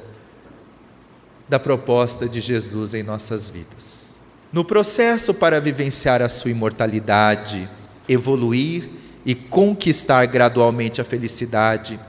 da 1.47 1.59
proposta 1.59 2.27
de 2.27 2.41
Jesus 2.41 2.93
em 2.93 3.03
nossas 3.03 3.49
vidas. 3.49 4.19
No 4.51 4.65
processo 4.65 5.33
para 5.33 5.61
vivenciar 5.61 6.21
a 6.21 6.29
sua 6.29 6.51
imortalidade, 6.51 7.69
evoluir 8.07 8.89
e 9.25 9.35
conquistar 9.35 10.25
gradualmente 10.25 10.99
a 10.99 11.03
felicidade, 11.05 11.99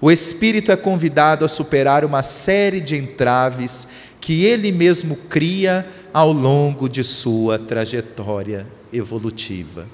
o 0.00 0.10
espírito 0.10 0.70
é 0.70 0.76
convidado 0.76 1.44
a 1.44 1.48
superar 1.48 2.04
uma 2.04 2.22
série 2.22 2.80
de 2.80 2.96
entraves 2.96 3.88
que 4.20 4.44
ele 4.44 4.70
mesmo 4.70 5.16
cria 5.16 5.86
ao 6.12 6.32
longo 6.32 6.88
de 6.88 7.02
sua 7.02 7.58
trajetória 7.58 8.66
evolutiva. 8.92 9.86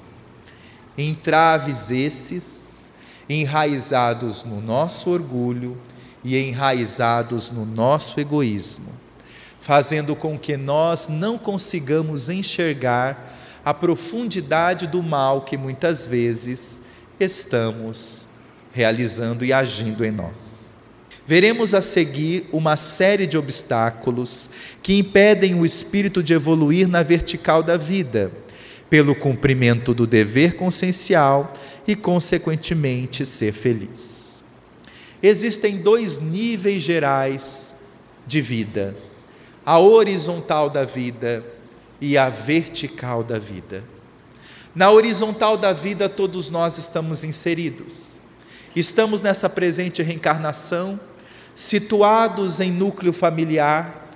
Entraves 0.97 1.91
esses 1.91 2.64
enraizados 3.29 4.43
no 4.43 4.61
nosso 4.61 5.09
orgulho 5.09 5.77
e 6.23 6.37
enraizados 6.37 7.51
no 7.51 7.65
nosso 7.65 8.19
egoísmo, 8.19 8.89
fazendo 9.59 10.15
com 10.15 10.37
que 10.37 10.57
nós 10.57 11.07
não 11.07 11.37
consigamos 11.37 12.29
enxergar 12.29 13.33
a 13.63 13.73
profundidade 13.73 14.87
do 14.87 15.01
mal 15.01 15.41
que 15.41 15.57
muitas 15.57 16.05
vezes 16.05 16.81
estamos 17.19 18.27
realizando 18.71 19.43
e 19.45 19.51
agindo 19.51 20.05
em 20.05 20.11
nós. 20.11 20.55
Veremos 21.27 21.73
a 21.73 21.81
seguir 21.81 22.47
uma 22.51 22.77
série 22.77 23.25
de 23.25 23.35
obstáculos 23.35 24.49
que 24.83 24.99
impedem 24.99 25.59
o 25.59 25.65
espírito 25.65 26.21
de 26.21 26.33
evoluir 26.33 26.87
na 26.87 27.01
vertical 27.01 27.63
da 27.63 27.77
vida, 27.77 28.31
pelo 28.95 29.13
cumprimento 29.13 29.93
do 29.93 30.07
dever 30.07 30.55
consciencial 30.55 31.51
e, 31.85 31.97
consequentemente, 31.97 33.25
ser 33.25 33.51
feliz. 33.51 34.41
Existem 35.21 35.75
dois 35.75 36.17
níveis 36.17 36.81
gerais 36.81 37.75
de 38.25 38.39
vida: 38.39 38.95
a 39.65 39.77
horizontal 39.79 40.69
da 40.69 40.85
vida 40.85 41.45
e 41.99 42.17
a 42.17 42.29
vertical 42.29 43.21
da 43.21 43.37
vida. 43.37 43.83
Na 44.73 44.89
horizontal 44.89 45.57
da 45.57 45.73
vida, 45.73 46.07
todos 46.07 46.49
nós 46.49 46.77
estamos 46.77 47.25
inseridos. 47.25 48.21
Estamos 48.73 49.21
nessa 49.21 49.49
presente 49.49 50.01
reencarnação, 50.01 50.97
situados 51.53 52.61
em 52.61 52.71
núcleo 52.71 53.11
familiar, 53.11 54.09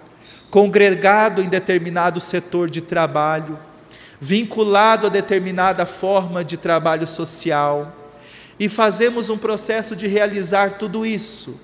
congregado 0.49 1.41
em 1.41 1.49
determinado 1.49 2.21
setor 2.21 2.69
de 2.69 2.79
trabalho, 2.79 3.59
vinculado 4.19 5.07
a 5.07 5.09
determinada 5.09 5.85
forma 5.85 6.43
de 6.43 6.57
trabalho 6.57 7.07
social, 7.07 7.95
e 8.59 8.67
fazemos 8.67 9.29
um 9.29 9.37
processo 9.37 9.95
de 9.95 10.05
realizar 10.05 10.77
tudo 10.77 11.05
isso. 11.05 11.59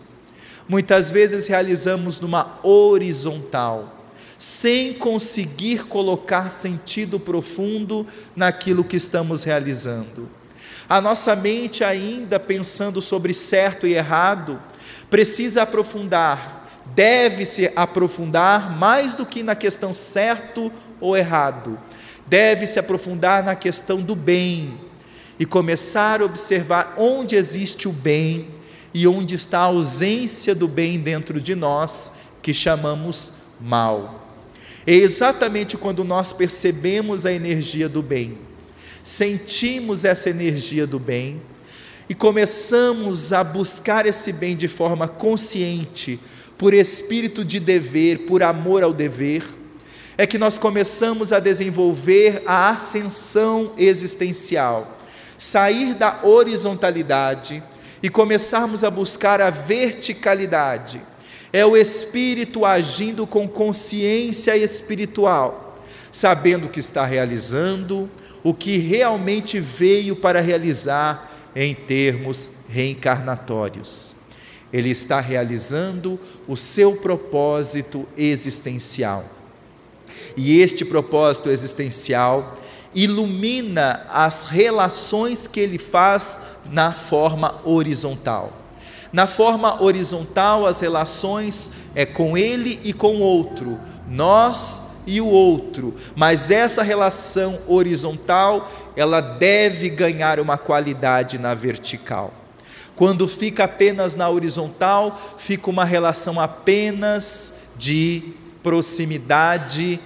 Muitas 0.67 1.11
vezes 1.11 1.47
realizamos 1.47 2.19
numa 2.19 2.59
horizontal, 2.63 4.05
sem 4.37 4.93
conseguir 4.93 5.85
colocar 5.87 6.49
sentido 6.49 7.19
profundo 7.19 8.07
naquilo 8.35 8.83
que 8.83 8.95
estamos 8.95 9.43
realizando. 9.43 10.29
A 10.87 11.01
nossa 11.01 11.35
mente, 11.35 11.83
ainda 11.83 12.39
pensando 12.39 13.01
sobre 13.01 13.33
certo 13.33 13.85
e 13.85 13.93
errado, 13.93 14.61
precisa 15.09 15.63
aprofundar, 15.63 16.67
deve-se 16.95 17.71
aprofundar 17.75 18.71
mais 18.75 19.15
do 19.15 19.25
que 19.25 19.43
na 19.43 19.55
questão 19.55 19.93
certo 19.93 20.71
ou 21.01 21.15
errado, 21.17 21.77
deve-se 22.27 22.79
aprofundar 22.79 23.43
na 23.43 23.55
questão 23.55 24.01
do 24.01 24.15
bem 24.15 24.79
e 25.39 25.45
começar 25.45 26.21
a 26.21 26.25
observar 26.25 26.95
onde 26.97 27.35
existe 27.35 27.87
o 27.87 27.91
bem 27.91 28.49
e 28.93 29.07
onde 29.07 29.35
está 29.35 29.59
a 29.59 29.63
ausência 29.63 30.55
do 30.55 30.67
bem 30.67 30.99
dentro 30.99 31.39
de 31.41 31.55
nós, 31.55 32.11
que 32.41 32.53
chamamos 32.53 33.33
mal. 33.59 34.27
É 34.87 34.93
exatamente 34.93 35.77
quando 35.77 36.03
nós 36.03 36.31
percebemos 36.31 37.25
a 37.25 37.31
energia 37.31 37.89
do 37.89 38.01
bem 38.01 38.37
sentimos 39.05 40.03
essa 40.03 40.31
energia 40.31 40.87
do 40.87 40.97
bem 40.97 41.39
e 42.09 42.15
começamos 42.15 43.31
a 43.31 43.43
buscar 43.43 44.07
esse 44.07 44.33
bem 44.33 44.57
de 44.57 44.67
forma 44.67 45.07
consciente, 45.07 46.19
por 46.57 46.73
espírito 46.73 47.45
de 47.45 47.59
dever, 47.59 48.25
por 48.25 48.41
amor 48.41 48.81
ao 48.81 48.91
dever, 48.91 49.43
é 50.17 50.25
que 50.25 50.37
nós 50.37 50.57
começamos 50.57 51.33
a 51.33 51.39
desenvolver 51.39 52.41
a 52.45 52.69
ascensão 52.69 53.73
existencial, 53.77 54.97
sair 55.37 55.93
da 55.93 56.21
horizontalidade 56.23 57.61
e 58.01 58.09
começarmos 58.09 58.83
a 58.83 58.91
buscar 58.91 59.41
a 59.41 59.49
verticalidade. 59.49 61.01
É 61.51 61.65
o 61.65 61.75
espírito 61.75 62.65
agindo 62.65 63.25
com 63.25 63.47
consciência 63.47 64.55
espiritual, 64.55 65.79
sabendo 66.11 66.67
o 66.67 66.69
que 66.69 66.79
está 66.79 67.05
realizando, 67.05 68.09
o 68.43 68.53
que 68.53 68.77
realmente 68.77 69.59
veio 69.59 70.15
para 70.15 70.39
realizar 70.39 71.31
em 71.55 71.73
termos 71.73 72.49
reencarnatórios. 72.69 74.15
Ele 74.71 74.89
está 74.89 75.19
realizando 75.19 76.19
o 76.47 76.57
seu 76.57 76.97
propósito 76.97 78.05
existencial. 78.17 79.34
E 80.35 80.59
este 80.59 80.85
propósito 80.85 81.49
existencial 81.49 82.55
ilumina 82.93 84.05
as 84.09 84.43
relações 84.43 85.47
que 85.47 85.59
ele 85.59 85.77
faz 85.77 86.39
na 86.71 86.93
forma 86.93 87.61
horizontal. 87.65 88.53
Na 89.11 89.27
forma 89.27 89.81
horizontal, 89.81 90.65
as 90.65 90.79
relações 90.79 91.71
é 91.93 92.05
com 92.05 92.37
ele 92.37 92.79
e 92.83 92.93
com 92.93 93.15
o 93.15 93.19
outro. 93.19 93.79
Nós 94.09 94.81
e 95.07 95.21
o 95.21 95.27
outro, 95.27 95.93
mas 96.15 96.49
essa 96.49 96.81
relação 96.81 97.59
horizontal, 97.67 98.71
ela 98.95 99.21
deve 99.21 99.87
ganhar 99.89 100.39
uma 100.39 100.57
qualidade 100.57 101.37
na 101.37 101.53
vertical. 101.53 102.33
Quando 102.95 103.27
fica 103.27 103.65
apenas 103.65 104.15
na 104.15 104.29
horizontal, 104.29 105.19
fica 105.37 105.69
uma 105.69 105.85
relação 105.85 106.39
apenas 106.39 107.53
de 107.77 108.33
proximidade 108.65 109.99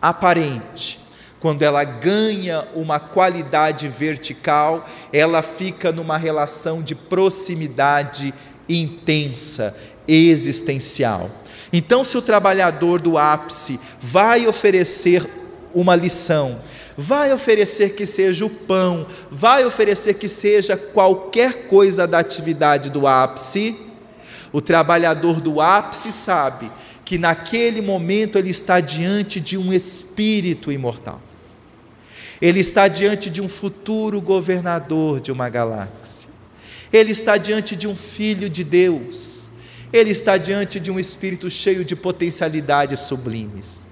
aparente. 0.00 0.98
Quando 1.38 1.62
ela 1.62 1.84
ganha 1.84 2.66
uma 2.74 2.98
qualidade 2.98 3.86
vertical, 3.86 4.84
ela 5.12 5.40
fica 5.40 5.92
numa 5.92 6.18
relação 6.18 6.82
de 6.82 6.96
proximidade 6.96 8.34
intensa, 8.68 9.76
existencial. 10.06 11.30
Então, 11.72 12.02
se 12.02 12.18
o 12.18 12.22
trabalhador 12.22 13.00
do 13.00 13.16
ápice 13.16 13.78
vai 14.00 14.48
oferecer 14.48 15.24
uma 15.72 15.94
lição, 15.94 16.58
vai 16.96 17.32
oferecer 17.32 17.94
que 17.94 18.04
seja 18.04 18.44
o 18.44 18.50
pão, 18.50 19.06
vai 19.30 19.64
oferecer 19.64 20.14
que 20.14 20.28
seja 20.28 20.76
qualquer 20.76 21.68
coisa 21.68 22.04
da 22.04 22.18
atividade 22.18 22.90
do 22.90 23.06
ápice, 23.06 23.76
o 24.52 24.60
trabalhador 24.60 25.40
do 25.40 25.60
ápice 25.60 26.10
sabe 26.10 26.68
que 27.04 27.18
naquele 27.18 27.80
momento 27.80 28.38
ele 28.38 28.50
está 28.50 28.80
diante 28.80 29.40
de 29.40 29.56
um 29.56 29.72
espírito 29.72 30.70
imortal. 30.70 31.20
Ele 32.40 32.60
está 32.60 32.88
diante 32.88 33.30
de 33.30 33.40
um 33.40 33.48
futuro 33.48 34.20
governador 34.20 35.20
de 35.20 35.30
uma 35.30 35.48
galáxia. 35.48 36.30
Ele 36.92 37.12
está 37.12 37.36
diante 37.36 37.76
de 37.76 37.86
um 37.86 37.96
filho 37.96 38.50
de 38.50 38.64
Deus 38.64 39.42
ele 39.92 40.10
está 40.10 40.38
diante 40.38 40.80
de 40.80 40.90
um 40.90 40.98
espírito 40.98 41.50
cheio 41.50 41.84
de 41.84 41.94
potencialidades 41.94 43.00
sublimes. 43.00 43.86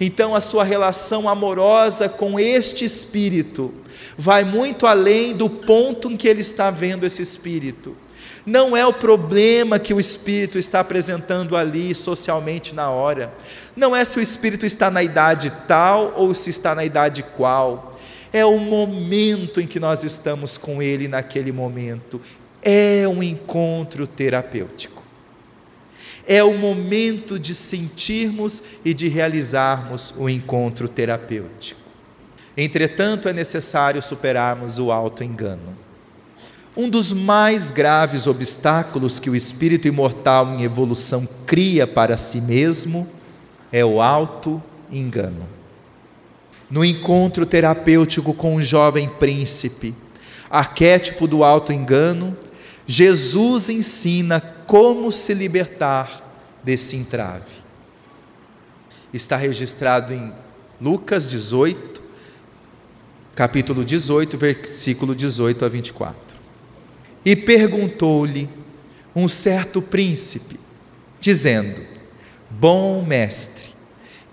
Então, 0.00 0.34
a 0.34 0.40
sua 0.40 0.64
relação 0.64 1.28
amorosa 1.28 2.08
com 2.08 2.38
este 2.38 2.84
espírito 2.84 3.74
vai 4.16 4.44
muito 4.44 4.86
além 4.86 5.34
do 5.34 5.50
ponto 5.50 6.10
em 6.10 6.16
que 6.16 6.28
ele 6.28 6.40
está 6.40 6.70
vendo 6.70 7.04
esse 7.04 7.22
espírito. 7.22 7.96
Não 8.44 8.76
é 8.76 8.84
o 8.84 8.92
problema 8.92 9.78
que 9.78 9.94
o 9.94 10.00
espírito 10.00 10.58
está 10.58 10.80
apresentando 10.80 11.56
ali 11.56 11.94
socialmente 11.94 12.74
na 12.74 12.90
hora. 12.90 13.32
Não 13.76 13.94
é 13.94 14.04
se 14.04 14.18
o 14.18 14.22
espírito 14.22 14.66
está 14.66 14.90
na 14.90 15.02
idade 15.02 15.52
tal 15.68 16.14
ou 16.16 16.34
se 16.34 16.50
está 16.50 16.74
na 16.74 16.84
idade 16.84 17.22
qual. 17.36 17.98
É 18.32 18.44
o 18.44 18.58
momento 18.58 19.60
em 19.60 19.66
que 19.66 19.78
nós 19.78 20.04
estamos 20.04 20.58
com 20.58 20.82
ele 20.82 21.06
naquele 21.06 21.52
momento. 21.52 22.20
É 22.62 23.06
um 23.06 23.22
encontro 23.22 24.06
terapêutico. 24.06 25.02
É 26.26 26.42
o 26.42 26.54
momento 26.54 27.38
de 27.38 27.54
sentirmos 27.54 28.62
e 28.84 28.94
de 28.94 29.08
realizarmos 29.08 30.14
o 30.16 30.28
encontro 30.28 30.88
terapêutico. 30.88 31.80
Entretanto, 32.56 33.28
é 33.28 33.32
necessário 33.32 34.02
superarmos 34.02 34.78
o 34.78 34.92
auto-engano. 34.92 35.76
Um 36.74 36.88
dos 36.88 37.12
mais 37.12 37.70
graves 37.70 38.26
obstáculos 38.26 39.18
que 39.18 39.28
o 39.28 39.36
espírito 39.36 39.86
imortal 39.86 40.54
em 40.54 40.62
evolução 40.62 41.28
cria 41.44 41.86
para 41.86 42.16
si 42.16 42.40
mesmo 42.40 43.06
é 43.70 43.84
o 43.84 44.00
auto-engano. 44.00 45.46
No 46.70 46.82
encontro 46.82 47.44
terapêutico 47.44 48.32
com 48.32 48.54
o 48.54 48.62
jovem 48.62 49.06
príncipe, 49.06 49.94
arquétipo 50.48 51.26
do 51.26 51.44
auto-engano, 51.44 52.34
Jesus 52.86 53.68
ensina 53.68 54.40
como 54.66 55.12
se 55.12 55.34
libertar 55.34 56.22
desse 56.64 56.96
entrave. 56.96 57.52
Está 59.12 59.36
registrado 59.36 60.14
em 60.14 60.32
Lucas 60.80 61.28
18, 61.28 62.02
capítulo 63.34 63.84
18, 63.84 64.38
versículo 64.38 65.14
18 65.14 65.66
a 65.66 65.68
24. 65.68 66.31
E 67.24 67.36
perguntou-lhe 67.36 68.48
um 69.14 69.28
certo 69.28 69.80
príncipe, 69.80 70.58
dizendo: 71.20 71.82
Bom 72.50 73.04
mestre, 73.04 73.70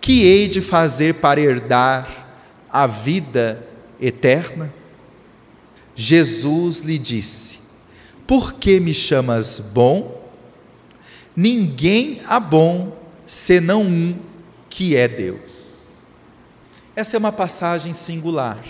que 0.02 0.24
hei 0.24 0.48
de 0.48 0.62
fazer 0.62 1.16
para 1.16 1.40
herdar 1.40 2.28
a 2.70 2.88
vida 2.88 3.66
eterna? 4.02 4.74
Jesus 5.96 6.80
lhe 6.80 6.98
disse: 6.98 7.60
Por 8.26 8.54
que 8.54 8.80
me 8.80 8.94
chamas 8.94 9.60
bom? 9.60 10.18
Ninguém 11.36 12.22
há 12.26 12.40
bom 12.40 12.98
senão 13.26 13.84
um 13.84 14.18
que 14.70 14.96
é 14.96 15.08
Deus. 15.08 16.06
Essa 16.96 17.16
é 17.16 17.20
uma 17.20 17.32
passagem 17.32 17.94
singular 17.94 18.64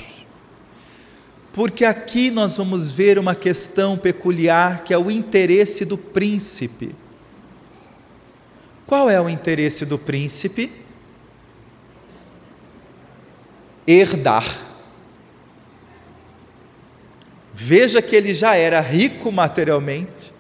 porque 1.52 1.84
aqui 1.84 2.30
nós 2.30 2.58
vamos 2.58 2.92
ver 2.92 3.18
uma 3.18 3.36
questão 3.36 3.98
peculiar 3.98 4.84
que 4.84 4.94
é 4.94 4.98
o 4.98 5.10
interesse 5.10 5.84
do 5.84 5.98
príncipe. 5.98 6.96
Qual 8.86 9.10
é 9.10 9.20
o 9.22 9.30
interesse 9.30 9.86
do 9.86 9.98
príncipe? 9.98 10.72
Herdar. 13.86 14.46
Veja 17.54 18.02
que 18.02 18.16
ele 18.16 18.34
já 18.34 18.56
era 18.56 18.80
rico 18.80 19.32
materialmente, 19.32 20.34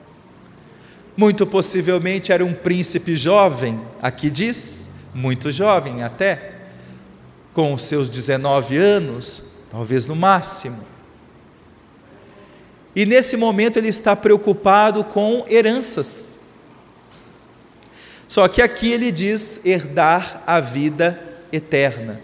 muito 1.17 1.45
possivelmente 1.45 2.31
era 2.31 2.45
um 2.45 2.53
príncipe 2.53 3.15
jovem, 3.15 3.79
aqui 4.01 4.29
diz, 4.29 4.89
muito 5.13 5.51
jovem 5.51 6.01
até, 6.01 6.55
com 7.53 7.73
os 7.73 7.83
seus 7.83 8.09
19 8.09 8.77
anos, 8.77 9.51
talvez 9.69 10.07
no 10.07 10.15
máximo. 10.15 10.98
E 12.99 13.05
nesse 13.05 13.37
momento 13.37 13.77
ele 13.77 13.87
está 13.87 14.13
preocupado 14.13 15.05
com 15.05 15.45
heranças. 15.47 16.37
Só 18.27 18.45
que 18.49 18.61
aqui 18.61 18.91
ele 18.91 19.09
diz 19.09 19.61
herdar 19.63 20.43
a 20.45 20.59
vida 20.59 21.17
eterna. 21.49 22.21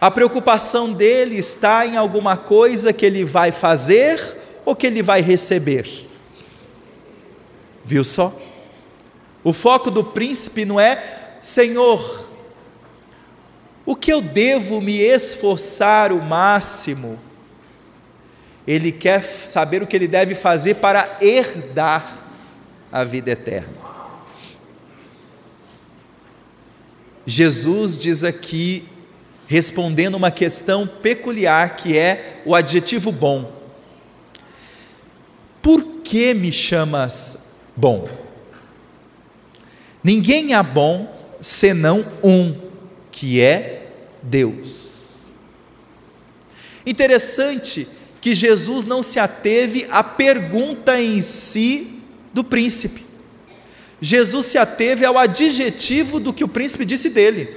A 0.00 0.10
preocupação 0.10 0.90
dele 0.90 1.36
está 1.36 1.84
em 1.84 1.98
alguma 1.98 2.38
coisa 2.38 2.90
que 2.90 3.04
ele 3.04 3.22
vai 3.22 3.52
fazer 3.52 4.18
ou 4.64 4.74
que 4.74 4.86
ele 4.86 5.02
vai 5.02 5.20
receber. 5.20 6.08
Viu 7.84 8.02
só? 8.02 8.34
O 9.44 9.52
foco 9.52 9.90
do 9.90 10.02
príncipe 10.02 10.64
não 10.64 10.80
é, 10.80 11.36
Senhor, 11.42 12.30
o 13.84 13.94
que 13.94 14.10
eu 14.10 14.22
devo 14.22 14.80
me 14.80 15.00
esforçar 15.00 16.10
o 16.12 16.22
máximo 16.22 17.20
ele 18.66 18.90
quer 18.90 19.22
saber 19.22 19.82
o 19.82 19.86
que 19.86 19.94
ele 19.94 20.08
deve 20.08 20.34
fazer 20.34 20.74
para 20.74 21.18
herdar 21.20 22.24
a 22.90 23.04
vida 23.04 23.30
eterna. 23.30 23.84
Jesus 27.26 27.98
diz 27.98 28.22
aqui, 28.22 28.84
respondendo 29.46 30.14
uma 30.14 30.30
questão 30.30 30.86
peculiar 30.86 31.76
que 31.76 31.96
é 31.96 32.42
o 32.44 32.54
adjetivo 32.54 33.10
bom. 33.10 33.52
Por 35.60 35.82
que 36.02 36.34
me 36.34 36.52
chamas 36.52 37.38
bom? 37.74 38.08
Ninguém 40.02 40.54
é 40.54 40.62
bom 40.62 41.14
senão 41.40 42.04
um, 42.22 42.60
que 43.10 43.40
é 43.40 43.88
Deus. 44.22 45.32
Interessante 46.86 47.88
que 48.24 48.34
Jesus 48.34 48.86
não 48.86 49.02
se 49.02 49.18
ateve 49.18 49.86
à 49.90 50.02
pergunta 50.02 50.98
em 50.98 51.20
si 51.20 52.00
do 52.32 52.42
príncipe. 52.42 53.04
Jesus 54.00 54.46
se 54.46 54.56
ateve 54.56 55.04
ao 55.04 55.18
adjetivo 55.18 56.18
do 56.18 56.32
que 56.32 56.42
o 56.42 56.48
príncipe 56.48 56.86
disse 56.86 57.10
dele. 57.10 57.54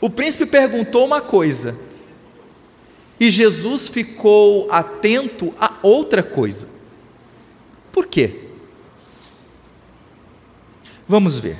O 0.00 0.08
príncipe 0.08 0.46
perguntou 0.46 1.04
uma 1.04 1.20
coisa, 1.20 1.76
e 3.18 3.28
Jesus 3.28 3.88
ficou 3.88 4.70
atento 4.70 5.52
a 5.58 5.78
outra 5.82 6.22
coisa. 6.22 6.68
Por 7.90 8.06
quê? 8.06 8.50
Vamos 11.08 11.40
ver. 11.40 11.58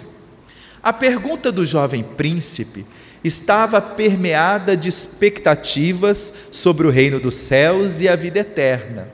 A 0.80 0.92
pergunta 0.92 1.50
do 1.50 1.66
jovem 1.66 2.04
príncipe 2.04 2.86
estava 3.22 3.80
permeada 3.80 4.76
de 4.76 4.88
expectativas 4.88 6.32
sobre 6.50 6.86
o 6.86 6.90
reino 6.90 7.20
dos 7.20 7.34
céus 7.34 8.00
e 8.00 8.08
a 8.08 8.16
vida 8.16 8.40
eterna. 8.40 9.08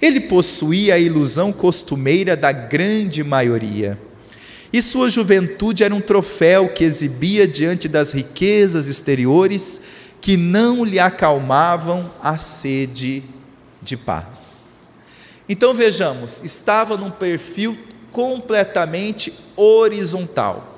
Ele 0.00 0.20
possuía 0.20 0.94
a 0.94 0.98
ilusão 0.98 1.52
costumeira 1.52 2.36
da 2.36 2.50
grande 2.50 3.22
maioria. 3.22 3.98
E 4.72 4.80
sua 4.80 5.10
juventude 5.10 5.84
era 5.84 5.94
um 5.94 6.00
troféu 6.00 6.70
que 6.70 6.82
exibia 6.82 7.46
diante 7.46 7.86
das 7.86 8.12
riquezas 8.12 8.88
exteriores 8.88 9.80
que 10.20 10.36
não 10.36 10.84
lhe 10.84 10.98
acalmavam 10.98 12.10
a 12.22 12.38
sede 12.38 13.22
de 13.82 13.96
paz. 13.96 14.88
Então 15.48 15.74
vejamos, 15.74 16.40
estava 16.42 16.96
num 16.96 17.10
perfil 17.10 17.76
completamente 18.10 19.32
horizontal 19.56 20.71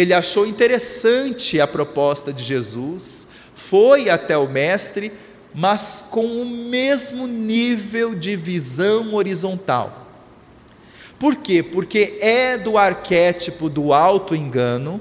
ele 0.00 0.14
achou 0.14 0.46
interessante 0.46 1.60
a 1.60 1.66
proposta 1.66 2.32
de 2.32 2.42
Jesus, 2.42 3.26
foi 3.54 4.08
até 4.08 4.36
o 4.36 4.48
Mestre, 4.48 5.12
mas 5.54 6.04
com 6.10 6.24
o 6.24 6.46
mesmo 6.46 7.26
nível 7.26 8.14
de 8.14 8.36
visão 8.36 9.14
horizontal. 9.14 10.06
Por 11.18 11.36
quê? 11.36 11.62
Porque 11.62 12.16
é 12.20 12.56
do 12.56 12.78
arquétipo 12.78 13.68
do 13.68 13.92
auto-engano 13.92 15.00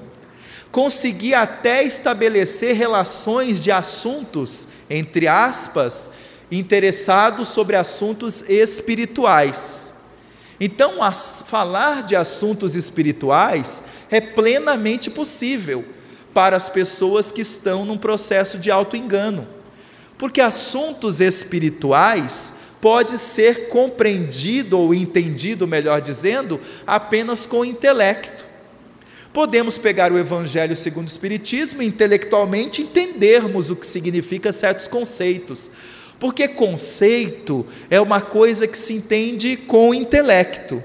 conseguir 0.72 1.34
até 1.34 1.84
estabelecer 1.84 2.76
relações 2.76 3.60
de 3.60 3.72
assuntos, 3.72 4.68
entre 4.90 5.28
aspas, 5.28 6.12
interessados 6.52 7.48
sobre 7.48 7.76
assuntos 7.76 8.44
espirituais. 8.48 9.94
Então, 10.60 10.96
falar 11.46 12.04
de 12.04 12.16
assuntos 12.16 12.76
espirituais 12.76 13.82
é 14.10 14.20
plenamente 14.20 15.10
possível 15.10 15.86
para 16.34 16.56
as 16.56 16.70
pessoas 16.70 17.32
que 17.32 17.42
estão 17.42 17.86
num 17.86 17.98
processo 17.98 18.58
de 18.58 18.72
auto-engano. 18.72 19.48
Porque 20.18 20.42
assuntos 20.42 21.22
espirituais 21.22 22.54
pode 22.82 23.18
ser 23.18 23.68
compreendido 23.70 24.80
ou 24.80 24.94
entendido, 24.94 25.68
melhor 25.68 26.02
dizendo, 26.02 26.60
apenas 26.86 27.46
com 27.46 27.60
o 27.60 27.66
intelecto. 27.66 28.46
Podemos 29.32 29.78
pegar 29.78 30.12
o 30.12 30.18
Evangelho 30.18 30.76
segundo 30.76 31.08
o 31.08 31.12
Espiritismo 31.12 31.82
e 31.82 31.86
intelectualmente 31.86 32.82
entendermos 32.82 33.70
o 33.70 33.76
que 33.76 33.86
significa 33.86 34.52
certos 34.52 34.88
conceitos. 34.88 35.70
Porque 36.20 36.48
conceito 36.48 37.66
é 37.90 38.02
uma 38.02 38.22
coisa 38.22 38.68
que 38.68 38.78
se 38.78 38.94
entende 38.94 39.56
com 39.56 39.90
o 39.90 39.94
intelecto. 39.94 40.84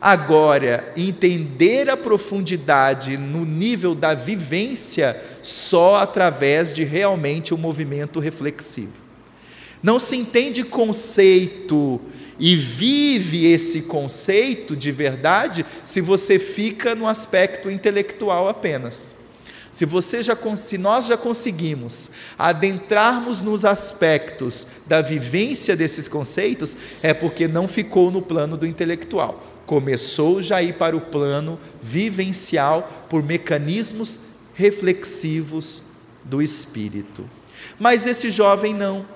Agora, 0.00 0.92
entender 0.96 1.90
a 1.90 1.96
profundidade 1.96 3.16
no 3.16 3.44
nível 3.44 3.94
da 3.94 4.14
vivência 4.14 5.20
só 5.42 5.96
através 5.96 6.72
de 6.72 6.84
realmente 6.84 7.52
um 7.52 7.58
movimento 7.58 8.20
reflexivo. 8.20 8.92
Não 9.82 9.98
se 9.98 10.16
entende 10.16 10.62
conceito 10.62 12.00
e 12.38 12.54
vive 12.54 13.46
esse 13.46 13.82
conceito 13.82 14.76
de 14.76 14.92
verdade 14.92 15.66
se 15.84 16.00
você 16.00 16.38
fica 16.38 16.94
no 16.94 17.06
aspecto 17.06 17.70
intelectual 17.70 18.48
apenas. 18.48 19.17
Se 19.70 19.84
você 19.84 20.22
já 20.22 20.36
se 20.56 20.78
nós 20.78 21.06
já 21.06 21.16
conseguimos 21.16 22.10
adentrarmos 22.38 23.42
nos 23.42 23.64
aspectos 23.64 24.66
da 24.86 25.00
vivência 25.02 25.76
desses 25.76 26.08
conceitos, 26.08 26.76
é 27.02 27.12
porque 27.12 27.46
não 27.46 27.68
ficou 27.68 28.10
no 28.10 28.22
plano 28.22 28.56
do 28.56 28.66
intelectual. 28.66 29.42
Começou 29.66 30.42
já 30.42 30.56
a 30.56 30.62
ir 30.62 30.74
para 30.74 30.96
o 30.96 31.00
plano 31.00 31.58
vivencial 31.82 33.06
por 33.08 33.22
mecanismos 33.22 34.20
reflexivos 34.54 35.82
do 36.24 36.42
espírito. 36.42 37.28
Mas 37.78 38.06
esse 38.06 38.30
jovem 38.30 38.74
não. 38.74 39.06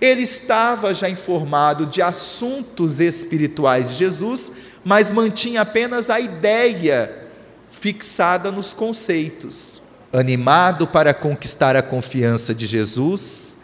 Ele 0.00 0.22
estava 0.22 0.92
já 0.92 1.08
informado 1.08 1.86
de 1.86 2.02
assuntos 2.02 3.00
espirituais 3.00 3.90
de 3.90 3.94
Jesus, 3.96 4.52
mas 4.84 5.12
mantinha 5.12 5.62
apenas 5.62 6.10
a 6.10 6.20
ideia 6.20 7.28
fixada 7.68 8.52
nos 8.52 8.74
conceitos. 8.74 9.83
Animado 10.14 10.86
para 10.86 11.12
conquistar 11.12 11.74
a 11.74 11.82
confiança 11.82 12.54
de 12.54 12.66
Jesus, 12.66 13.58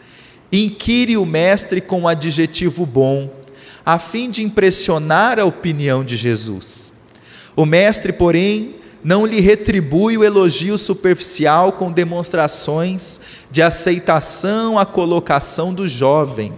inquire 0.51 1.15
o 1.15 1.25
mestre 1.25 1.79
com 1.79 2.01
um 2.01 2.07
adjetivo 2.07 2.85
bom, 2.85 3.33
a 3.85 3.97
fim 3.97 4.29
de 4.29 4.43
impressionar 4.43 5.39
a 5.39 5.45
opinião 5.45 6.03
de 6.03 6.17
Jesus. 6.17 6.93
O 7.55 7.65
mestre, 7.65 8.11
porém, 8.11 8.75
não 9.03 9.25
lhe 9.25 9.39
retribui 9.39 10.17
o 10.17 10.23
elogio 10.23 10.77
superficial 10.77 11.71
com 11.71 11.91
demonstrações 11.91 13.19
de 13.49 13.61
aceitação 13.61 14.77
à 14.77 14.85
colocação 14.85 15.73
do 15.73 15.87
jovem, 15.87 16.53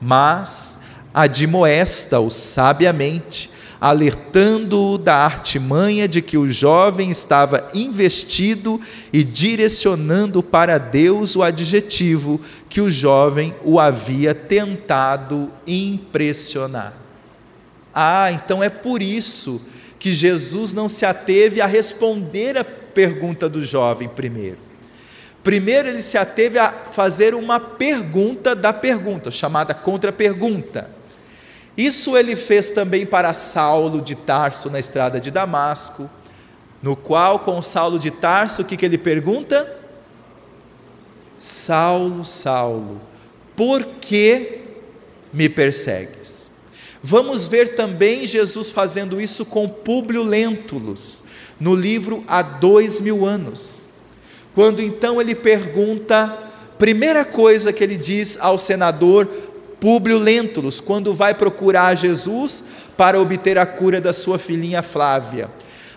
mas 0.00 0.76
admoesta-o 1.14 2.30
sabiamente, 2.30 3.50
alertando-o 3.80 4.98
da 4.98 5.16
artimanha 5.16 6.08
de 6.08 6.22
que 6.22 6.38
o 6.38 6.48
jovem 6.48 7.10
estava 7.10 7.68
investido 7.74 8.80
e 9.12 9.22
direcionando 9.22 10.42
para 10.42 10.78
Deus 10.78 11.36
o 11.36 11.42
adjetivo 11.42 12.40
que 12.68 12.80
o 12.80 12.90
jovem 12.90 13.54
o 13.64 13.78
havia 13.78 14.34
tentado 14.34 15.50
impressionar. 15.66 16.94
Ah, 17.94 18.30
então 18.30 18.62
é 18.62 18.68
por 18.68 19.02
isso 19.02 19.70
que 19.98 20.12
Jesus 20.12 20.72
não 20.72 20.88
se 20.88 21.06
ateve 21.06 21.60
a 21.60 21.66
responder 21.66 22.56
a 22.56 22.64
pergunta 22.64 23.48
do 23.48 23.62
jovem 23.62 24.08
primeiro. 24.08 24.58
Primeiro, 25.42 25.88
ele 25.88 26.02
se 26.02 26.18
ateve 26.18 26.58
a 26.58 26.72
fazer 26.90 27.34
uma 27.34 27.60
pergunta 27.60 28.54
da 28.54 28.72
pergunta, 28.72 29.30
chamada 29.30 29.72
contra-pergunta. 29.72 30.95
Isso 31.76 32.16
ele 32.16 32.34
fez 32.34 32.70
também 32.70 33.04
para 33.04 33.34
Saulo 33.34 34.00
de 34.00 34.14
Tarso 34.14 34.70
na 34.70 34.78
estrada 34.78 35.20
de 35.20 35.30
Damasco, 35.30 36.08
no 36.82 36.96
qual, 36.96 37.40
com 37.40 37.60
Saulo 37.60 37.98
de 37.98 38.10
Tarso, 38.10 38.62
o 38.62 38.64
que, 38.64 38.76
que 38.76 38.86
ele 38.86 38.98
pergunta? 38.98 39.76
Saulo, 41.36 42.24
Saulo, 42.24 43.00
por 43.54 43.84
que 44.00 44.60
me 45.32 45.48
persegues? 45.48 46.50
Vamos 47.02 47.46
ver 47.46 47.74
também 47.74 48.26
Jesus 48.26 48.70
fazendo 48.70 49.20
isso 49.20 49.44
com 49.44 49.68
Públio 49.68 50.22
Lentulus, 50.22 51.22
no 51.60 51.74
livro 51.74 52.24
Há 52.26 52.42
Dois 52.42 53.00
Mil 53.00 53.24
Anos. 53.24 53.86
Quando 54.54 54.80
então 54.80 55.20
ele 55.20 55.34
pergunta, 55.34 56.50
primeira 56.78 57.24
coisa 57.24 57.72
que 57.72 57.84
ele 57.84 57.96
diz 57.96 58.38
ao 58.40 58.58
senador 58.58 59.28
Públio 59.80 60.18
Lentulus, 60.18 60.80
quando 60.80 61.14
vai 61.14 61.34
procurar 61.34 61.96
Jesus 61.96 62.64
para 62.96 63.20
obter 63.20 63.58
a 63.58 63.66
cura 63.66 64.00
da 64.00 64.12
sua 64.12 64.38
filhinha 64.38 64.82
Flávia. 64.82 65.50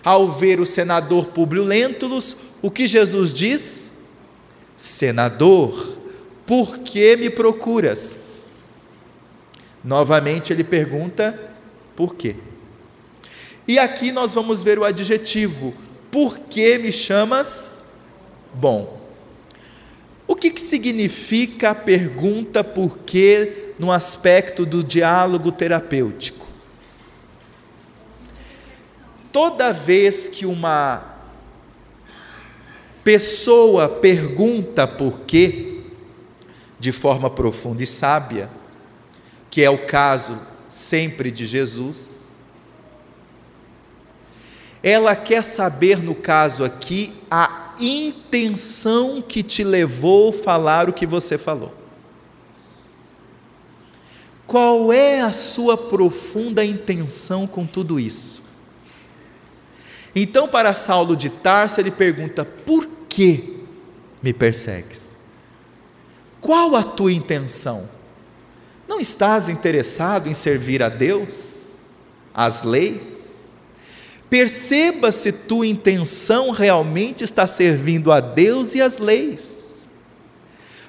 Ao 0.04 0.30
ver 0.30 0.60
o 0.60 0.66
senador 0.66 1.28
Públio 1.28 1.64
Lentulus, 1.64 2.36
o 2.62 2.70
que 2.70 2.86
Jesus 2.86 3.32
diz? 3.32 3.92
Senador, 4.76 5.98
por 6.46 6.78
que 6.78 7.16
me 7.16 7.30
procuras? 7.30 8.44
Novamente 9.84 10.52
ele 10.52 10.64
pergunta: 10.64 11.38
por 11.96 12.14
quê? 12.14 12.36
E 13.66 13.78
aqui 13.78 14.10
nós 14.10 14.34
vamos 14.34 14.62
ver 14.62 14.78
o 14.78 14.84
adjetivo: 14.84 15.74
por 16.10 16.38
que 16.38 16.78
me 16.78 16.92
chamas 16.92 17.84
bom? 18.54 18.99
O 20.30 20.36
que, 20.36 20.52
que 20.52 20.60
significa 20.60 21.70
a 21.70 21.74
pergunta 21.74 22.62
por 22.62 22.98
quê 22.98 23.72
no 23.80 23.90
aspecto 23.90 24.64
do 24.64 24.84
diálogo 24.84 25.50
terapêutico? 25.50 26.46
Toda 29.32 29.72
vez 29.72 30.28
que 30.28 30.46
uma 30.46 31.16
pessoa 33.02 33.88
pergunta 33.88 34.86
por 34.86 35.22
quê, 35.22 35.80
de 36.78 36.92
forma 36.92 37.28
profunda 37.28 37.82
e 37.82 37.86
sábia, 37.86 38.48
que 39.50 39.64
é 39.64 39.68
o 39.68 39.84
caso 39.84 40.40
sempre 40.68 41.32
de 41.32 41.44
Jesus. 41.44 42.32
Ela 44.80 45.16
quer 45.16 45.42
saber, 45.42 45.98
no 45.98 46.14
caso 46.14 46.62
aqui, 46.62 47.20
a 47.28 47.59
intenção 47.80 49.22
que 49.22 49.42
te 49.42 49.64
levou 49.64 50.30
a 50.30 50.32
falar 50.32 50.88
o 50.88 50.92
que 50.92 51.06
você 51.06 51.38
falou. 51.38 51.74
Qual 54.46 54.92
é 54.92 55.20
a 55.20 55.32
sua 55.32 55.76
profunda 55.76 56.64
intenção 56.64 57.46
com 57.46 57.64
tudo 57.64 58.00
isso? 58.00 58.42
Então, 60.14 60.48
para 60.48 60.74
Saulo 60.74 61.14
de 61.16 61.30
Tarso, 61.30 61.80
ele 61.80 61.90
pergunta: 61.90 62.44
por 62.44 62.88
que 63.08 63.60
me 64.22 64.32
persegues? 64.32 65.18
Qual 66.40 66.74
a 66.74 66.82
tua 66.82 67.12
intenção? 67.12 67.88
Não 68.88 68.98
estás 68.98 69.48
interessado 69.48 70.28
em 70.28 70.34
servir 70.34 70.82
a 70.82 70.88
Deus, 70.88 71.76
as 72.34 72.62
leis? 72.64 73.19
Perceba 74.30 75.10
se 75.10 75.32
tua 75.32 75.66
intenção 75.66 76.52
realmente 76.52 77.24
está 77.24 77.48
servindo 77.48 78.12
a 78.12 78.20
Deus 78.20 78.76
e 78.76 78.80
as 78.80 78.98
leis. 78.98 79.90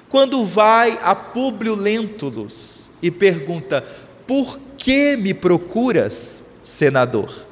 Quando 0.08 0.44
vai 0.44 0.96
a 1.02 1.12
Públio 1.12 1.74
Lentulus 1.74 2.88
e 3.02 3.10
pergunta: 3.10 3.84
Por 4.28 4.60
que 4.78 5.16
me 5.16 5.34
procuras, 5.34 6.44
senador? 6.62 7.46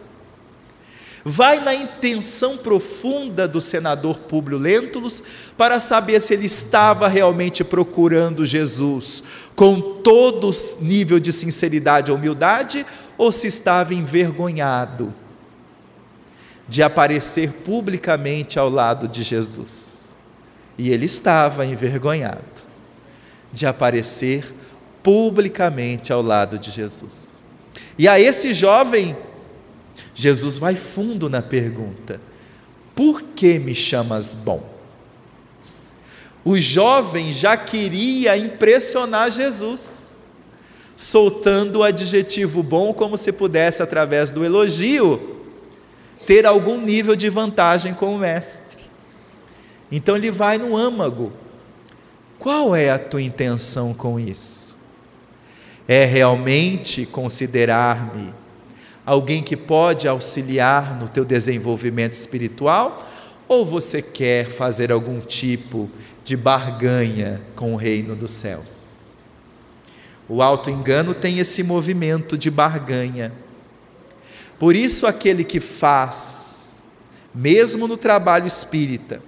vai 1.23 1.61
na 1.61 1.75
intenção 1.75 2.57
profunda 2.57 3.47
do 3.47 3.61
senador 3.61 4.21
Públio 4.21 4.57
Lentulus 4.57 5.23
para 5.57 5.79
saber 5.79 6.19
se 6.21 6.33
ele 6.33 6.47
estava 6.47 7.09
realmente 7.09 7.63
procurando 7.63 8.47
Jesus 8.47 9.23
com 9.55 10.01
todo 10.03 10.51
nível 10.81 11.21
de 11.21 11.31
sinceridade 11.31 12.11
e 12.11 12.15
humildade 12.15 12.87
ou 13.19 13.31
se 13.31 13.49
estava 13.49 13.93
envergonhado 13.93 15.13
de 16.71 16.85
aparecer 16.85 17.51
publicamente 17.51 18.57
ao 18.57 18.71
lado 18.71 19.09
de 19.09 19.25
Jesus. 19.25 20.15
E 20.79 20.89
ele 20.91 21.07
estava 21.07 21.67
envergonhado 21.67 22.63
de 23.53 23.67
aparecer 23.67 24.55
publicamente 25.03 26.13
ao 26.13 26.23
lado 26.23 26.61
de 26.61 26.71
Jesus. 26.71 27.43
E 27.99 28.07
a 28.07 28.21
esse 28.21 28.55
jovem 28.55 29.17
Jesus 30.15 30.59
vai 30.59 30.77
fundo 30.77 31.29
na 31.29 31.43
pergunta: 31.43 32.21
por 32.95 33.21
que 33.21 33.59
me 33.59 33.75
chamas 33.75 34.33
bom? 34.33 34.65
O 36.45 36.57
jovem 36.57 37.33
já 37.33 37.57
queria 37.57 38.37
impressionar 38.37 39.33
Jesus, 39.33 40.17
soltando 40.97 41.81
o 41.81 41.83
adjetivo 41.83 42.63
bom 42.63 42.95
como 42.95 43.19
se 43.19 43.33
pudesse, 43.33 43.83
através 43.83 44.31
do 44.31 44.45
elogio, 44.45 45.40
ter 46.31 46.47
algum 46.47 46.81
nível 46.81 47.17
de 47.17 47.29
vantagem 47.29 47.93
com 47.93 48.15
o 48.15 48.19
mestre. 48.21 48.85
Então 49.91 50.15
ele 50.15 50.31
vai 50.31 50.59
no 50.59 50.77
âmago. 50.77 51.33
Qual 52.39 52.77
é 52.77 52.89
a 52.89 53.01
tua 53.01 53.21
intenção 53.21 53.93
com 53.93 54.21
isso? 54.21 54.79
É 55.89 56.05
realmente 56.05 57.05
considerar-me 57.05 58.33
alguém 59.05 59.43
que 59.43 59.57
pode 59.57 60.07
auxiliar 60.07 60.97
no 60.97 61.09
teu 61.09 61.25
desenvolvimento 61.25 62.13
espiritual? 62.13 63.05
Ou 63.49 63.67
você 63.67 64.01
quer 64.01 64.47
fazer 64.47 64.93
algum 64.93 65.19
tipo 65.19 65.91
de 66.23 66.37
barganha 66.37 67.43
com 67.57 67.73
o 67.73 67.77
reino 67.77 68.15
dos 68.15 68.31
céus? 68.31 69.11
O 70.29 70.41
auto-engano 70.41 71.13
tem 71.13 71.41
esse 71.41 71.65
movimento 71.65 72.39
de 72.39 72.53
barganha. 72.53 73.33
Por 74.61 74.77
isso, 74.77 75.07
aquele 75.07 75.43
que 75.43 75.59
faz, 75.59 76.87
mesmo 77.35 77.89
no 77.89 77.97
trabalho 77.97 78.47
espírita, 78.47 79.23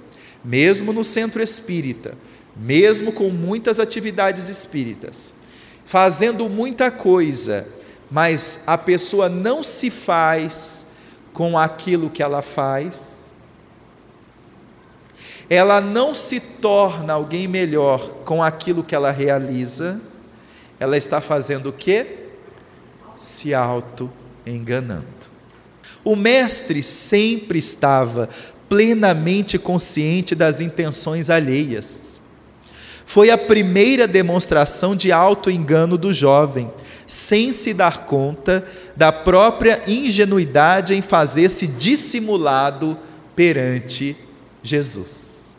mesmo 0.44 0.92
no 0.92 1.02
centro 1.02 1.42
espírita, 1.42 2.18
mesmo 2.54 3.12
com 3.12 3.30
muitas 3.30 3.80
atividades 3.80 4.50
espíritas, 4.50 5.32
fazendo 5.86 6.50
muita 6.50 6.90
coisa, 6.90 7.66
mas 8.10 8.60
a 8.66 8.76
pessoa 8.76 9.30
não 9.30 9.62
se 9.62 9.88
faz 9.90 10.86
com 11.32 11.58
aquilo 11.58 12.10
que 12.10 12.22
ela 12.22 12.42
faz, 12.42 13.32
ela 15.48 15.80
não 15.80 16.12
se 16.12 16.40
torna 16.40 17.14
alguém 17.14 17.48
melhor 17.48 18.16
com 18.26 18.42
aquilo 18.42 18.84
que 18.84 18.94
ela 18.94 19.10
realiza, 19.10 19.98
ela 20.78 20.98
está 20.98 21.22
fazendo 21.22 21.70
o 21.70 21.72
quê? 21.72 22.18
Se 23.16 23.54
auto-enganando. 24.42 25.06
O 26.04 26.16
mestre 26.16 26.82
sempre 26.82 27.58
estava 27.58 28.28
plenamente 28.68 29.58
consciente 29.58 30.34
das 30.34 30.60
intenções 30.60 31.30
alheias. 31.30 32.20
Foi 33.04 33.30
a 33.30 33.38
primeira 33.38 34.08
demonstração 34.08 34.96
de 34.96 35.12
auto-engano 35.12 35.98
do 35.98 36.12
jovem, 36.14 36.70
sem 37.06 37.52
se 37.52 37.74
dar 37.74 38.06
conta 38.06 38.64
da 38.96 39.12
própria 39.12 39.82
ingenuidade 39.86 40.94
em 40.94 41.02
fazer-se 41.02 41.66
dissimulado 41.66 42.98
perante 43.36 44.16
Jesus. 44.62 45.54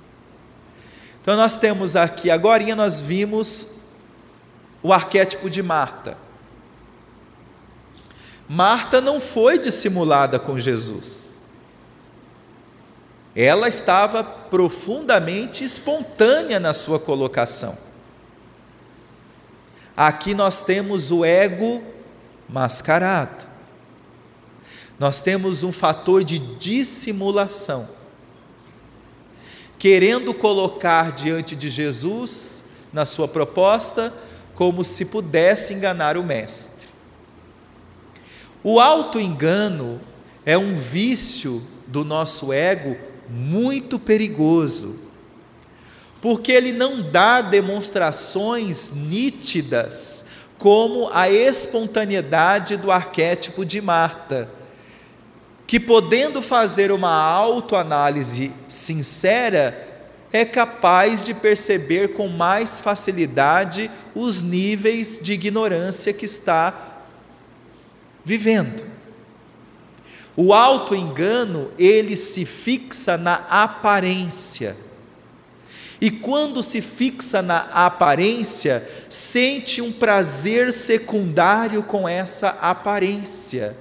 Então 1.22 1.38
nós 1.38 1.56
temos 1.56 1.96
aqui, 1.96 2.30
agora 2.32 2.76
nós 2.76 3.00
vimos 3.00 3.68
o 4.82 4.92
arquétipo 4.92 5.50
de 5.50 5.62
Marta. 5.62 6.23
Marta 8.48 9.00
não 9.00 9.22
foi 9.22 9.58
dissimulada 9.58 10.38
com 10.38 10.58
Jesus. 10.58 11.42
Ela 13.36 13.68
estava 13.68 14.24
profundamente 14.24 15.64
espontânea 15.64 16.60
na 16.60 16.74
sua 16.74 17.00
colocação. 17.00 17.78
Aqui 19.98 20.34
nós 20.34 20.64
temos 20.64 21.12
o 21.12 21.26
ego 21.26 21.84
mascarado. 22.48 23.46
Nós 25.00 25.22
temos 25.22 25.64
um 25.64 25.72
fator 25.72 26.24
de 26.24 26.38
dissimulação. 26.38 27.90
Querendo 29.80 30.34
colocar 30.34 31.12
diante 31.12 31.56
de 31.56 31.70
Jesus, 31.70 32.64
na 32.92 33.06
sua 33.06 33.28
proposta, 33.28 34.14
como 34.54 34.84
se 34.84 35.04
pudesse 35.06 35.74
enganar 35.74 36.16
o 36.16 36.24
Mestre. 36.24 36.93
O 38.64 38.80
auto-engano 38.80 40.00
é 40.46 40.58
um 40.58 40.74
vício 40.74 41.62
do 41.86 42.06
nosso 42.06 42.54
ego 42.54 42.96
muito 43.30 44.00
perigoso, 44.00 45.00
porque 46.22 46.52
ele 46.54 46.72
não 46.72 47.02
dá 47.02 47.42
demonstrações 47.42 48.92
nítidas 48.94 50.24
como 50.58 51.10
a 51.12 51.30
espontaneidade 51.30 52.78
do 52.78 52.90
arquétipo 52.90 53.66
de 53.66 53.82
Marta, 53.82 54.50
que 55.68 55.78
podendo 55.78 56.42
fazer 56.42 56.90
uma 56.90 57.12
autoanálise 57.12 58.50
sincera, 58.70 59.90
é 60.32 60.46
capaz 60.46 61.22
de 61.22 61.34
perceber 61.34 62.14
com 62.14 62.30
mais 62.30 62.80
facilidade 62.80 63.92
os 64.16 64.42
níveis 64.42 65.20
de 65.22 65.34
ignorância 65.34 66.14
que 66.14 66.26
está 66.26 66.93
vivendo. 68.24 68.86
O 70.36 70.54
auto-engano, 70.54 71.72
ele 71.78 72.18
se 72.18 72.46
fixa 72.46 73.18
na 73.18 73.36
aparência. 73.36 74.76
E 76.02 76.10
quando 76.10 76.64
se 76.64 76.82
fixa 76.82 77.42
na 77.42 77.60
aparência, 77.60 78.86
sente 79.10 79.82
um 79.82 79.92
prazer 79.92 80.74
secundário 80.74 81.84
com 81.84 82.10
essa 82.10 82.50
aparência. 82.50 83.78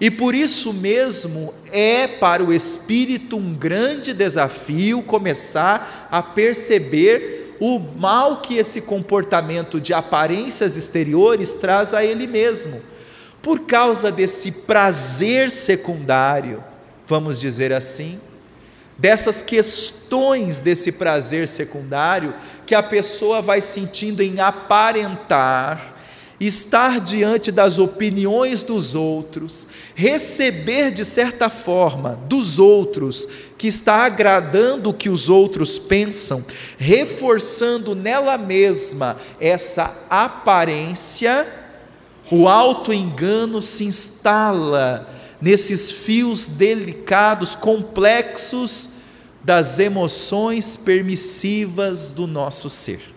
E 0.00 0.10
por 0.10 0.34
isso 0.34 0.72
mesmo 0.72 1.52
é 1.70 2.06
para 2.06 2.42
o 2.42 2.52
espírito 2.52 3.36
um 3.36 3.52
grande 3.54 4.12
desafio 4.12 5.02
começar 5.02 6.08
a 6.10 6.22
perceber 6.22 7.56
o 7.60 7.78
mal 7.78 8.40
que 8.40 8.56
esse 8.56 8.80
comportamento 8.80 9.80
de 9.80 9.92
aparências 9.92 10.76
exteriores 10.76 11.54
traz 11.54 11.92
a 11.92 12.04
ele 12.04 12.26
mesmo. 12.26 12.80
Por 13.42 13.60
causa 13.60 14.10
desse 14.10 14.50
prazer 14.50 15.50
secundário, 15.50 16.62
vamos 17.06 17.40
dizer 17.40 17.72
assim, 17.72 18.20
dessas 18.98 19.40
questões 19.40 20.58
desse 20.58 20.90
prazer 20.90 21.46
secundário 21.48 22.34
que 22.66 22.74
a 22.74 22.82
pessoa 22.82 23.40
vai 23.40 23.60
sentindo 23.60 24.22
em 24.22 24.40
aparentar, 24.40 25.94
estar 26.40 27.00
diante 27.00 27.50
das 27.50 27.78
opiniões 27.78 28.62
dos 28.62 28.94
outros, 28.94 29.66
receber 29.94 30.90
de 30.90 31.04
certa 31.04 31.48
forma 31.48 32.18
dos 32.28 32.58
outros 32.58 33.26
que 33.56 33.68
está 33.68 34.04
agradando 34.04 34.90
o 34.90 34.94
que 34.94 35.08
os 35.08 35.28
outros 35.28 35.78
pensam, 35.78 36.44
reforçando 36.76 37.94
nela 37.94 38.36
mesma 38.36 39.16
essa 39.40 39.96
aparência, 40.10 41.46
o 42.30 42.48
auto-engano 42.48 43.62
se 43.62 43.84
instala 43.84 45.08
nesses 45.40 45.90
fios 45.90 46.46
delicados, 46.46 47.54
complexos 47.54 48.90
das 49.42 49.78
emoções 49.78 50.76
permissivas 50.76 52.12
do 52.12 52.26
nosso 52.26 52.68
ser. 52.68 53.14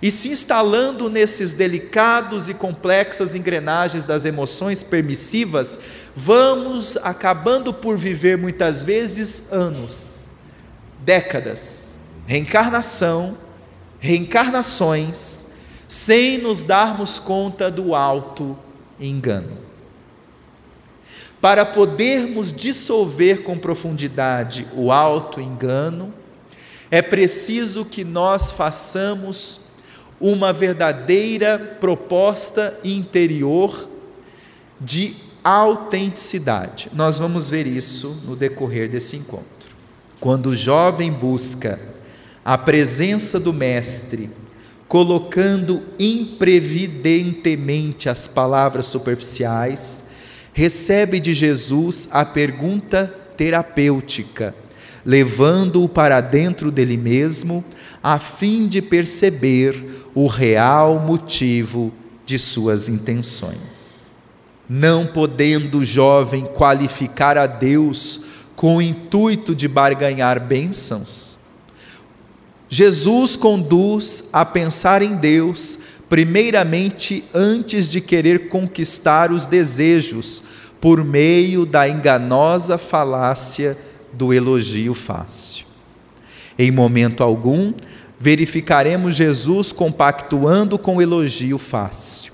E 0.00 0.10
se 0.10 0.28
instalando 0.28 1.08
nesses 1.08 1.52
delicados 1.52 2.48
e 2.48 2.54
complexas 2.54 3.34
engrenagens 3.34 4.04
das 4.04 4.24
emoções 4.24 4.82
permissivas, 4.82 5.78
vamos 6.14 6.98
acabando 6.98 7.72
por 7.72 7.96
viver 7.96 8.36
muitas 8.36 8.84
vezes 8.84 9.44
anos, 9.50 10.28
décadas, 11.00 11.98
reencarnação, 12.26 13.38
reencarnações, 13.98 15.43
sem 15.88 16.38
nos 16.38 16.64
darmos 16.64 17.18
conta 17.18 17.70
do 17.70 17.94
alto 17.94 18.56
engano. 18.98 19.58
Para 21.40 21.66
podermos 21.66 22.52
dissolver 22.52 23.42
com 23.42 23.58
profundidade 23.58 24.66
o 24.74 24.90
alto 24.90 25.40
engano, 25.40 26.12
é 26.90 27.02
preciso 27.02 27.84
que 27.84 28.04
nós 28.04 28.50
façamos 28.50 29.60
uma 30.20 30.52
verdadeira 30.52 31.58
proposta 31.58 32.78
interior 32.82 33.88
de 34.80 35.14
autenticidade. 35.42 36.88
Nós 36.94 37.18
vamos 37.18 37.50
ver 37.50 37.66
isso 37.66 38.22
no 38.24 38.34
decorrer 38.34 38.88
desse 38.88 39.16
encontro. 39.16 39.74
Quando 40.18 40.46
o 40.46 40.54
jovem 40.54 41.12
busca 41.12 41.78
a 42.42 42.56
presença 42.56 43.38
do 43.38 43.52
Mestre, 43.52 44.30
colocando 44.94 45.82
imprevidentemente 45.98 48.08
as 48.08 48.28
palavras 48.28 48.86
superficiais, 48.86 50.04
recebe 50.52 51.18
de 51.18 51.34
Jesus 51.34 52.08
a 52.12 52.24
pergunta 52.24 53.12
terapêutica 53.36 54.54
levando-o 55.04 55.88
para 55.88 56.20
dentro 56.20 56.70
dele 56.70 56.96
mesmo, 56.96 57.64
a 58.00 58.20
fim 58.20 58.68
de 58.68 58.80
perceber 58.80 59.84
o 60.14 60.28
real 60.28 61.00
motivo 61.00 61.92
de 62.24 62.38
suas 62.38 62.88
intenções. 62.88 64.14
Não 64.68 65.06
podendo 65.06 65.80
o 65.80 65.84
jovem 65.84 66.46
qualificar 66.46 67.36
a 67.36 67.46
Deus 67.46 68.20
com 68.54 68.76
o 68.76 68.82
intuito 68.82 69.56
de 69.56 69.66
barganhar 69.66 70.38
bênçãos, 70.40 71.36
Jesus 72.76 73.36
conduz 73.36 74.24
a 74.32 74.44
pensar 74.44 75.00
em 75.00 75.14
Deus, 75.14 75.78
primeiramente 76.08 77.22
antes 77.32 77.88
de 77.88 78.00
querer 78.00 78.48
conquistar 78.48 79.30
os 79.30 79.46
desejos, 79.46 80.42
por 80.80 81.04
meio 81.04 81.64
da 81.64 81.88
enganosa 81.88 82.76
falácia 82.76 83.78
do 84.12 84.34
elogio 84.34 84.92
fácil. 84.92 85.66
Em 86.58 86.72
momento 86.72 87.22
algum, 87.22 87.72
verificaremos 88.18 89.14
Jesus 89.14 89.70
compactuando 89.70 90.76
com 90.76 90.96
o 90.96 91.02
elogio 91.02 91.58
fácil. 91.58 92.33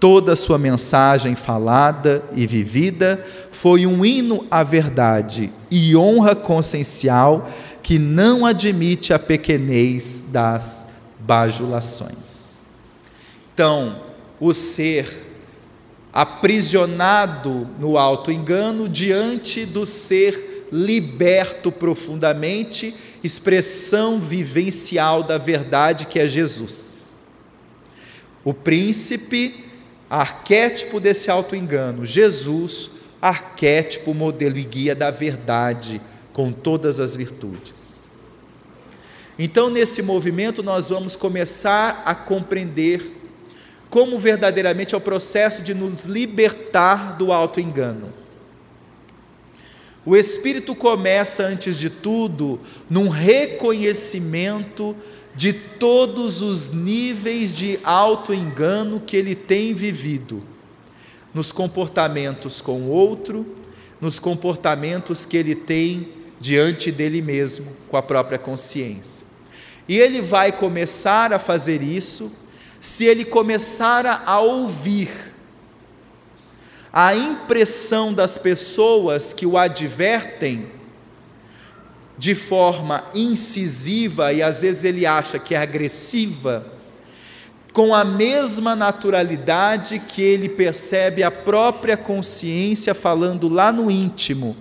Toda 0.00 0.34
a 0.34 0.36
sua 0.36 0.58
mensagem 0.58 1.34
falada 1.34 2.22
e 2.32 2.46
vivida 2.46 3.24
foi 3.50 3.84
um 3.84 4.04
hino 4.04 4.46
à 4.48 4.62
verdade 4.62 5.52
e 5.70 5.96
honra 5.96 6.36
consciencial 6.36 7.48
que 7.82 7.98
não 7.98 8.46
admite 8.46 9.12
a 9.12 9.18
pequenez 9.18 10.24
das 10.28 10.86
bajulações. 11.18 12.60
Então, 13.52 14.00
o 14.38 14.54
ser 14.54 15.26
aprisionado 16.12 17.68
no 17.78 17.98
alto 17.98 18.30
engano 18.30 18.88
diante 18.88 19.66
do 19.66 19.84
ser 19.84 20.66
liberto 20.72 21.72
profundamente, 21.72 22.94
expressão 23.22 24.20
vivencial 24.20 25.22
da 25.22 25.38
verdade 25.38 26.06
que 26.06 26.18
é 26.18 26.26
Jesus. 26.26 27.16
O 28.44 28.54
príncipe, 28.54 29.67
arquétipo 30.08 30.98
desse 31.00 31.30
auto-engano. 31.30 32.04
Jesus, 32.04 32.90
arquétipo, 33.20 34.14
modelo 34.14 34.56
e 34.56 34.64
guia 34.64 34.94
da 34.94 35.10
verdade, 35.10 36.00
com 36.32 36.52
todas 36.52 37.00
as 37.00 37.14
virtudes. 37.14 38.10
Então, 39.38 39.70
nesse 39.70 40.02
movimento, 40.02 40.62
nós 40.62 40.88
vamos 40.88 41.16
começar 41.16 42.02
a 42.04 42.14
compreender 42.14 43.14
como 43.88 44.18
verdadeiramente 44.18 44.94
é 44.94 44.98
o 44.98 45.00
processo 45.00 45.62
de 45.62 45.74
nos 45.74 46.04
libertar 46.04 47.16
do 47.16 47.32
auto-engano. 47.32 48.12
O 50.04 50.16
Espírito 50.16 50.74
começa, 50.74 51.42
antes 51.42 51.78
de 51.78 51.90
tudo, 51.90 52.60
num 52.88 53.08
reconhecimento 53.08 54.96
de 55.38 55.52
todos 55.52 56.42
os 56.42 56.72
níveis 56.72 57.54
de 57.54 57.78
auto-engano 57.84 58.98
que 58.98 59.16
ele 59.16 59.36
tem 59.36 59.72
vivido, 59.72 60.42
nos 61.32 61.52
comportamentos 61.52 62.60
com 62.60 62.80
o 62.80 62.88
outro, 62.88 63.46
nos 64.00 64.18
comportamentos 64.18 65.24
que 65.24 65.36
ele 65.36 65.54
tem 65.54 66.12
diante 66.40 66.90
dele 66.90 67.22
mesmo, 67.22 67.68
com 67.88 67.96
a 67.96 68.02
própria 68.02 68.36
consciência. 68.36 69.24
E 69.88 69.96
ele 69.96 70.20
vai 70.20 70.50
começar 70.50 71.32
a 71.32 71.38
fazer 71.38 71.82
isso 71.82 72.32
se 72.80 73.04
ele 73.04 73.24
começar 73.24 74.24
a 74.26 74.40
ouvir 74.40 75.08
a 76.92 77.14
impressão 77.14 78.12
das 78.12 78.36
pessoas 78.36 79.32
que 79.32 79.46
o 79.46 79.56
advertem 79.56 80.77
de 82.18 82.34
forma 82.34 83.04
incisiva 83.14 84.32
e 84.32 84.42
às 84.42 84.60
vezes 84.60 84.84
ele 84.84 85.06
acha 85.06 85.38
que 85.38 85.54
é 85.54 85.58
agressiva, 85.58 86.66
com 87.72 87.94
a 87.94 88.04
mesma 88.04 88.74
naturalidade 88.74 90.00
que 90.00 90.20
ele 90.20 90.48
percebe 90.48 91.22
a 91.22 91.30
própria 91.30 91.96
consciência 91.96 92.92
falando 92.92 93.48
lá 93.48 93.70
no 93.70 93.90
íntimo 93.90 94.56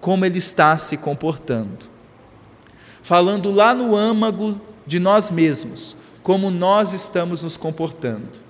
como 0.00 0.24
ele 0.24 0.38
está 0.38 0.78
se 0.78 0.96
comportando. 0.96 1.86
Falando 3.02 3.50
lá 3.50 3.74
no 3.74 3.96
âmago 3.96 4.60
de 4.86 5.00
nós 5.00 5.32
mesmos, 5.32 5.96
como 6.22 6.48
nós 6.50 6.92
estamos 6.92 7.42
nos 7.42 7.56
comportando. 7.56 8.46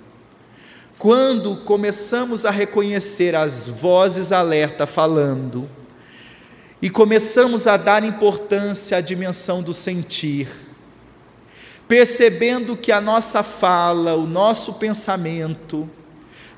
Quando 0.99 1.57
começamos 1.65 2.45
a 2.45 2.51
reconhecer 2.51 3.35
as 3.35 3.69
vozes 3.69 4.33
alerta 4.33 4.87
falando, 4.87 5.69
e 6.81 6.91
começamos 6.91 7.67
a 7.67 7.77
dar 7.77 8.05
importância 8.05 8.99
à 8.99 9.01
dimensão 9.01 9.63
do 9.63 9.73
sentir, 9.73 10.49
percebendo 11.89 12.77
que 12.77 12.93
a 12.93 13.01
nossa 13.01 13.43
fala, 13.43 14.15
o 14.15 14.27
nosso 14.27 14.75
pensamento, 14.75 15.89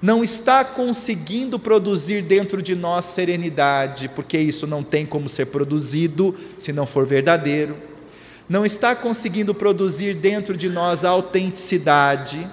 não 0.00 0.22
está 0.22 0.64
conseguindo 0.64 1.58
produzir 1.58 2.22
dentro 2.22 2.62
de 2.62 2.74
nós 2.74 3.04
serenidade, 3.04 4.08
porque 4.08 4.38
isso 4.38 4.66
não 4.66 4.82
tem 4.82 5.04
como 5.04 5.28
ser 5.28 5.46
produzido 5.46 6.34
se 6.56 6.72
não 6.72 6.86
for 6.86 7.04
verdadeiro. 7.04 7.76
Não 8.48 8.64
está 8.64 8.94
conseguindo 8.94 9.52
produzir 9.52 10.14
dentro 10.14 10.56
de 10.56 10.68
nós 10.68 11.04
a 11.04 11.10
autenticidade, 11.10 12.48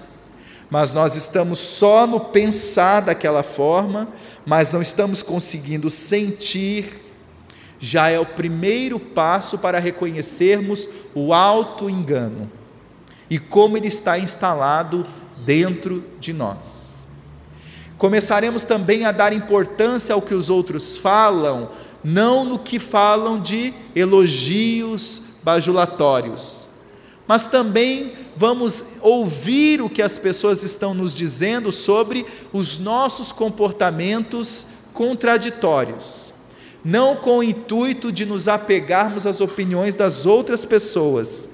mas 0.69 0.91
nós 0.91 1.15
estamos 1.15 1.59
só 1.59 2.05
no 2.07 2.19
pensar 2.19 3.01
daquela 3.01 3.43
forma, 3.43 4.09
mas 4.45 4.71
não 4.71 4.81
estamos 4.81 5.21
conseguindo 5.21 5.89
sentir, 5.89 7.04
já 7.85 8.09
é 8.09 8.19
o 8.19 8.25
primeiro 8.25 8.99
passo 8.99 9.59
para 9.59 9.77
reconhecermos 9.77 10.89
o 11.13 11.31
auto-engano 11.31 12.51
e 13.29 13.37
como 13.37 13.77
ele 13.77 13.87
está 13.87 14.17
instalado 14.17 15.05
dentro 15.45 16.03
de 16.19 16.33
nós. 16.33 17.07
Começaremos 17.95 18.63
também 18.63 19.05
a 19.05 19.11
dar 19.11 19.33
importância 19.33 20.15
ao 20.15 20.21
que 20.21 20.33
os 20.33 20.49
outros 20.49 20.97
falam, 20.97 21.69
não 22.03 22.43
no 22.43 22.57
que 22.57 22.79
falam 22.79 23.39
de 23.39 23.71
elogios, 23.95 25.21
bajulatórios, 25.43 26.67
mas 27.27 27.45
também 27.45 28.13
vamos 28.35 28.83
ouvir 28.99 29.79
o 29.79 29.89
que 29.89 30.01
as 30.01 30.17
pessoas 30.17 30.63
estão 30.63 30.95
nos 30.95 31.13
dizendo 31.13 31.71
sobre 31.71 32.25
os 32.51 32.79
nossos 32.79 33.31
comportamentos 33.31 34.65
contraditórios, 34.91 36.34
não 36.85 37.15
com 37.15 37.39
o 37.39 37.43
intuito 37.43 38.11
de 38.11 38.25
nos 38.25 38.47
apegarmos 38.47 39.25
às 39.25 39.41
opiniões 39.41 39.95
das 39.95 40.25
outras 40.25 40.63
pessoas, 40.63 41.49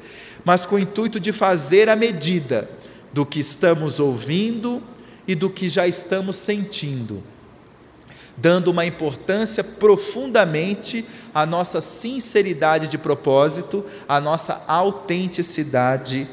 mas 0.45 0.65
com 0.65 0.75
o 0.75 0.79
intuito 0.79 1.19
de 1.19 1.31
fazer 1.31 1.87
a 1.89 1.95
medida 1.95 2.69
do 3.13 3.25
que 3.25 3.39
estamos 3.39 3.99
ouvindo 3.99 4.83
e 5.27 5.33
do 5.33 5.49
que 5.49 5.69
já 5.69 5.87
estamos 5.87 6.35
sentindo 6.35 7.23
dando 8.41 8.69
uma 8.69 8.85
importância 8.85 9.63
profundamente 9.63 11.05
à 11.33 11.45
nossa 11.45 11.79
sinceridade 11.79 12.87
de 12.87 12.97
propósito, 12.97 13.85
à 14.07 14.19
nossa 14.19 14.63
autenticidade 14.67 16.27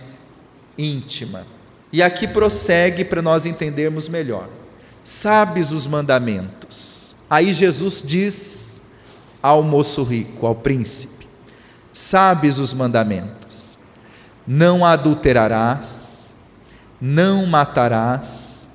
íntima. 0.76 1.46
E 1.92 2.02
aqui 2.02 2.26
prossegue 2.26 3.04
para 3.04 3.20
nós 3.20 3.44
entendermos 3.44 4.08
melhor. 4.08 4.48
Sabes 5.04 5.72
os 5.72 5.86
mandamentos. 5.86 7.14
Aí 7.28 7.52
Jesus 7.52 8.02
diz 8.04 8.67
ao 9.42 9.62
moço 9.62 10.02
rico, 10.02 10.46
ao 10.46 10.54
príncipe: 10.54 11.26
Sabes 11.92 12.58
os 12.58 12.72
mandamentos. 12.72 13.78
Não 14.46 14.84
adulterarás, 14.84 16.34
não 17.00 17.44
matarás, 17.46 18.68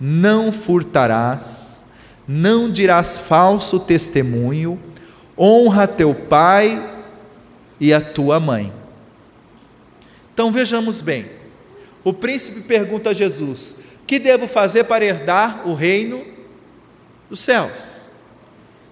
não 0.00 0.52
furtarás, 0.52 1.84
não 2.28 2.70
dirás 2.70 3.18
falso 3.18 3.80
testemunho, 3.80 4.80
honra 5.36 5.88
teu 5.88 6.14
pai 6.14 6.94
e 7.80 7.92
a 7.92 8.00
tua 8.00 8.38
mãe. 8.38 8.72
Então 10.32 10.52
vejamos 10.52 11.02
bem. 11.02 11.26
O 12.04 12.12
príncipe 12.12 12.60
pergunta 12.60 13.10
a 13.10 13.14
Jesus: 13.14 13.76
Que 14.06 14.18
devo 14.18 14.46
fazer 14.46 14.84
para 14.84 15.04
herdar 15.04 15.66
o 15.66 15.74
reino 15.74 16.24
dos 17.28 17.40
céus? 17.40 18.08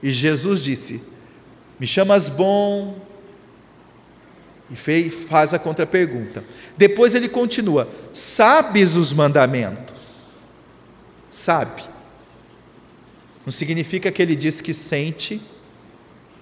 E 0.03 0.11
Jesus 0.11 0.61
disse: 0.61 1.01
Me 1.79 1.87
chamas 1.87 2.29
bom. 2.29 3.01
E 4.71 5.11
faz 5.11 5.53
a 5.53 5.59
contrapergunta. 5.59 6.43
Depois 6.77 7.15
ele 7.15 7.29
continua: 7.29 7.89
Sabes 8.13 8.97
os 8.97 9.13
mandamentos? 9.13 10.45
Sabe. 11.31 11.85
Não 13.45 13.53
significa 13.53 14.11
que 14.11 14.23
ele 14.23 14.35
diz 14.35 14.61
que 14.61 14.73
sente 14.73 15.41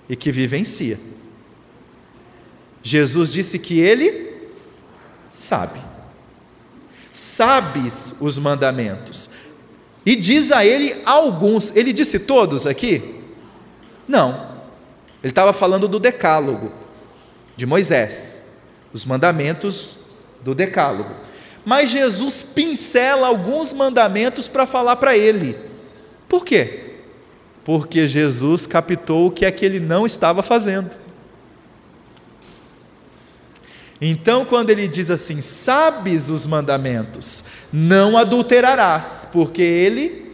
e 0.08 0.14
que 0.14 0.30
vivencia. 0.30 1.00
Jesus 2.82 3.32
disse 3.32 3.58
que 3.58 3.80
ele 3.80 4.50
sabe. 5.32 5.80
Sabes 7.12 8.14
os 8.20 8.38
mandamentos. 8.38 9.30
E 10.04 10.16
diz 10.16 10.52
a 10.52 10.64
ele 10.64 11.00
alguns. 11.04 11.74
Ele 11.74 11.92
disse 11.92 12.18
todos 12.20 12.66
aqui? 12.66 13.20
Não. 14.06 14.51
Ele 15.22 15.30
estava 15.30 15.52
falando 15.52 15.86
do 15.86 15.98
Decálogo 15.98 16.72
de 17.56 17.66
Moisés, 17.66 18.44
os 18.92 19.04
mandamentos 19.04 19.98
do 20.42 20.54
Decálogo. 20.54 21.14
Mas 21.64 21.90
Jesus 21.90 22.42
pincela 22.42 23.28
alguns 23.28 23.72
mandamentos 23.72 24.48
para 24.48 24.66
falar 24.66 24.96
para 24.96 25.16
ele. 25.16 25.56
Por 26.28 26.44
quê? 26.44 26.82
porque 27.64 28.08
Jesus 28.08 28.66
captou 28.66 29.26
o 29.28 29.30
que 29.30 29.44
é 29.44 29.50
que 29.50 29.64
ele 29.64 29.80
não 29.80 30.04
estava 30.04 30.42
fazendo. 30.42 31.00
Então, 34.00 34.44
quando 34.44 34.70
ele 34.70 34.88
diz 34.88 35.10
assim: 35.10 35.40
Sabes 35.40 36.28
os 36.28 36.44
mandamentos, 36.44 37.44
não 37.72 38.18
adulterarás, 38.18 39.28
porque 39.32 39.62
ele 39.62 40.31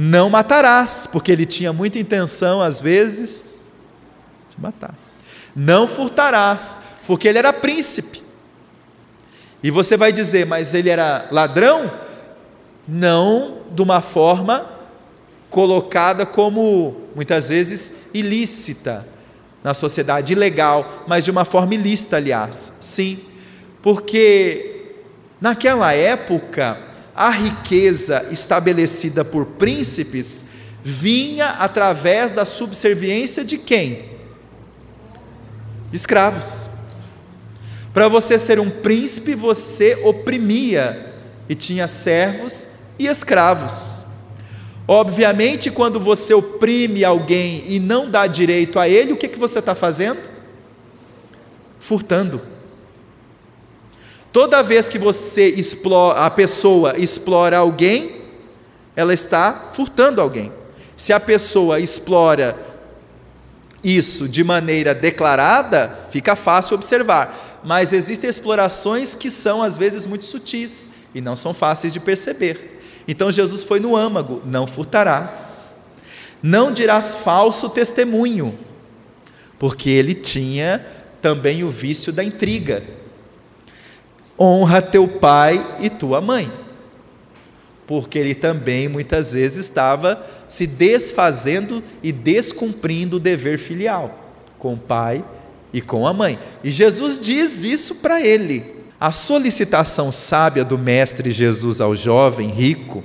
não 0.00 0.30
matarás, 0.30 1.08
porque 1.10 1.32
ele 1.32 1.44
tinha 1.44 1.72
muita 1.72 1.98
intenção, 1.98 2.62
às 2.62 2.80
vezes, 2.80 3.68
de 4.48 4.62
matar. 4.62 4.94
Não 5.56 5.88
furtarás, 5.88 6.80
porque 7.04 7.26
ele 7.26 7.38
era 7.38 7.52
príncipe. 7.52 8.22
E 9.60 9.72
você 9.72 9.96
vai 9.96 10.12
dizer, 10.12 10.46
mas 10.46 10.72
ele 10.72 10.88
era 10.88 11.26
ladrão? 11.32 11.90
Não 12.86 13.62
de 13.72 13.82
uma 13.82 14.00
forma 14.00 14.70
colocada 15.50 16.24
como, 16.24 17.08
muitas 17.12 17.48
vezes, 17.48 17.92
ilícita 18.14 19.04
na 19.64 19.74
sociedade, 19.74 20.32
ilegal, 20.32 21.04
mas 21.08 21.24
de 21.24 21.32
uma 21.32 21.44
forma 21.44 21.74
ilícita, 21.74 22.18
aliás. 22.18 22.72
Sim, 22.78 23.18
porque 23.82 24.94
naquela 25.40 25.92
época, 25.92 26.87
a 27.18 27.30
riqueza 27.30 28.24
estabelecida 28.30 29.24
por 29.24 29.44
príncipes 29.44 30.44
vinha 30.84 31.48
através 31.48 32.30
da 32.30 32.44
subserviência 32.44 33.44
de 33.44 33.58
quem? 33.58 34.04
Escravos. 35.92 36.70
Para 37.92 38.06
você 38.06 38.38
ser 38.38 38.60
um 38.60 38.70
príncipe, 38.70 39.34
você 39.34 39.96
oprimia 40.04 41.12
e 41.48 41.56
tinha 41.56 41.88
servos 41.88 42.68
e 42.96 43.08
escravos. 43.08 44.06
Obviamente, 44.86 45.72
quando 45.72 45.98
você 45.98 46.32
oprime 46.32 47.04
alguém 47.04 47.64
e 47.66 47.80
não 47.80 48.08
dá 48.08 48.28
direito 48.28 48.78
a 48.78 48.88
ele, 48.88 49.12
o 49.12 49.16
que, 49.16 49.26
que 49.26 49.38
você 49.40 49.58
está 49.58 49.74
fazendo? 49.74 50.20
Furtando. 51.80 52.57
Toda 54.32 54.62
vez 54.62 54.88
que 54.88 54.98
você 54.98 55.48
explora, 55.48 56.20
a 56.20 56.30
pessoa 56.30 56.98
explora 56.98 57.58
alguém, 57.58 58.22
ela 58.94 59.14
está 59.14 59.68
furtando 59.72 60.20
alguém. 60.20 60.52
Se 60.96 61.12
a 61.12 61.20
pessoa 61.20 61.80
explora 61.80 62.56
isso 63.82 64.28
de 64.28 64.42
maneira 64.42 64.94
declarada, 64.94 65.96
fica 66.10 66.34
fácil 66.34 66.74
observar. 66.74 67.60
Mas 67.64 67.92
existem 67.92 68.28
explorações 68.28 69.14
que 69.14 69.30
são 69.30 69.62
às 69.62 69.78
vezes 69.78 70.06
muito 70.06 70.24
sutis 70.24 70.90
e 71.14 71.20
não 71.20 71.36
são 71.36 71.54
fáceis 71.54 71.92
de 71.92 72.00
perceber. 72.00 72.80
Então 73.06 73.32
Jesus 73.32 73.64
foi 73.64 73.80
no 73.80 73.96
âmago: 73.96 74.42
não 74.44 74.66
furtarás, 74.66 75.74
não 76.42 76.72
dirás 76.72 77.14
falso 77.14 77.70
testemunho, 77.70 78.58
porque 79.58 79.88
ele 79.88 80.14
tinha 80.14 80.84
também 81.22 81.64
o 81.64 81.70
vício 81.70 82.12
da 82.12 82.22
intriga. 82.22 82.97
Honra 84.38 84.80
teu 84.80 85.08
pai 85.08 85.78
e 85.80 85.90
tua 85.90 86.20
mãe, 86.20 86.50
porque 87.86 88.18
ele 88.18 88.34
também 88.34 88.86
muitas 88.86 89.32
vezes 89.32 89.66
estava 89.66 90.24
se 90.46 90.66
desfazendo 90.66 91.82
e 92.02 92.12
descumprindo 92.12 93.16
o 93.16 93.20
dever 93.20 93.58
filial 93.58 94.16
com 94.58 94.74
o 94.74 94.78
pai 94.78 95.24
e 95.72 95.80
com 95.80 96.06
a 96.06 96.12
mãe. 96.12 96.38
E 96.62 96.70
Jesus 96.70 97.18
diz 97.18 97.64
isso 97.64 97.96
para 97.96 98.20
ele. 98.20 98.76
A 99.00 99.12
solicitação 99.12 100.10
sábia 100.10 100.64
do 100.64 100.76
Mestre 100.76 101.30
Jesus 101.30 101.80
ao 101.80 101.94
jovem 101.94 102.48
rico 102.48 103.04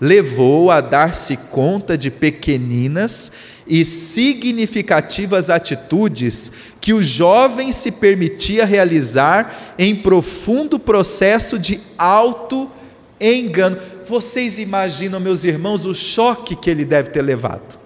levou 0.00 0.70
a 0.70 0.80
dar-se 0.80 1.36
conta 1.36 1.96
de 1.96 2.10
pequeninas 2.10 3.32
e 3.66 3.84
significativas 3.84 5.50
atitudes 5.50 6.52
que 6.80 6.92
o 6.92 7.02
jovem 7.02 7.72
se 7.72 7.90
permitia 7.90 8.64
realizar 8.64 9.74
em 9.78 9.96
profundo 9.96 10.78
processo 10.78 11.58
de 11.58 11.80
auto-engano. 11.98 13.78
Vocês 14.06 14.58
imaginam, 14.58 15.18
meus 15.18 15.44
irmãos, 15.44 15.86
o 15.86 15.94
choque 15.94 16.54
que 16.54 16.70
ele 16.70 16.84
deve 16.84 17.10
ter 17.10 17.22
levado? 17.22 17.78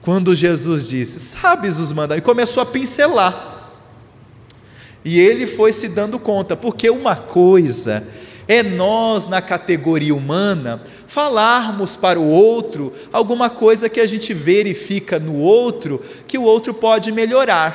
Quando 0.00 0.34
Jesus 0.34 0.88
disse: 0.88 1.20
Sabes 1.20 1.78
os 1.78 1.92
mandamentos? 1.92 2.22
E 2.22 2.24
começou 2.24 2.62
a 2.62 2.66
pincelar. 2.66 3.70
E 5.04 5.18
ele 5.18 5.46
foi 5.46 5.72
se 5.72 5.88
dando 5.88 6.18
conta, 6.18 6.56
porque 6.56 6.88
uma 6.88 7.16
coisa 7.16 8.06
é 8.52 8.62
nós, 8.62 9.26
na 9.26 9.40
categoria 9.40 10.14
humana, 10.14 10.82
falarmos 11.06 11.96
para 11.96 12.20
o 12.20 12.28
outro 12.28 12.92
alguma 13.10 13.48
coisa 13.48 13.88
que 13.88 13.98
a 13.98 14.06
gente 14.06 14.34
verifica 14.34 15.18
no 15.18 15.36
outro 15.36 16.02
que 16.26 16.36
o 16.36 16.42
outro 16.42 16.74
pode 16.74 17.10
melhorar. 17.10 17.74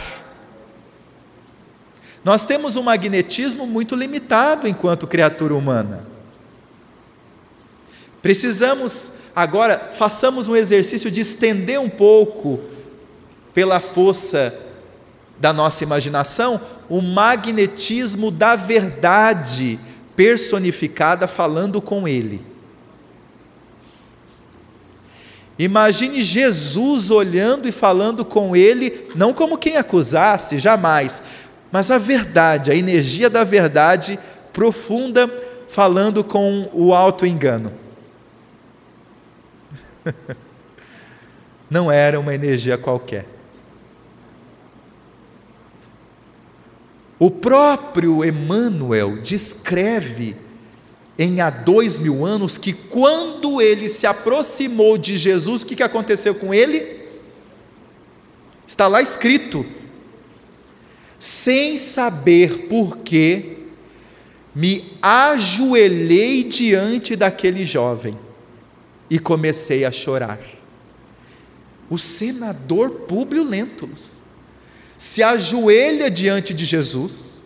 Nós 2.24 2.46
temos 2.46 2.78
um 2.78 2.84
magnetismo 2.84 3.66
muito 3.66 3.96
limitado 3.96 4.68
enquanto 4.68 5.08
criatura 5.08 5.56
humana. 5.56 6.06
Precisamos, 8.22 9.12
agora, 9.36 9.92
façamos 9.94 10.48
um 10.48 10.56
exercício 10.56 11.10
de 11.10 11.22
estender 11.22 11.80
um 11.80 11.90
pouco, 11.90 12.60
pela 13.52 13.80
força 13.80 14.54
da 15.40 15.52
nossa 15.52 15.84
imaginação, 15.84 16.62
o 16.88 17.02
magnetismo 17.02 18.30
da 18.30 18.56
verdade 18.56 19.80
personificada 20.18 21.28
falando 21.28 21.80
com 21.80 22.06
ele. 22.08 22.42
Imagine 25.60 26.22
Jesus 26.22 27.10
olhando 27.10 27.68
e 27.68 27.72
falando 27.72 28.26
com 28.26 28.56
ele, 28.56 29.10
não 29.16 29.34
como 29.34 29.58
quem 29.58 29.78
acusasse, 29.78 30.58
jamais, 30.58 31.24
mas 31.72 31.90
a 31.90 31.98
verdade, 31.98 32.72
a 32.72 32.76
energia 32.76 33.30
da 33.30 33.44
verdade 33.44 34.20
profunda, 34.52 35.32
falando 35.68 36.24
com 36.24 36.70
o 36.74 36.94
auto-engano. 36.94 37.74
Não 41.70 41.92
era 41.92 42.18
uma 42.18 42.34
energia 42.34 42.78
qualquer. 42.78 43.37
O 47.20 47.32
próprio 47.32 48.24
Emmanuel 48.24 49.22
descreve 49.22 50.36
em 51.18 51.42
há 51.42 51.50
dois 51.50 51.98
mil 51.98 52.26
anos 52.26 52.58
que 52.58 52.74
quando 52.74 53.60
ele 53.60 53.90
se 53.90 54.06
aproximou 54.06 54.98
de 54.98 55.18
Jesus, 55.18 55.64
o 55.64 55.66
que, 55.66 55.76
que 55.76 55.84
aconteceu 55.84 56.36
com 56.36 56.54
ele? 56.54 56.98
Está 58.68 58.88
lá 58.88 59.02
escrito, 59.02 59.66
sem 61.18 61.76
saber 61.78 62.68
por 62.68 62.98
que, 62.98 63.58
me 64.54 64.92
ajoelhei 65.02 66.44
diante 66.44 67.16
daquele 67.16 67.64
jovem 67.66 68.18
e 69.10 69.20
comecei 69.20 69.86
a 69.86 69.92
chorar. 69.92 70.40
O 71.90 71.98
senador 71.98 72.90
Públio 72.90 73.44
Lentulus 73.44 74.17
se 74.98 75.22
ajoelha 75.22 76.10
diante 76.10 76.54
de 76.54 76.66
Jesus, 76.66 77.46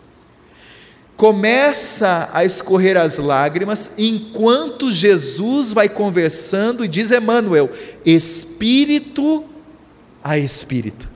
começa 1.16 2.30
a 2.32 2.44
escorrer 2.44 2.96
as 2.96 3.18
lágrimas, 3.18 3.90
enquanto 3.96 4.90
Jesus 4.90 5.72
vai 5.72 5.88
conversando 5.88 6.84
e 6.84 6.88
diz 6.88 7.10
Emmanuel: 7.10 7.70
espírito 8.04 9.44
a 10.24 10.38
espírito. 10.38 11.10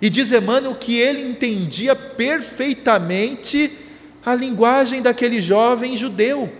E 0.00 0.10
diz 0.10 0.32
Emmanuel 0.32 0.74
que 0.74 0.98
ele 0.98 1.22
entendia 1.22 1.94
perfeitamente 1.94 3.70
a 4.24 4.34
linguagem 4.34 5.00
daquele 5.00 5.40
jovem 5.40 5.96
judeu, 5.96 6.52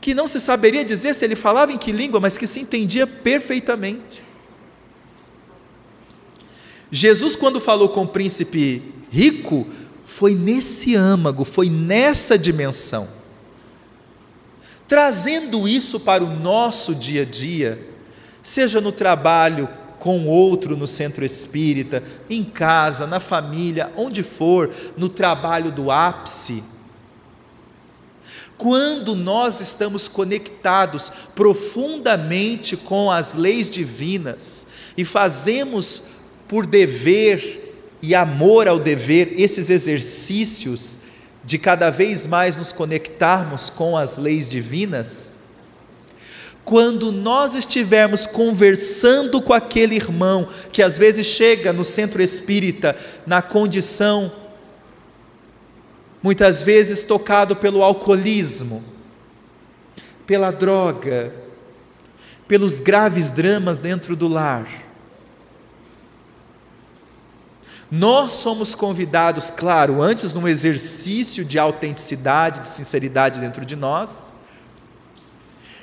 que 0.00 0.14
não 0.14 0.26
se 0.26 0.40
saberia 0.40 0.84
dizer 0.84 1.14
se 1.14 1.24
ele 1.24 1.36
falava 1.36 1.70
em 1.70 1.78
que 1.78 1.92
língua, 1.92 2.18
mas 2.18 2.38
que 2.38 2.46
se 2.46 2.60
entendia 2.60 3.06
perfeitamente. 3.06 4.24
Jesus, 6.94 7.34
quando 7.34 7.58
falou 7.58 7.88
com 7.88 8.02
o 8.02 8.08
príncipe 8.08 8.82
rico, 9.10 9.66
foi 10.04 10.34
nesse 10.34 10.94
âmago, 10.94 11.42
foi 11.42 11.70
nessa 11.70 12.38
dimensão. 12.38 13.08
Trazendo 14.86 15.66
isso 15.66 15.98
para 15.98 16.22
o 16.22 16.36
nosso 16.38 16.94
dia 16.94 17.22
a 17.22 17.24
dia, 17.24 17.88
seja 18.42 18.78
no 18.78 18.92
trabalho 18.92 19.66
com 19.98 20.26
outro 20.26 20.76
no 20.76 20.86
centro 20.86 21.24
espírita, 21.24 22.02
em 22.28 22.44
casa, 22.44 23.06
na 23.06 23.20
família, 23.20 23.90
onde 23.96 24.22
for, 24.22 24.68
no 24.94 25.08
trabalho 25.08 25.72
do 25.72 25.90
ápice. 25.90 26.62
Quando 28.58 29.14
nós 29.16 29.60
estamos 29.60 30.08
conectados 30.08 31.10
profundamente 31.34 32.76
com 32.76 33.10
as 33.10 33.32
leis 33.32 33.70
divinas 33.70 34.66
e 34.94 35.04
fazemos 35.04 36.02
por 36.52 36.66
dever 36.66 37.96
e 38.02 38.14
amor 38.14 38.68
ao 38.68 38.78
dever, 38.78 39.40
esses 39.40 39.70
exercícios 39.70 40.98
de 41.42 41.56
cada 41.56 41.88
vez 41.88 42.26
mais 42.26 42.58
nos 42.58 42.70
conectarmos 42.72 43.70
com 43.70 43.96
as 43.96 44.18
leis 44.18 44.50
divinas, 44.50 45.38
quando 46.62 47.10
nós 47.10 47.54
estivermos 47.54 48.26
conversando 48.26 49.40
com 49.40 49.54
aquele 49.54 49.94
irmão 49.94 50.46
que 50.70 50.82
às 50.82 50.98
vezes 50.98 51.26
chega 51.26 51.72
no 51.72 51.84
centro 51.84 52.20
espírita 52.20 52.94
na 53.26 53.40
condição, 53.40 54.30
muitas 56.22 56.62
vezes 56.62 57.02
tocado 57.02 57.56
pelo 57.56 57.82
alcoolismo, 57.82 58.84
pela 60.26 60.50
droga, 60.50 61.32
pelos 62.46 62.78
graves 62.78 63.30
dramas 63.30 63.78
dentro 63.78 64.14
do 64.14 64.28
lar, 64.28 64.81
Nós 67.94 68.32
somos 68.32 68.74
convidados, 68.74 69.50
claro, 69.50 70.00
antes 70.00 70.32
num 70.32 70.48
exercício 70.48 71.44
de 71.44 71.58
autenticidade, 71.58 72.60
de 72.60 72.68
sinceridade 72.68 73.38
dentro 73.38 73.66
de 73.66 73.76
nós, 73.76 74.32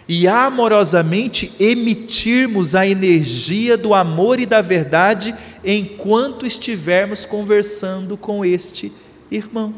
e 0.08 0.28
amorosamente 0.28 1.54
emitirmos 1.60 2.74
a 2.74 2.88
energia 2.88 3.78
do 3.78 3.94
amor 3.94 4.40
e 4.40 4.48
da 4.48 4.60
verdade 4.60 5.36
enquanto 5.64 6.48
estivermos 6.48 7.28
conversando 7.28 8.18
com 8.18 8.44
este 8.44 8.92
irmão, 9.30 9.76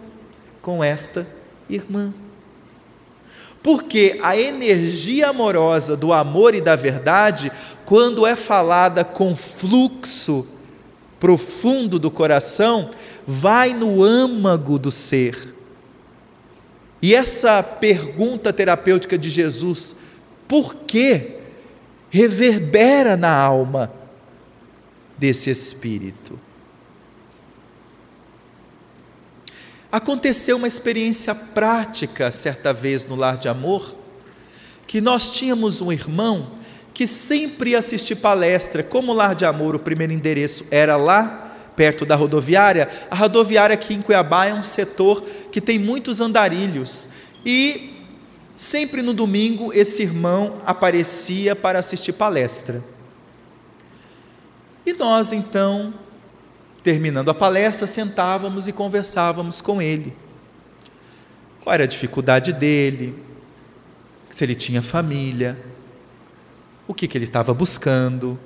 com 0.62 0.82
esta 0.82 1.28
irmã. 1.70 2.14
Porque 3.62 4.18
a 4.24 4.38
energia 4.38 5.28
amorosa 5.28 5.98
do 5.98 6.14
amor 6.14 6.56
e 6.56 6.62
da 6.62 6.78
verdade, 6.78 7.52
quando 7.84 8.26
é 8.26 8.38
falada 8.38 9.03
com 9.03 9.36
fluxo 9.36 10.48
profundo 11.22 11.99
do 11.99 12.10
coração, 12.10 12.89
vai 13.27 13.76
no 13.76 14.03
âmago 14.03 14.80
do 14.80 14.89
ser. 14.89 15.53
E 16.99 17.14
essa 17.14 17.61
pergunta 17.61 18.52
terapêutica 18.52 19.19
de 19.19 19.30
Jesus, 19.30 19.95
por 20.48 20.73
que 20.73 21.35
reverbera 22.10 23.15
na 23.15 23.31
alma 23.34 23.93
desse 25.15 25.52
espírito? 25.52 26.39
Aconteceu 29.91 30.57
uma 30.57 30.68
experiência 30.68 31.35
prática 31.35 32.31
certa 32.31 32.73
vez 32.73 33.06
no 33.06 33.15
lar 33.15 33.38
de 33.38 33.48
amor, 33.48 33.95
que 34.88 34.99
nós 34.99 35.31
tínhamos 35.31 35.81
um 35.81 35.91
irmão 35.91 36.60
que 36.94 37.08
sempre 37.08 37.72
ia 37.72 37.80
assistir 37.80 38.16
palestra. 38.16 38.84
Como 38.84 39.14
lar 39.14 39.36
de 39.36 39.46
amor, 39.46 39.76
o 39.76 39.80
primeiro 39.80 40.14
endereço 40.14 40.66
era 40.70 40.96
lá, 40.98 41.56
perto 41.76 42.06
da 42.06 42.16
rodoviária, 42.16 42.90
a 43.10 43.16
rodoviária 43.16 43.74
aqui 43.74 43.94
em 43.94 44.02
Cuiabá 44.02 44.46
é 44.46 44.54
um 44.54 44.62
setor 44.62 45.24
que 45.52 45.62
tem 45.62 45.80
muitos 45.80 46.20
andarilhos. 46.22 47.10
E 47.46 48.06
sempre 48.56 49.02
no 49.02 49.14
domingo 49.14 49.72
esse 49.74 50.04
irmão 50.04 50.62
aparecia 50.66 51.56
para 51.56 51.80
assistir 51.80 52.14
palestra. 52.14 52.84
E 54.86 54.94
nós 54.94 55.32
então 55.32 55.94
Terminando 56.84 57.30
a 57.30 57.34
palestra, 57.34 57.86
sentávamos 57.86 58.68
e 58.68 58.74
conversávamos 58.74 59.62
com 59.62 59.82
ele. 59.82 60.16
Qual 61.62 61.74
era 61.74 61.84
a 61.84 61.88
dificuldade 61.88 62.52
dele? 62.52 63.16
Se 64.30 64.44
ele 64.44 64.56
tinha 64.56 64.82
família? 64.82 65.58
O 66.92 66.94
que, 66.94 67.08
que 67.08 67.18
ele 67.18 67.24
estava 67.24 67.54
buscando? 67.54 68.38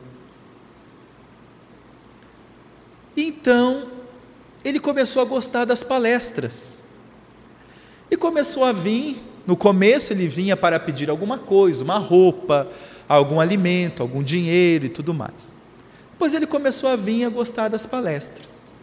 Então, 3.18 3.88
ele 4.64 4.80
começou 4.80 5.20
a 5.20 5.26
gostar 5.26 5.66
das 5.66 5.84
palestras. 5.84 6.86
E 8.10 8.16
começou 8.16 8.64
a 8.64 8.72
vir, 8.72 9.20
no 9.48 9.58
começo 9.58 10.14
ele 10.14 10.28
vinha 10.28 10.56
para 10.56 10.80
pedir 10.80 11.10
alguma 11.10 11.40
coisa, 11.40 11.84
uma 11.84 11.98
roupa, 11.98 12.70
algum 13.10 13.40
alimento, 13.40 14.04
algum 14.04 14.22
dinheiro 14.22 14.86
e 14.86 14.90
tudo 14.90 15.12
mais. 15.12 15.58
Pois 16.16 16.36
ele 16.36 16.46
começou 16.46 16.92
a 16.92 16.96
vir 16.96 17.26
a 17.26 17.30
gostar 17.30 17.68
das 17.68 17.88
palestras. 17.88 18.76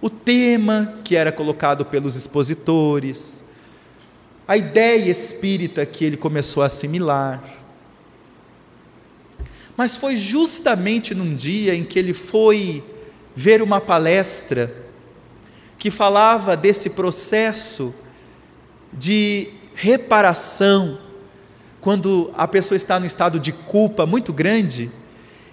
O 0.00 0.08
tema 0.08 1.00
que 1.04 1.16
era 1.16 1.30
colocado 1.30 1.84
pelos 1.84 2.16
expositores, 2.16 3.44
a 4.48 4.56
ideia 4.56 5.10
espírita 5.10 5.84
que 5.84 6.02
ele 6.02 6.16
começou 6.16 6.62
a 6.62 6.66
assimilar. 6.66 7.61
Mas 9.76 9.96
foi 9.96 10.16
justamente 10.16 11.14
num 11.14 11.34
dia 11.34 11.74
em 11.74 11.84
que 11.84 11.98
ele 11.98 12.12
foi 12.12 12.84
ver 13.34 13.62
uma 13.62 13.80
palestra 13.80 14.74
que 15.78 15.90
falava 15.90 16.56
desse 16.56 16.90
processo 16.90 17.94
de 18.92 19.48
reparação, 19.74 20.98
quando 21.80 22.32
a 22.36 22.46
pessoa 22.46 22.76
está 22.76 23.00
no 23.00 23.06
estado 23.06 23.40
de 23.40 23.50
culpa 23.50 24.06
muito 24.06 24.32
grande 24.32 24.90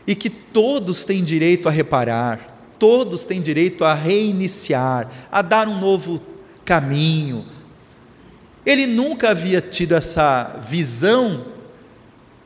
e 0.05 0.13
que 0.13 0.29
todos 0.29 1.03
têm 1.03 1.23
direito 1.23 1.67
a 1.67 1.71
reparar, 1.71 2.73
todos 2.77 3.23
têm 3.23 3.41
direito 3.41 3.83
a 3.83 3.93
reiniciar, 3.93 5.09
a 5.31 5.41
dar 5.41 5.67
um 5.67 5.79
novo 5.79 6.21
caminho. 6.63 7.45
Ele 8.65 8.85
nunca 8.85 9.31
havia 9.31 9.61
tido 9.61 9.95
essa 9.95 10.59
visão 10.61 11.45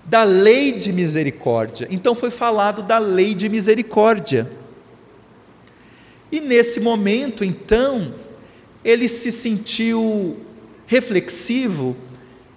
da 0.05 0.23
lei 0.23 0.71
de 0.73 0.91
misericórdia, 0.91 1.87
então 1.89 2.13
foi 2.13 2.29
falado 2.29 2.83
da 2.83 2.97
lei 2.97 3.33
de 3.33 3.47
misericórdia. 3.47 4.51
E 6.31 6.39
nesse 6.39 6.79
momento, 6.79 7.43
então, 7.43 8.13
ele 8.83 9.07
se 9.07 9.31
sentiu 9.31 10.37
reflexivo 10.85 11.95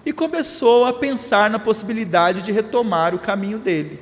e 0.05 0.12
começou 0.12 0.85
a 0.85 0.93
pensar 0.93 1.51
na 1.51 1.59
possibilidade 1.59 2.43
de 2.43 2.52
retomar 2.52 3.14
o 3.14 3.18
caminho 3.18 3.59
dele. 3.59 4.01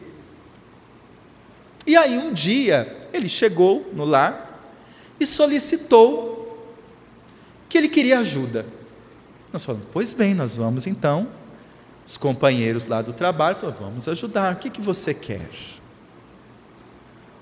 E 1.86 1.96
aí 1.96 2.16
um 2.16 2.32
dia 2.32 3.00
ele 3.12 3.28
chegou 3.28 3.90
no 3.92 4.04
lar 4.04 4.60
e 5.20 5.26
solicitou 5.26 6.66
que 7.68 7.76
ele 7.76 7.88
queria 7.88 8.18
ajuda. 8.20 8.66
Nós 9.52 9.64
falamos, 9.64 9.86
pois 9.92 10.14
bem, 10.14 10.34
nós 10.34 10.56
vamos 10.56 10.86
então. 10.86 11.28
Os 12.06 12.16
companheiros 12.16 12.86
lá 12.86 13.00
do 13.00 13.12
trabalho 13.12 13.56
falaram, 13.56 13.78
vamos 13.78 14.08
ajudar, 14.08 14.54
o 14.54 14.56
que, 14.56 14.68
que 14.68 14.80
você 14.80 15.14
quer? 15.14 15.48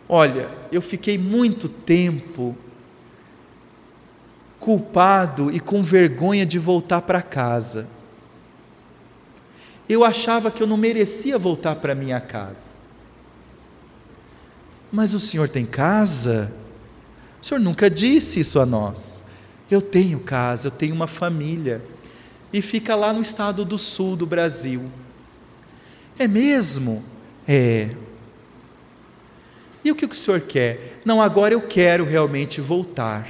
Olha, 0.09 0.51
eu 0.71 0.81
fiquei 0.81 1.19
muito 1.19 1.69
tempo 1.69 2.57
culpado 4.61 5.51
e 5.51 5.59
com 5.59 5.83
vergonha 5.83 6.47
de 6.47 6.59
voltar 6.59 7.03
para 7.03 7.21
casa. 7.21 7.89
Eu 9.89 10.05
achava 10.05 10.51
que 10.51 10.63
eu 10.63 10.67
não 10.67 10.77
merecia 10.77 11.37
voltar 11.37 11.77
para 11.77 11.95
minha 11.95 12.21
casa. 12.21 12.77
Mas 14.93 15.15
o 15.15 15.19
senhor 15.19 15.49
tem 15.49 15.67
casa? 15.67 16.53
O 17.41 17.45
senhor 17.45 17.59
nunca 17.59 17.91
disse 17.91 18.39
isso 18.39 18.61
a 18.61 18.67
nós. 18.67 19.23
Eu 19.69 19.81
tenho 19.81 20.21
casa, 20.21 20.69
eu 20.69 20.71
tenho 20.71 20.95
uma 20.95 21.07
família. 21.09 21.83
E 22.53 22.61
fica 22.61 22.95
lá 22.95 23.13
no 23.13 23.23
estado 23.23 23.65
do 23.65 23.79
sul 23.79 24.17
do 24.17 24.27
Brasil. 24.27 24.91
É 26.19 26.29
mesmo? 26.29 27.03
É. 27.49 27.91
E 29.85 29.91
o 29.91 29.95
que 29.95 30.05
o 30.05 30.15
senhor 30.15 30.41
quer? 30.43 31.01
Não, 31.05 31.21
agora 31.21 31.55
eu 31.55 31.63
quero 31.63 32.05
realmente 32.05 32.61
voltar. 32.61 33.29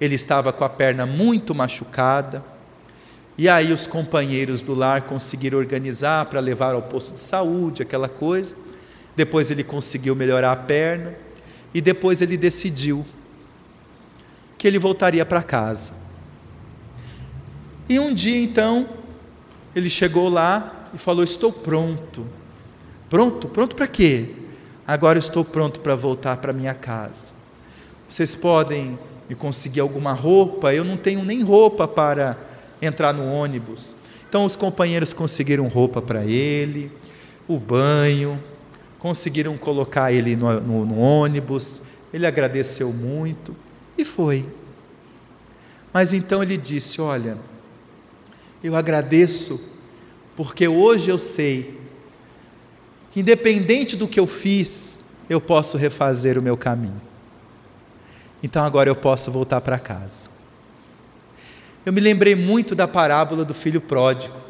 Ele 0.00 0.14
estava 0.14 0.52
com 0.52 0.64
a 0.64 0.68
perna 0.68 1.06
muito 1.06 1.54
machucada, 1.54 2.44
e 3.38 3.48
aí 3.48 3.72
os 3.72 3.86
companheiros 3.86 4.64
do 4.64 4.74
lar 4.74 5.02
conseguiram 5.02 5.58
organizar 5.58 6.26
para 6.26 6.40
levar 6.40 6.74
ao 6.74 6.82
posto 6.82 7.14
de 7.14 7.20
saúde, 7.20 7.82
aquela 7.82 8.08
coisa 8.08 8.56
depois 9.14 9.50
ele 9.50 9.62
conseguiu 9.62 10.14
melhorar 10.14 10.52
a 10.52 10.56
perna 10.56 11.14
e 11.74 11.80
depois 11.80 12.22
ele 12.22 12.36
decidiu 12.36 13.04
que 14.56 14.66
ele 14.66 14.78
voltaria 14.78 15.24
para 15.24 15.42
casa. 15.42 15.92
E 17.92 18.00
um 18.00 18.14
dia 18.14 18.38
então, 18.38 18.88
ele 19.76 19.90
chegou 19.90 20.30
lá 20.30 20.86
e 20.94 20.98
falou: 20.98 21.22
Estou 21.22 21.52
pronto. 21.52 22.26
Pronto? 23.10 23.48
Pronto 23.48 23.76
para 23.76 23.86
quê? 23.86 24.30
Agora 24.86 25.18
estou 25.18 25.44
pronto 25.44 25.78
para 25.78 25.94
voltar 25.94 26.38
para 26.38 26.54
minha 26.54 26.72
casa. 26.72 27.34
Vocês 28.08 28.34
podem 28.34 28.98
me 29.28 29.34
conseguir 29.34 29.80
alguma 29.80 30.14
roupa? 30.14 30.72
Eu 30.72 30.84
não 30.84 30.96
tenho 30.96 31.22
nem 31.22 31.42
roupa 31.42 31.86
para 31.86 32.38
entrar 32.80 33.12
no 33.12 33.30
ônibus. 33.30 33.94
Então 34.26 34.46
os 34.46 34.56
companheiros 34.56 35.12
conseguiram 35.12 35.68
roupa 35.68 36.00
para 36.00 36.24
ele, 36.24 36.90
o 37.46 37.58
banho, 37.60 38.42
conseguiram 38.98 39.54
colocar 39.58 40.10
ele 40.10 40.34
no, 40.34 40.58
no, 40.62 40.86
no 40.86 40.98
ônibus, 40.98 41.82
ele 42.10 42.26
agradeceu 42.26 42.90
muito 42.90 43.54
e 43.98 44.02
foi. 44.02 44.48
Mas 45.92 46.14
então 46.14 46.42
ele 46.42 46.56
disse: 46.56 46.98
Olha, 46.98 47.51
eu 48.62 48.76
agradeço, 48.76 49.78
porque 50.36 50.68
hoje 50.68 51.10
eu 51.10 51.18
sei 51.18 51.78
que, 53.10 53.20
independente 53.20 53.96
do 53.96 54.08
que 54.08 54.20
eu 54.20 54.26
fiz, 54.26 55.02
eu 55.28 55.40
posso 55.40 55.76
refazer 55.76 56.38
o 56.38 56.42
meu 56.42 56.56
caminho. 56.56 57.00
Então 58.42 58.64
agora 58.64 58.88
eu 58.88 58.96
posso 58.96 59.30
voltar 59.30 59.60
para 59.60 59.78
casa. 59.78 60.30
Eu 61.84 61.92
me 61.92 62.00
lembrei 62.00 62.34
muito 62.34 62.74
da 62.74 62.86
parábola 62.86 63.44
do 63.44 63.54
filho 63.54 63.80
pródigo 63.80 64.42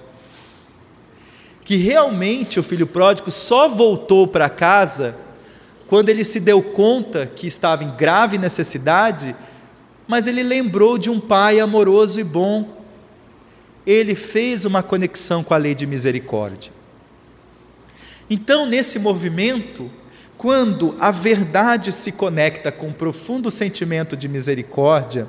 que 1.65 1.77
realmente 1.77 2.59
o 2.59 2.63
filho 2.63 2.87
pródigo 2.87 3.31
só 3.31 3.69
voltou 3.69 4.27
para 4.27 4.49
casa 4.49 5.15
quando 5.87 6.09
ele 6.09 6.25
se 6.25 6.41
deu 6.41 6.63
conta 6.63 7.27
que 7.27 7.47
estava 7.47 7.85
em 7.85 7.97
grave 7.97 8.39
necessidade, 8.39 9.37
mas 10.07 10.27
ele 10.27 10.43
lembrou 10.43 10.99
de 10.99 11.11
um 11.11 11.21
pai 11.21 11.61
amoroso 11.61 12.19
e 12.19 12.25
bom. 12.25 12.82
Ele 13.87 14.15
fez 14.15 14.65
uma 14.65 14.83
conexão 14.83 15.43
com 15.43 15.55
a 15.55 15.57
lei 15.57 15.75
de 15.75 15.87
misericórdia. 15.87 16.73
Então, 18.31 18.67
nesse 18.67 18.99
movimento, 18.99 19.91
quando 20.39 20.97
a 20.99 21.11
verdade 21.11 21.93
se 21.93 22.11
conecta 22.11 22.73
com 22.73 22.89
um 22.89 22.93
profundo 22.93 23.51
sentimento 23.51 24.17
de 24.17 24.29
misericórdia, 24.29 25.29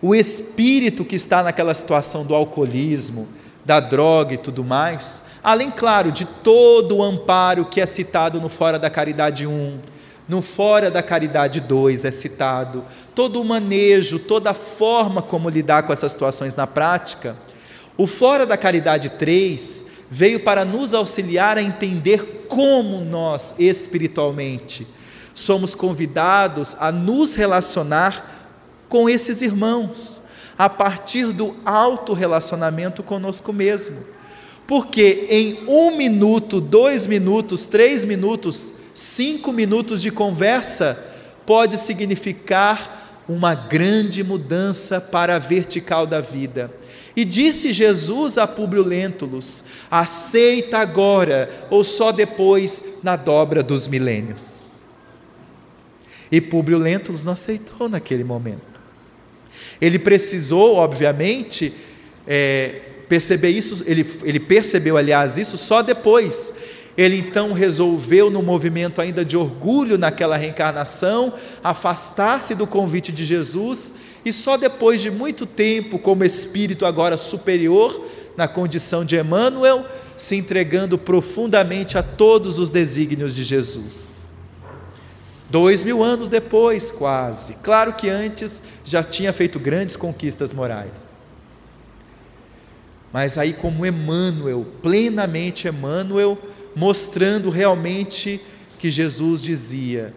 o 0.00 0.14
espírito 0.14 1.04
que 1.04 1.16
está 1.16 1.42
naquela 1.42 1.72
situação 1.72 2.24
do 2.24 2.34
alcoolismo, 2.34 3.28
da 3.64 3.78
droga 3.78 4.34
e 4.34 4.36
tudo 4.36 4.64
mais, 4.64 5.22
além, 5.42 5.70
claro, 5.70 6.10
de 6.10 6.24
todo 6.24 6.96
o 6.96 7.02
amparo 7.02 7.64
que 7.66 7.80
é 7.80 7.86
citado 7.86 8.40
no 8.40 8.48
Fora 8.48 8.78
da 8.78 8.90
Caridade 8.90 9.46
1, 9.46 9.78
no 10.28 10.42
Fora 10.42 10.90
da 10.90 11.02
Caridade 11.02 11.60
2 11.60 12.04
é 12.04 12.10
citado, 12.10 12.84
todo 13.14 13.40
o 13.40 13.44
manejo, 13.44 14.18
toda 14.18 14.50
a 14.50 14.54
forma 14.54 15.22
como 15.22 15.48
lidar 15.48 15.84
com 15.84 15.92
essas 15.92 16.12
situações 16.12 16.54
na 16.54 16.66
prática, 16.66 17.36
o 17.96 18.06
Fora 18.06 18.46
da 18.46 18.56
Caridade 18.56 19.10
3 19.10 19.84
veio 20.10 20.40
para 20.40 20.64
nos 20.64 20.94
auxiliar 20.94 21.56
a 21.56 21.62
entender 21.62 22.46
como 22.48 23.00
nós, 23.00 23.54
espiritualmente, 23.58 24.86
somos 25.34 25.74
convidados 25.74 26.76
a 26.78 26.92
nos 26.92 27.34
relacionar 27.34 28.50
com 28.88 29.08
esses 29.08 29.40
irmãos, 29.40 30.20
a 30.58 30.68
partir 30.68 31.32
do 31.32 31.56
auto-relacionamento 31.64 33.02
conosco 33.02 33.52
mesmo. 33.52 34.04
Porque 34.66 35.26
em 35.30 35.64
um 35.66 35.96
minuto, 35.96 36.60
dois 36.60 37.06
minutos, 37.06 37.64
três 37.64 38.04
minutos, 38.04 38.74
cinco 38.94 39.50
minutos 39.50 40.02
de 40.02 40.10
conversa, 40.10 41.02
pode 41.46 41.78
significar 41.78 43.22
uma 43.28 43.54
grande 43.54 44.22
mudança 44.22 45.00
para 45.00 45.36
a 45.36 45.38
vertical 45.38 46.06
da 46.06 46.20
vida. 46.20 46.70
E 47.14 47.24
disse 47.24 47.72
Jesus 47.72 48.38
a 48.38 48.46
Públio 48.46 48.82
Lentulus: 48.82 49.64
aceita 49.90 50.78
agora 50.78 51.50
ou 51.70 51.84
só 51.84 52.10
depois 52.10 52.84
na 53.02 53.16
dobra 53.16 53.62
dos 53.62 53.86
milênios. 53.86 54.76
E 56.30 56.40
Públio 56.40 56.78
Lentulus 56.78 57.22
não 57.22 57.34
aceitou 57.34 57.88
naquele 57.88 58.24
momento. 58.24 58.80
Ele 59.80 59.98
precisou, 59.98 60.76
obviamente, 60.76 61.74
é, 62.26 62.80
perceber 63.08 63.50
isso, 63.50 63.84
ele, 63.86 64.06
ele 64.24 64.40
percebeu, 64.40 64.96
aliás, 64.96 65.36
isso 65.36 65.58
só 65.58 65.82
depois. 65.82 66.81
Ele 66.96 67.16
então 67.16 67.52
resolveu, 67.52 68.30
no 68.30 68.42
movimento 68.42 69.00
ainda 69.00 69.24
de 69.24 69.36
orgulho 69.36 69.96
naquela 69.96 70.36
reencarnação, 70.36 71.32
afastar-se 71.64 72.54
do 72.54 72.66
convite 72.66 73.10
de 73.10 73.24
Jesus 73.24 73.94
e 74.24 74.32
só 74.32 74.56
depois 74.56 75.00
de 75.00 75.10
muito 75.10 75.46
tempo, 75.46 75.98
como 75.98 76.24
espírito 76.24 76.84
agora 76.84 77.16
superior, 77.16 78.04
na 78.36 78.46
condição 78.46 79.04
de 79.04 79.18
Emmanuel, 79.18 79.84
se 80.16 80.36
entregando 80.36 80.96
profundamente 80.96 81.98
a 81.98 82.02
todos 82.02 82.58
os 82.58 82.70
desígnios 82.70 83.34
de 83.34 83.42
Jesus. 83.42 84.28
Dois 85.50 85.82
mil 85.82 86.02
anos 86.02 86.28
depois, 86.28 86.90
quase. 86.90 87.54
Claro 87.62 87.94
que 87.94 88.08
antes 88.08 88.62
já 88.84 89.02
tinha 89.02 89.32
feito 89.32 89.58
grandes 89.58 89.96
conquistas 89.96 90.52
morais. 90.52 91.16
Mas 93.12 93.36
aí, 93.36 93.52
como 93.52 93.84
Emmanuel, 93.84 94.66
plenamente 94.80 95.68
Emmanuel, 95.68 96.38
mostrando 96.74 97.50
realmente 97.50 98.40
que 98.78 98.90
Jesus 98.90 99.42
dizia: 99.42 100.14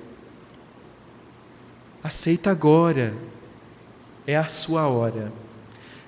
aceita 2.03 2.52
agora, 2.52 3.15
é 4.27 4.36
a 4.36 4.48
sua 4.48 4.88
hora. 4.88 5.32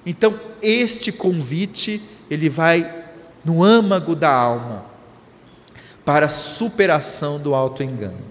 Então, 0.06 0.40
este 0.62 1.12
convite, 1.12 2.02
ele 2.30 2.50
vai 2.50 3.06
no 3.44 3.64
âmago 3.64 4.16
da 4.16 4.32
alma, 4.32 4.86
para 6.06 6.28
a 6.28 6.30
superação 6.30 7.40
do 7.40 7.54
auto-engano. 7.54 8.26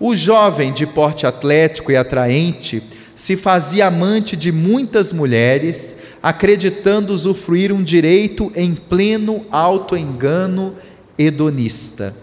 O 0.00 0.16
jovem 0.16 0.72
de 0.72 0.86
porte 0.86 1.26
atlético 1.26 1.92
e 1.92 1.96
atraente 1.96 2.82
se 3.14 3.36
fazia 3.36 3.86
amante 3.86 4.34
de 4.34 4.50
muitas 4.50 5.12
mulheres, 5.12 5.94
acreditando 6.20 7.12
usufruir 7.12 7.72
um 7.72 7.82
direito 7.82 8.50
em 8.56 8.74
pleno 8.74 9.46
auto-engano 9.50 10.74
hedonista. 11.18 12.14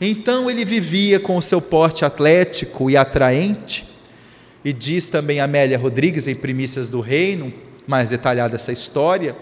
Então 0.00 0.50
ele 0.50 0.64
vivia 0.64 1.18
com 1.18 1.36
o 1.36 1.42
seu 1.42 1.60
porte 1.60 2.04
atlético 2.04 2.90
e 2.90 2.96
atraente, 2.96 3.88
e 4.64 4.72
diz 4.72 5.08
também 5.08 5.40
Amélia 5.40 5.78
Rodrigues 5.78 6.26
em 6.26 6.34
Primícias 6.34 6.88
do 6.88 7.00
Reino, 7.00 7.52
mais 7.86 8.10
detalhada 8.10 8.56
essa 8.56 8.72
história, 8.72 9.36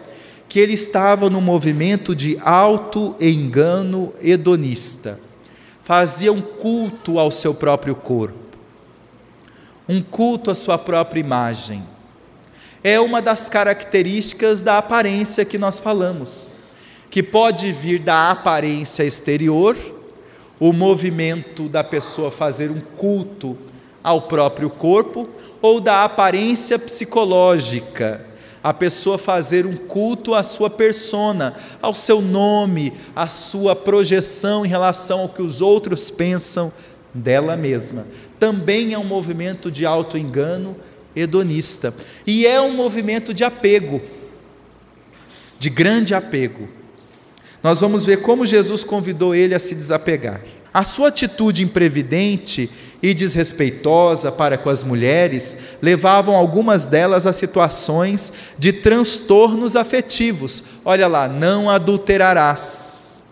que 0.49 0.61
ele 0.61 0.75
estava 0.75 1.29
no 1.29 1.41
movimento 1.41 2.15
de 2.15 2.39
auto-engano 2.41 4.15
hedonista 4.23 5.19
fazia 5.87 6.33
um 6.33 6.43
culto 6.43 7.17
ao 7.17 7.31
seu 7.31 7.55
próprio 7.55 7.95
corpo, 7.95 8.59
um 9.89 10.03
culto 10.03 10.51
à 10.51 10.55
sua 10.57 10.77
própria 10.77 11.21
imagem. 11.21 11.81
É 12.83 12.99
uma 12.99 13.23
das 13.23 13.49
características 13.49 14.63
da 14.63 14.79
aparência 14.79 15.45
que 15.45 15.57
nós 15.57 15.79
falamos, 15.79 16.56
que 17.17 17.23
pode 17.23 17.73
vir 17.73 17.99
da 17.99 18.31
aparência 18.31 19.03
exterior, 19.03 19.75
o 20.61 20.71
movimento 20.71 21.67
da 21.67 21.83
pessoa 21.83 22.31
fazer 22.31 22.71
um 22.71 22.79
culto 22.79 23.57
ao 24.05 24.21
próprio 24.21 24.69
corpo, 24.69 25.27
ou 25.63 25.81
da 25.81 26.05
aparência 26.05 26.79
psicológica, 26.79 28.27
a 28.63 28.75
pessoa 28.75 29.17
fazer 29.17 29.65
um 29.65 29.75
culto 29.75 30.35
à 30.35 30.43
sua 30.43 30.69
persona, 30.69 31.55
ao 31.81 31.95
seu 31.95 32.21
nome, 32.21 32.93
à 33.17 33.31
sua 33.31 33.75
projeção 33.75 34.67
em 34.67 34.69
relação 34.69 35.21
ao 35.21 35.31
que 35.31 35.41
os 35.41 35.63
outros 35.63 36.11
pensam 36.11 36.71
dela 37.15 37.57
mesma. 37.57 38.07
Também 38.39 38.93
é 38.93 38.99
um 38.99 39.05
movimento 39.05 39.71
de 39.71 39.87
auto-engano 39.87 40.77
hedonista. 41.17 41.95
E 42.27 42.47
é 42.47 42.61
um 42.61 42.75
movimento 42.75 43.33
de 43.33 43.43
apego, 43.43 44.03
de 45.59 45.71
grande 45.71 46.15
apego. 46.15 46.76
Nós 47.67 47.81
vamos 47.81 48.07
ver 48.07 48.19
como 48.19 48.47
Jesus 48.47 48.85
convidou 48.85 49.35
ele 49.35 49.53
a 49.53 49.59
se 49.59 49.75
desapegar. 49.75 50.41
A 50.73 50.85
sua 50.85 51.09
atitude 51.09 51.65
imprevidente 51.65 52.71
e 53.03 53.13
desrespeitosa 53.13 54.31
para 54.31 54.57
com 54.57 54.71
as 54.71 54.85
mulheres 54.85 55.57
levavam 55.83 56.37
algumas 56.37 56.87
delas 56.87 57.27
a 57.27 57.33
situações 57.33 58.33
de 58.57 58.73
transtornos 58.73 59.75
afetivos. 59.75 60.63
Olha 60.85 61.09
lá, 61.09 61.27
não 61.27 61.69
adulterarás. 61.69 63.25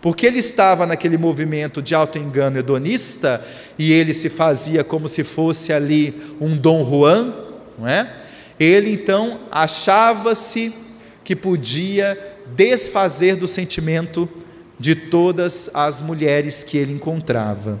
Porque 0.00 0.26
ele 0.26 0.40
estava 0.40 0.84
naquele 0.84 1.16
movimento 1.16 1.80
de 1.80 1.94
auto-engano 1.94 2.58
hedonista 2.58 3.40
e 3.78 3.92
ele 3.92 4.12
se 4.12 4.28
fazia 4.28 4.82
como 4.82 5.06
se 5.06 5.22
fosse 5.22 5.72
ali 5.72 6.20
um 6.40 6.56
Dom 6.56 6.84
Juan, 6.84 7.32
não 7.78 7.86
é? 7.86 8.12
Ele 8.58 8.90
então 8.90 9.42
achava-se 9.52 10.74
que 11.22 11.36
podia 11.36 12.31
desfazer 12.54 13.36
do 13.36 13.46
sentimento 13.46 14.28
de 14.78 14.94
todas 14.94 15.70
as 15.72 16.02
mulheres 16.02 16.64
que 16.64 16.76
ele 16.76 16.92
encontrava. 16.92 17.78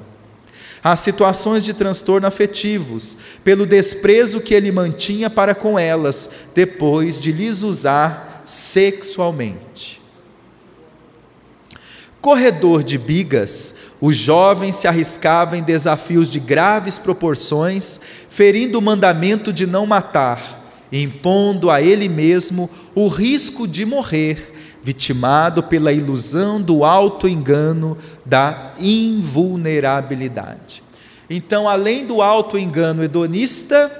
As 0.84 1.00
situações 1.00 1.64
de 1.64 1.74
transtorno 1.74 2.26
afetivos, 2.26 3.16
pelo 3.44 3.66
desprezo 3.66 4.40
que 4.40 4.54
ele 4.54 4.72
mantinha 4.72 5.30
para 5.30 5.54
com 5.54 5.78
elas, 5.78 6.28
depois 6.54 7.20
de 7.20 7.30
lhes 7.30 7.62
usar 7.62 8.42
sexualmente. 8.46 10.00
Corredor 12.20 12.84
de 12.84 12.98
bigas, 12.98 13.74
o 14.00 14.12
jovem 14.12 14.72
se 14.72 14.86
arriscava 14.86 15.56
em 15.56 15.62
desafios 15.62 16.30
de 16.30 16.38
graves 16.38 16.98
proporções, 16.98 18.00
ferindo 18.28 18.78
o 18.78 18.82
mandamento 18.82 19.52
de 19.52 19.66
não 19.66 19.86
matar, 19.86 20.86
impondo 20.92 21.70
a 21.70 21.80
ele 21.80 22.08
mesmo 22.08 22.70
o 22.94 23.08
risco 23.08 23.66
de 23.66 23.84
morrer 23.84 24.51
vitimado 24.82 25.62
pela 25.62 25.92
ilusão 25.92 26.60
do 26.60 26.84
auto-engano 26.84 27.96
da 28.26 28.74
invulnerabilidade. 28.78 30.82
Então, 31.30 31.68
além 31.68 32.04
do 32.06 32.20
auto-engano 32.20 33.04
hedonista, 33.04 33.90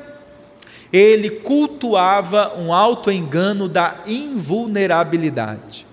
ele 0.92 1.30
cultuava 1.30 2.58
um 2.58 2.72
auto-engano 2.72 3.68
da 3.68 4.02
invulnerabilidade. 4.06 5.86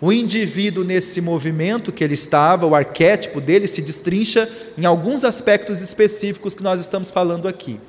O 0.00 0.12
indivíduo 0.12 0.84
nesse 0.84 1.20
movimento 1.20 1.92
que 1.92 2.02
ele 2.02 2.14
estava, 2.14 2.66
o 2.66 2.74
arquétipo 2.74 3.40
dele 3.40 3.66
se 3.66 3.80
destrincha 3.80 4.48
em 4.76 4.84
alguns 4.84 5.24
aspectos 5.24 5.80
específicos 5.80 6.54
que 6.54 6.62
nós 6.62 6.80
estamos 6.80 7.10
falando 7.10 7.48
aqui. 7.48 7.80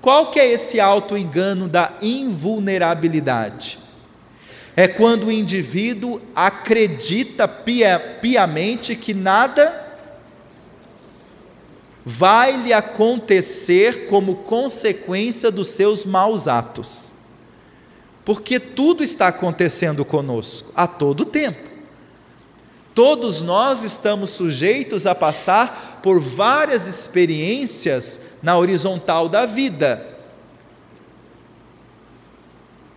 Qual 0.00 0.30
que 0.30 0.40
é 0.40 0.52
esse 0.52 0.80
auto-engano 0.80 1.68
da 1.68 1.92
invulnerabilidade? 2.02 3.78
É 4.80 4.88
quando 4.88 5.26
o 5.26 5.30
indivíduo 5.30 6.22
acredita 6.34 7.46
pia, 7.46 8.00
piamente 8.22 8.96
que 8.96 9.12
nada 9.12 9.78
vai 12.02 12.56
lhe 12.56 12.72
acontecer 12.72 14.06
como 14.06 14.36
consequência 14.36 15.50
dos 15.50 15.68
seus 15.68 16.06
maus 16.06 16.48
atos. 16.48 17.12
Porque 18.24 18.58
tudo 18.58 19.04
está 19.04 19.28
acontecendo 19.28 20.02
conosco 20.02 20.72
a 20.74 20.86
todo 20.86 21.26
tempo. 21.26 21.68
Todos 22.94 23.42
nós 23.42 23.84
estamos 23.84 24.30
sujeitos 24.30 25.06
a 25.06 25.14
passar 25.14 26.00
por 26.02 26.18
várias 26.18 26.88
experiências 26.88 28.18
na 28.42 28.56
horizontal 28.56 29.28
da 29.28 29.44
vida 29.44 30.09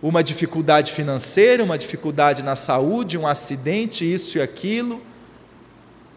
uma 0.06 0.22
dificuldade 0.22 0.92
financeira, 0.92 1.64
uma 1.64 1.78
dificuldade 1.78 2.42
na 2.42 2.54
saúde, 2.54 3.16
um 3.16 3.26
acidente, 3.26 4.04
isso 4.04 4.36
e 4.36 4.42
aquilo, 4.42 5.00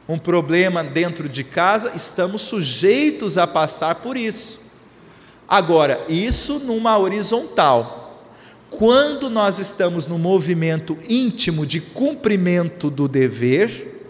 um 0.09 0.19
problema 0.19 0.83
dentro 0.83 1.29
de 1.29 1.41
casa, 1.41 1.93
estamos 1.95 2.41
sujeitos 2.41 3.37
a 3.37 3.47
passar 3.47 3.95
por 3.95 4.17
isso. 4.17 4.59
Agora, 5.47 6.03
isso 6.09 6.59
numa 6.59 6.97
horizontal. 6.97 8.27
Quando 8.69 9.29
nós 9.29 9.57
estamos 9.57 10.05
no 10.05 10.19
movimento 10.19 10.97
íntimo 11.07 11.65
de 11.65 11.79
cumprimento 11.79 12.89
do 12.89 13.07
dever, 13.07 14.09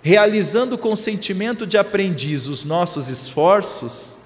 realizando 0.00 0.78
com 0.78 0.96
sentimento 0.96 1.66
de 1.66 1.76
aprendiz 1.76 2.46
os 2.46 2.64
nossos 2.64 3.10
esforços, 3.10 4.18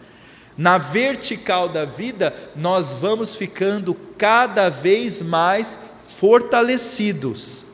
na 0.57 0.79
vertical 0.79 1.69
da 1.69 1.85
vida, 1.85 2.35
nós 2.55 2.95
vamos 2.95 3.35
ficando 3.35 3.95
cada 4.17 4.69
vez 4.69 5.23
mais 5.23 5.79
fortalecidos, 6.07 7.67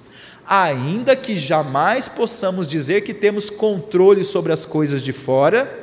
ainda 0.47 1.15
que 1.15 1.37
jamais 1.37 2.09
possamos 2.09 2.67
dizer 2.67 3.03
que 3.03 3.13
temos 3.13 3.51
controle 3.51 4.25
sobre 4.25 4.53
as 4.53 4.65
coisas 4.65 5.03
de 5.03 5.13
fora, 5.13 5.79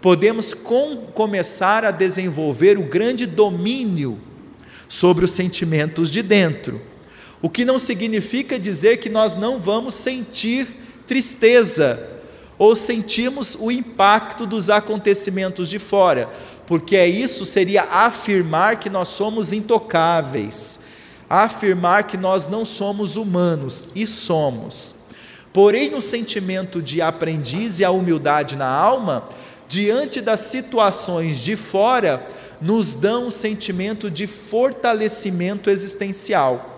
podemos 0.00 0.54
com, 0.54 0.96
começar 1.14 1.84
a 1.84 1.90
desenvolver 1.90 2.78
o 2.78 2.82
grande 2.82 3.26
domínio 3.26 4.18
sobre 4.88 5.24
os 5.24 5.30
sentimentos 5.30 6.10
de 6.10 6.22
dentro. 6.22 6.80
O 7.40 7.50
que 7.50 7.64
não 7.64 7.78
significa 7.78 8.58
dizer 8.58 8.98
que 8.98 9.08
nós 9.08 9.36
não 9.36 9.60
vamos 9.60 9.94
sentir 9.94 10.66
tristeza 11.06 12.11
ou 12.62 12.76
sentimos 12.76 13.56
o 13.58 13.72
impacto 13.72 14.46
dos 14.46 14.70
acontecimentos 14.70 15.68
de 15.68 15.80
fora, 15.80 16.30
porque 16.64 16.94
é 16.94 17.08
isso 17.08 17.44
seria 17.44 17.82
afirmar 17.82 18.78
que 18.78 18.88
nós 18.88 19.08
somos 19.08 19.52
intocáveis, 19.52 20.78
afirmar 21.28 22.04
que 22.04 22.16
nós 22.16 22.46
não 22.46 22.64
somos 22.64 23.16
humanos 23.16 23.86
e 23.96 24.06
somos. 24.06 24.94
Porém, 25.52 25.92
o 25.96 26.00
sentimento 26.00 26.80
de 26.80 27.02
aprendiz 27.02 27.80
e 27.80 27.84
a 27.84 27.90
humildade 27.90 28.54
na 28.54 28.68
alma, 28.68 29.28
diante 29.66 30.20
das 30.20 30.38
situações 30.42 31.38
de 31.38 31.56
fora, 31.56 32.24
nos 32.60 32.94
dão 32.94 33.26
um 33.26 33.30
sentimento 33.32 34.08
de 34.08 34.28
fortalecimento 34.28 35.68
existencial 35.68 36.72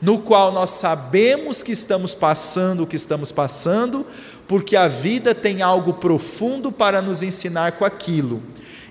no 0.00 0.18
qual 0.18 0.52
nós 0.52 0.70
sabemos 0.70 1.62
que 1.62 1.72
estamos 1.72 2.14
passando 2.14 2.84
o 2.84 2.86
que 2.86 2.96
estamos 2.96 3.32
passando, 3.32 4.06
porque 4.48 4.74
a 4.74 4.88
vida 4.88 5.34
tem 5.34 5.60
algo 5.60 5.92
profundo 5.92 6.72
para 6.72 7.02
nos 7.02 7.22
ensinar 7.22 7.72
com 7.72 7.84
aquilo. 7.84 8.42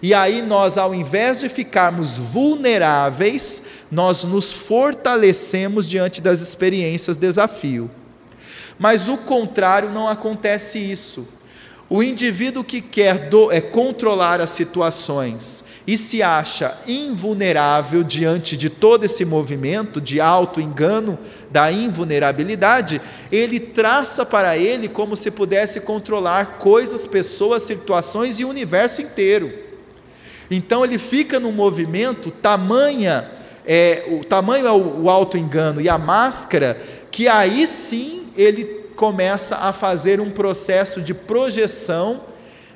E 0.02 0.14
aí 0.14 0.44
nós, 0.44 0.78
ao 0.78 0.94
invés 0.94 1.40
de 1.40 1.50
ficarmos 1.50 2.16
vulneráveis, 2.16 3.64
nós 3.92 4.24
nos 4.24 4.54
fortalecemos 4.54 5.90
diante 5.90 6.22
das 6.22 6.40
experiências 6.40 7.18
desafio. 7.18 7.90
Mas 8.78 9.08
o 9.08 9.18
contrário 9.18 9.90
não 9.90 10.08
acontece 10.08 10.78
isso. 10.78 11.28
O 11.90 12.04
indivíduo 12.04 12.64
que 12.64 12.80
quer 12.80 13.28
do, 13.30 13.52
é, 13.52 13.60
controlar 13.60 14.40
as 14.40 14.52
situações 14.52 15.64
e 15.88 15.96
se 15.96 16.22
acha 16.22 16.78
invulnerável 16.86 18.04
diante 18.04 18.58
de 18.58 18.70
todo 18.70 19.06
esse 19.06 19.24
movimento 19.24 20.02
de 20.02 20.20
auto-engano, 20.20 21.18
da 21.50 21.72
invulnerabilidade, 21.72 23.02
ele 23.32 23.58
traça 23.58 24.26
para 24.26 24.58
ele 24.58 24.90
como 24.90 25.16
se 25.16 25.32
pudesse 25.32 25.80
controlar 25.80 26.58
coisas, 26.60 27.08
pessoas, 27.08 27.64
situações 27.64 28.38
e 28.38 28.44
o 28.44 28.50
universo 28.50 29.02
inteiro. 29.02 29.50
Então 30.52 30.84
ele 30.84 30.98
fica 30.98 31.40
num 31.40 31.54
movimento 31.54 32.32
tamanha, 32.32 33.32
é, 33.66 34.04
o 34.10 34.26
tamanho 34.26 34.68
é 34.68 34.72
o, 34.72 35.04
o 35.04 35.10
auto-engano 35.10 35.80
e 35.80 35.88
a 35.88 35.98
máscara, 35.98 36.78
que 37.10 37.30
aí 37.30 37.66
sim 37.66 38.28
ele 38.36 38.66
começa 38.98 39.56
a 39.56 39.72
fazer 39.72 40.20
um 40.20 40.32
processo 40.32 41.02
de 41.02 41.14
projeção 41.14 42.22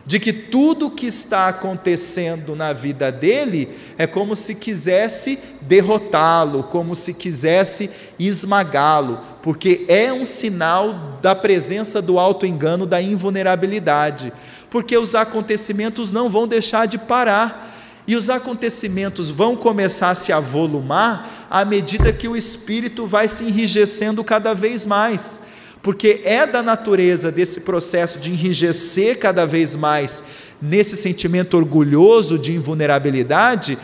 de 0.06 0.19
que 0.19 0.34
tudo 0.34 0.88
o 0.88 0.91
que 0.91 1.06
está 1.06 1.48
acontecendo 1.48 2.56
na 2.56 2.73
vida 2.73 3.11
dele 3.11 3.69
é 3.98 4.07
como 4.07 4.36
se 4.36 4.56
quisesse 4.56 5.38
derrotá-lo, 5.61 6.64
como 6.64 6.95
se 6.95 7.14
quisesse 7.14 7.90
esmagá-lo, 8.18 9.19
porque 9.41 9.86
é 9.88 10.11
um 10.11 10.26
sinal 10.26 11.19
da 11.22 11.36
presença 11.36 12.02
do 12.02 12.18
auto-engano, 12.18 12.86
da 12.86 13.02
invulnerabilidade, 13.02 14.34
porque 14.69 14.98
os 14.98 15.14
acontecimentos 15.14 16.11
não 16.11 16.30
vão 16.30 16.48
deixar 16.48 16.88
de 16.88 16.98
parar. 16.98 17.69
E 18.07 18.15
os 18.15 18.32
acontecimentos 18.32 19.30
vão 19.30 19.56
começar 19.56 20.10
a 20.10 20.15
se 20.15 20.34
avolumar 20.34 21.48
à 21.49 21.64
medida 21.64 22.11
que 22.11 22.28
o 22.28 22.36
espírito 22.36 23.06
vai 23.06 23.28
se 23.28 23.44
enrijecendo 23.44 24.23
cada 24.23 24.56
vez 24.56 24.88
mais 24.88 25.40
porque 25.82 26.22
é 26.24 26.45
da 26.45 26.62
natureza 26.62 27.32
desse 27.32 27.62
processo 27.62 28.20
de 28.20 28.32
enrijecer 28.32 29.18
cada 29.18 29.45
vez 29.45 29.76
mais 29.76 30.24
nesse 30.62 30.95
sentimento 30.95 31.58
orgulhoso 31.58 32.38
de 32.38 32.53
invulnerabilidade, 32.53 33.78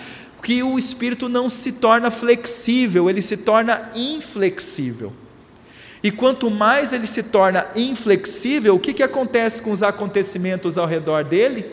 que 0.44 0.62
o 0.62 0.78
espírito 0.78 1.28
não 1.28 1.50
se 1.50 1.74
torna 1.74 2.12
flexível, 2.12 3.10
ele 3.10 3.22
se 3.22 3.38
torna 3.38 3.92
inflexível. 3.96 5.12
E 6.04 6.12
quanto 6.12 6.52
mais 6.52 6.94
ele 6.94 7.08
se 7.08 7.24
torna 7.24 7.68
inflexível, 7.76 8.76
o 8.76 8.80
que, 8.80 8.94
que 8.94 9.02
acontece 9.02 9.62
com 9.62 9.72
os 9.72 9.82
acontecimentos 9.82 10.78
ao 10.78 10.86
redor 10.86 11.24
dele? 11.24 11.66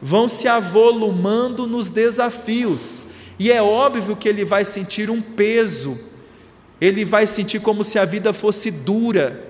Vão 0.00 0.28
se 0.28 0.46
avolumando 0.46 1.66
nos 1.66 1.88
desafios, 1.88 3.06
e 3.38 3.50
é 3.50 3.60
óbvio 3.60 4.16
que 4.16 4.28
ele 4.28 4.44
vai 4.44 4.64
sentir 4.64 5.10
um 5.10 5.20
peso 5.20 6.11
ele 6.82 7.04
vai 7.04 7.28
sentir 7.28 7.60
como 7.60 7.84
se 7.84 7.96
a 7.96 8.04
vida 8.04 8.32
fosse 8.32 8.68
dura, 8.68 9.40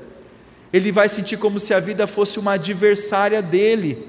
ele 0.70 0.92
vai 0.92 1.08
sentir 1.08 1.38
como 1.38 1.58
se 1.58 1.72
a 1.72 1.80
vida 1.80 2.06
fosse 2.06 2.38
uma 2.38 2.52
adversária 2.52 3.40
dele, 3.40 4.06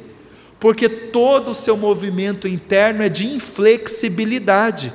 porque 0.59 0.89
todo 0.89 1.51
o 1.51 1.55
seu 1.55 1.77
movimento 1.77 2.49
interno 2.49 3.01
é 3.01 3.07
de 3.07 3.25
inflexibilidade, 3.25 4.91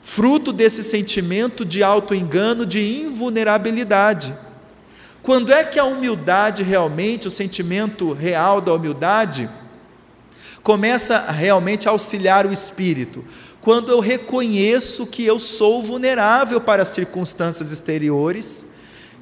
fruto 0.00 0.52
desse 0.52 0.84
sentimento 0.84 1.64
de 1.64 1.82
auto-engano, 1.82 2.64
de 2.64 3.00
invulnerabilidade. 3.00 4.32
Quando 5.20 5.52
é 5.52 5.64
que 5.64 5.80
a 5.80 5.84
humildade 5.84 6.62
realmente, 6.62 7.26
o 7.26 7.32
sentimento 7.32 8.12
real 8.12 8.60
da 8.60 8.72
humildade, 8.72 9.50
começa 10.62 11.18
realmente 11.32 11.88
a 11.88 11.90
auxiliar 11.90 12.46
o 12.46 12.52
espírito? 12.52 13.24
Quando 13.64 13.90
eu 13.90 13.98
reconheço 13.98 15.06
que 15.06 15.24
eu 15.24 15.38
sou 15.38 15.82
vulnerável 15.82 16.60
para 16.60 16.82
as 16.82 16.88
circunstâncias 16.88 17.72
exteriores, 17.72 18.66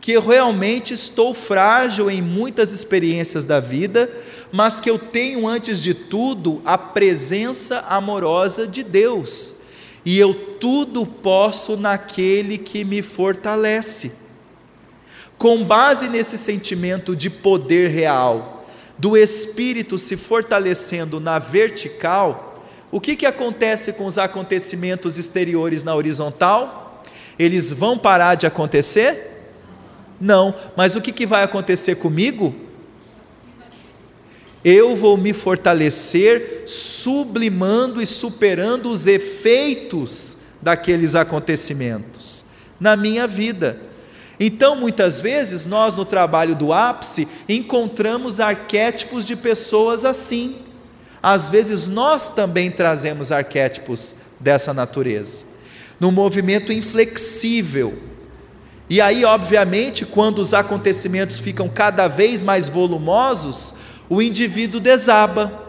que 0.00 0.10
eu 0.10 0.20
realmente 0.20 0.92
estou 0.92 1.32
frágil 1.32 2.10
em 2.10 2.20
muitas 2.20 2.72
experiências 2.72 3.44
da 3.44 3.60
vida, 3.60 4.10
mas 4.50 4.80
que 4.80 4.90
eu 4.90 4.98
tenho, 4.98 5.46
antes 5.46 5.80
de 5.80 5.94
tudo, 5.94 6.60
a 6.64 6.76
presença 6.76 7.84
amorosa 7.88 8.66
de 8.66 8.82
Deus, 8.82 9.54
e 10.04 10.18
eu 10.18 10.34
tudo 10.34 11.06
posso 11.06 11.76
naquele 11.76 12.58
que 12.58 12.84
me 12.84 13.00
fortalece. 13.00 14.10
Com 15.38 15.62
base 15.62 16.08
nesse 16.08 16.36
sentimento 16.36 17.14
de 17.14 17.30
poder 17.30 17.90
real, 17.90 18.66
do 18.98 19.16
Espírito 19.16 20.00
se 20.00 20.16
fortalecendo 20.16 21.20
na 21.20 21.38
vertical, 21.38 22.51
o 22.92 23.00
que, 23.00 23.16
que 23.16 23.24
acontece 23.24 23.90
com 23.94 24.04
os 24.04 24.18
acontecimentos 24.18 25.18
exteriores 25.18 25.82
na 25.82 25.94
horizontal? 25.94 27.02
Eles 27.38 27.72
vão 27.72 27.96
parar 27.96 28.34
de 28.34 28.46
acontecer? 28.46 29.30
Não, 30.20 30.54
mas 30.76 30.94
o 30.94 31.00
que, 31.00 31.10
que 31.10 31.26
vai 31.26 31.42
acontecer 31.42 31.94
comigo? 31.94 32.54
Eu 34.62 34.94
vou 34.94 35.16
me 35.16 35.32
fortalecer 35.32 36.64
sublimando 36.66 38.00
e 38.00 38.06
superando 38.06 38.90
os 38.90 39.06
efeitos 39.06 40.36
daqueles 40.60 41.14
acontecimentos 41.14 42.44
na 42.78 42.94
minha 42.94 43.26
vida. 43.26 43.80
Então, 44.38 44.76
muitas 44.76 45.18
vezes, 45.18 45.64
nós 45.64 45.96
no 45.96 46.04
trabalho 46.04 46.54
do 46.54 46.74
ápice 46.74 47.26
encontramos 47.48 48.38
arquétipos 48.38 49.24
de 49.24 49.34
pessoas 49.34 50.04
assim 50.04 50.71
às 51.22 51.48
vezes 51.48 51.86
nós 51.86 52.32
também 52.32 52.70
trazemos 52.70 53.30
arquétipos 53.30 54.14
dessa 54.40 54.74
natureza, 54.74 55.44
num 56.00 56.10
movimento 56.10 56.72
inflexível. 56.72 57.96
E 58.90 59.00
aí, 59.00 59.24
obviamente, 59.24 60.04
quando 60.04 60.40
os 60.40 60.52
acontecimentos 60.52 61.38
ficam 61.38 61.68
cada 61.68 62.08
vez 62.08 62.42
mais 62.42 62.68
volumosos, 62.68 63.72
o 64.10 64.20
indivíduo 64.20 64.80
desaba. 64.80 65.62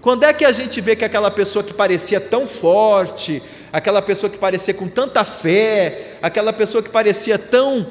Quando 0.00 0.24
é 0.24 0.32
que 0.32 0.44
a 0.44 0.52
gente 0.52 0.80
vê 0.80 0.96
que 0.96 1.04
aquela 1.04 1.30
pessoa 1.30 1.62
que 1.62 1.72
parecia 1.72 2.20
tão 2.20 2.46
forte, 2.46 3.42
aquela 3.72 4.02
pessoa 4.02 4.28
que 4.28 4.38
parecia 4.38 4.74
com 4.74 4.88
tanta 4.88 5.24
fé, 5.24 6.16
aquela 6.20 6.52
pessoa 6.52 6.82
que 6.82 6.90
parecia 6.90 7.38
tão. 7.38 7.86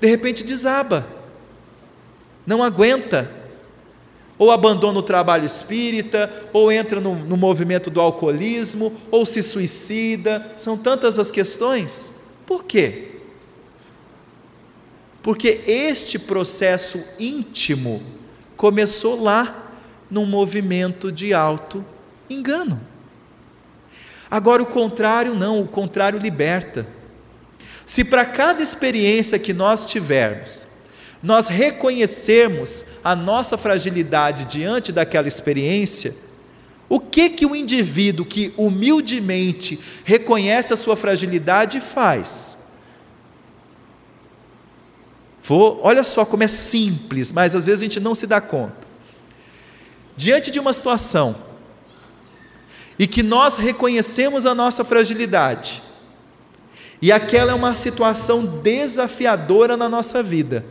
de 0.00 0.08
repente 0.08 0.42
desaba, 0.42 1.06
não 2.46 2.62
aguenta, 2.62 3.37
ou 4.38 4.50
abandona 4.50 4.98
o 4.98 5.02
trabalho 5.02 5.44
espírita, 5.44 6.30
ou 6.52 6.70
entra 6.70 7.00
no, 7.00 7.14
no, 7.14 7.36
movimento 7.36 7.90
do 7.90 8.00
alcoolismo, 8.00 8.96
ou 9.10 9.26
se 9.26 9.42
suicida. 9.42 10.52
São 10.56 10.76
tantas 10.76 11.18
as 11.18 11.30
questões. 11.30 12.12
Por 12.46 12.64
quê? 12.64 13.16
Porque 15.22 15.62
este 15.66 16.18
processo 16.18 17.04
íntimo 17.18 18.02
começou 18.56 19.20
lá, 19.20 19.64
num 20.10 20.24
movimento 20.24 21.12
de 21.12 21.34
alto 21.34 21.84
engano. 22.30 22.80
Agora, 24.30 24.62
o 24.62 24.66
contrário 24.66 25.34
não, 25.34 25.60
o 25.60 25.68
contrário 25.68 26.18
liberta. 26.18 26.86
Se 27.84 28.04
para 28.04 28.24
cada 28.24 28.62
experiência 28.62 29.38
que 29.38 29.52
nós 29.52 29.86
tivermos, 29.86 30.66
nós 31.22 31.48
reconhecermos 31.48 32.84
a 33.02 33.16
nossa 33.16 33.58
fragilidade 33.58 34.44
diante 34.44 34.92
daquela 34.92 35.26
experiência, 35.26 36.14
o 36.88 36.98
que 36.98 37.28
que 37.30 37.44
o 37.44 37.54
indivíduo 37.54 38.24
que 38.24 38.52
humildemente 38.56 39.78
reconhece 40.04 40.72
a 40.72 40.76
sua 40.76 40.96
fragilidade 40.96 41.80
faz? 41.80 42.56
Vou, 45.42 45.80
olha 45.82 46.04
só 46.04 46.24
como 46.24 46.42
é 46.42 46.48
simples, 46.48 47.32
mas 47.32 47.54
às 47.54 47.66
vezes 47.66 47.80
a 47.80 47.84
gente 47.84 48.00
não 48.00 48.14
se 48.14 48.26
dá 48.26 48.40
conta. 48.40 48.86
Diante 50.16 50.50
de 50.50 50.58
uma 50.58 50.72
situação 50.72 51.36
e 52.98 53.06
que 53.06 53.22
nós 53.22 53.56
reconhecemos 53.56 54.44
a 54.44 54.54
nossa 54.54 54.84
fragilidade, 54.84 55.82
e 57.00 57.12
aquela 57.12 57.52
é 57.52 57.54
uma 57.54 57.74
situação 57.74 58.44
desafiadora 58.44 59.76
na 59.76 59.88
nossa 59.88 60.22
vida. 60.22 60.64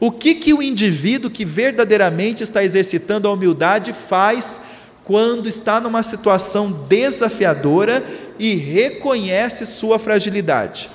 O 0.00 0.12
que, 0.12 0.34
que 0.34 0.54
o 0.54 0.62
indivíduo 0.62 1.30
que 1.30 1.44
verdadeiramente 1.44 2.42
está 2.42 2.62
exercitando 2.62 3.26
a 3.26 3.32
humildade 3.32 3.92
faz 3.92 4.60
quando 5.02 5.48
está 5.48 5.80
numa 5.80 6.02
situação 6.02 6.70
desafiadora 6.70 8.04
e 8.38 8.54
reconhece 8.54 9.66
sua 9.66 9.98
fragilidade? 9.98 10.88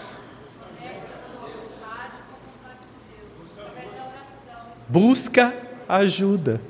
Busca 4.88 5.54
ajuda. 5.90 6.62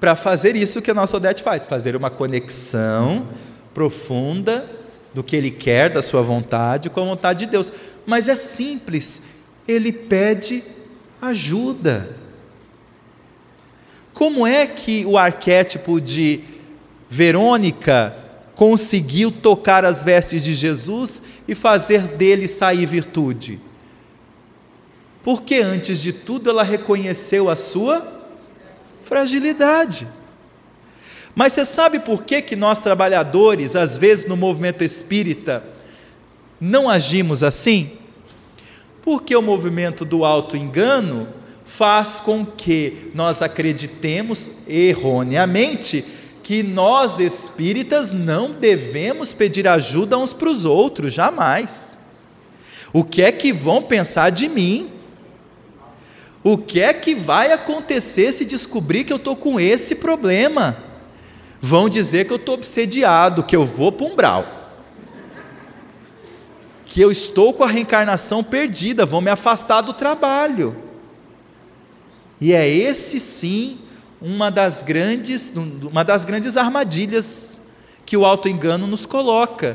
Para 0.00 0.16
fazer 0.16 0.56
isso 0.56 0.82
que 0.82 0.90
a 0.90 0.94
nossa 0.94 1.16
Odete 1.16 1.42
faz, 1.42 1.66
fazer 1.66 1.94
uma 1.94 2.10
conexão 2.10 3.28
profunda 3.72 4.68
do 5.14 5.22
que 5.22 5.36
ele 5.36 5.50
quer, 5.50 5.90
da 5.90 6.02
sua 6.02 6.22
vontade, 6.22 6.90
com 6.90 7.02
a 7.02 7.04
vontade 7.04 7.44
de 7.44 7.52
Deus. 7.52 7.72
Mas 8.06 8.28
é 8.28 8.34
simples, 8.34 9.22
ele 9.66 9.92
pede 9.92 10.62
ajuda. 11.20 12.16
Como 14.12 14.46
é 14.46 14.66
que 14.66 15.06
o 15.06 15.16
arquétipo 15.16 16.00
de 16.00 16.40
Verônica 17.08 18.16
conseguiu 18.54 19.30
tocar 19.30 19.84
as 19.84 20.02
vestes 20.02 20.42
de 20.42 20.54
Jesus 20.54 21.22
e 21.46 21.54
fazer 21.54 22.02
dele 22.02 22.46
sair 22.46 22.86
virtude? 22.86 23.60
Porque 25.22 25.56
antes 25.56 26.02
de 26.02 26.12
tudo 26.12 26.50
ela 26.50 26.62
reconheceu 26.62 27.48
a 27.48 27.56
sua 27.56 28.20
fragilidade. 29.02 30.08
Mas 31.34 31.52
você 31.52 31.64
sabe 31.64 32.00
por 32.00 32.24
que, 32.24 32.42
que 32.42 32.56
nós 32.56 32.78
trabalhadores, 32.78 33.74
às 33.74 33.96
vezes 33.96 34.26
no 34.26 34.36
movimento 34.36 34.84
espírita, 34.84 35.64
não 36.60 36.88
agimos 36.88 37.42
assim? 37.42 37.98
Porque 39.02 39.34
o 39.34 39.42
movimento 39.42 40.04
do 40.04 40.24
auto-engano 40.24 41.28
faz 41.64 42.20
com 42.20 42.46
que 42.46 43.10
nós 43.14 43.42
acreditemos 43.42 44.68
erroneamente 44.68 46.04
que 46.42 46.62
nós 46.62 47.20
espíritas 47.20 48.12
não 48.12 48.50
devemos 48.50 49.32
pedir 49.32 49.68
ajuda 49.68 50.18
uns 50.18 50.32
para 50.32 50.50
os 50.50 50.64
outros, 50.64 51.12
jamais. 51.12 51.98
O 52.92 53.04
que 53.04 53.22
é 53.22 53.32
que 53.32 53.52
vão 53.52 53.82
pensar 53.82 54.30
de 54.30 54.48
mim? 54.48 54.90
O 56.44 56.58
que 56.58 56.80
é 56.80 56.92
que 56.92 57.14
vai 57.14 57.52
acontecer 57.52 58.32
se 58.32 58.44
descobrir 58.44 59.04
que 59.04 59.12
eu 59.12 59.16
estou 59.16 59.36
com 59.36 59.60
esse 59.60 59.94
problema? 59.94 60.76
Vão 61.60 61.88
dizer 61.88 62.26
que 62.26 62.32
eu 62.32 62.36
estou 62.36 62.54
obsediado, 62.54 63.44
que 63.44 63.54
eu 63.54 63.64
vou 63.64 63.92
para 63.92 64.06
um 64.06 64.12
umbral. 64.12 64.61
Que 66.92 67.00
eu 67.00 67.10
estou 67.10 67.54
com 67.54 67.64
a 67.64 67.68
reencarnação 67.68 68.44
perdida, 68.44 69.06
vão 69.06 69.22
me 69.22 69.30
afastar 69.30 69.80
do 69.80 69.94
trabalho. 69.94 70.76
E 72.38 72.52
é 72.52 72.68
esse 72.68 73.18
sim 73.18 73.78
uma 74.20 74.50
das 74.50 74.82
grandes, 74.82 75.54
uma 75.90 76.04
das 76.04 76.26
grandes 76.26 76.54
armadilhas 76.54 77.62
que 78.04 78.14
o 78.14 78.26
autoengano 78.26 78.86
nos 78.86 79.06
coloca. 79.06 79.74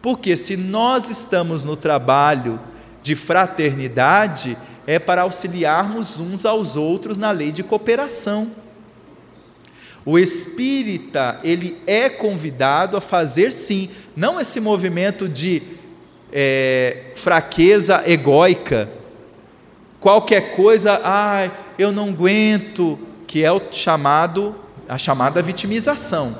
Porque 0.00 0.34
se 0.34 0.56
nós 0.56 1.10
estamos 1.10 1.62
no 1.62 1.76
trabalho 1.76 2.58
de 3.02 3.14
fraternidade, 3.14 4.56
é 4.86 4.98
para 4.98 5.20
auxiliarmos 5.20 6.20
uns 6.20 6.46
aos 6.46 6.74
outros 6.74 7.18
na 7.18 7.32
lei 7.32 7.52
de 7.52 7.62
cooperação. 7.62 8.50
O 10.06 10.18
espírita, 10.18 11.38
ele 11.44 11.82
é 11.86 12.08
convidado 12.08 12.96
a 12.96 13.00
fazer 13.02 13.52
sim, 13.52 13.90
não 14.16 14.40
esse 14.40 14.58
movimento 14.58 15.28
de 15.28 15.83
é, 16.34 17.12
fraqueza 17.14 18.02
egóica, 18.04 18.90
qualquer 20.00 20.56
coisa, 20.56 21.00
ah, 21.04 21.48
eu 21.78 21.92
não 21.92 22.08
aguento, 22.08 22.98
que 23.26 23.44
é 23.44 23.52
o 23.52 23.62
chamado, 23.70 24.56
a 24.88 24.98
chamada 24.98 25.40
vitimização. 25.40 26.36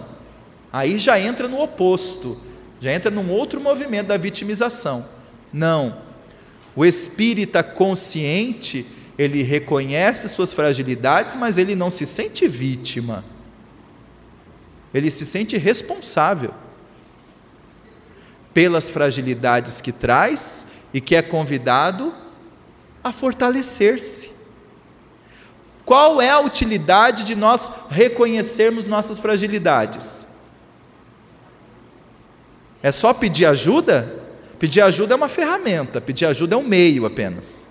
Aí 0.73 0.99
já 0.99 1.19
entra 1.21 1.47
no 1.47 1.63
oposto, 1.63 2.41
já 2.81 2.93
entra 2.93 3.11
num 3.11 3.31
outro 3.31 3.61
movimento 3.61 4.09
da 4.09 4.17
vitimização. 4.17 5.07
Não. 5.53 5.99
O 6.75 6.85
espírita 6.85 7.63
consciente, 7.63 8.85
ele 9.17 9.45
reconhece 9.45 10.29
suas 10.29 10.53
fragilidades, 10.53 11.37
mas 11.37 11.57
ele 11.57 11.77
não 11.77 11.89
se 11.89 12.05
sente 12.05 12.49
vítima 12.49 13.25
ele 14.95 15.11
se 15.11 15.27
sente 15.27 15.57
responsável 15.59 16.55
pelas 18.55 18.89
fragilidades 18.89 19.81
que 19.81 19.93
traz 19.93 20.67
e 20.95 21.01
que 21.01 21.17
é 21.17 21.21
convidado 21.21 22.15
a 23.03 23.13
fortalecer-se. 23.13 24.33
Qual 25.85 26.23
é 26.23 26.31
a 26.31 26.41
utilidade 26.41 27.25
de 27.25 27.35
nós 27.35 27.69
reconhecermos 27.91 28.87
nossas 28.87 29.19
fragilidades? 29.19 30.27
É 32.83 32.91
só 32.91 33.13
pedir 33.13 33.45
ajuda? 33.47 34.23
Pedir 34.59 34.81
ajuda 34.81 35.15
é 35.15 35.17
uma 35.17 35.29
ferramenta, 35.29 36.01
pedir 36.01 36.25
ajuda 36.25 36.55
é 36.55 36.59
um 36.59 36.67
meio 36.67 37.05
apenas. 37.05 37.69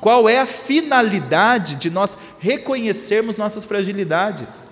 Qual 0.00 0.28
é 0.28 0.38
a 0.38 0.46
finalidade 0.46 1.76
de 1.76 1.88
nós 1.88 2.16
reconhecermos 2.38 3.36
nossas 3.36 3.64
fragilidades? 3.64 4.67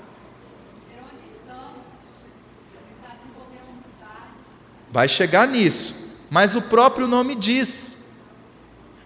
Vai 4.97 5.10
chegar 5.10 5.47
nisso, 5.47 5.94
mas 6.31 6.56
o 6.56 6.62
próprio 6.62 7.06
nome 7.06 7.35
diz. 7.35 7.98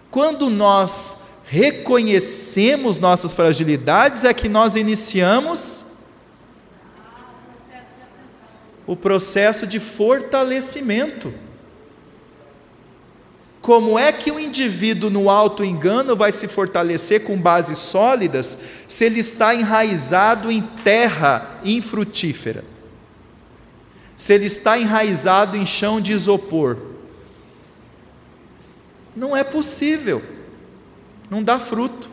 Quando 0.09 0.49
nós 0.49 1.17
reconhecemos 1.45 3.01
nossas 3.01 3.33
fragilidades, 3.33 4.23
é 4.23 4.33
que 4.33 4.49
nós 4.49 4.77
iniciamos 4.77 5.85
o 8.87 8.95
processo 8.95 9.67
de 9.67 9.81
fortalecimento. 9.81 11.35
Como 13.61 13.99
é 13.99 14.13
que 14.13 14.31
o 14.31 14.39
indivíduo 14.39 15.11
no 15.11 15.29
alto 15.29 15.65
engano 15.65 16.15
vai 16.15 16.31
se 16.31 16.47
fortalecer 16.47 17.25
com 17.25 17.37
bases 17.37 17.79
sólidas 17.79 18.57
se 18.87 19.07
ele 19.07 19.19
está 19.19 19.57
enraizado 19.57 20.53
em 20.53 20.63
terra 20.63 21.59
infrutífera? 21.65 22.63
Se 24.21 24.35
ele 24.35 24.45
está 24.45 24.79
enraizado 24.79 25.57
em 25.57 25.65
chão 25.65 25.99
de 25.99 26.13
isopor. 26.13 26.77
Não 29.17 29.35
é 29.35 29.43
possível, 29.43 30.23
não 31.31 31.43
dá 31.43 31.59
fruto. 31.59 32.11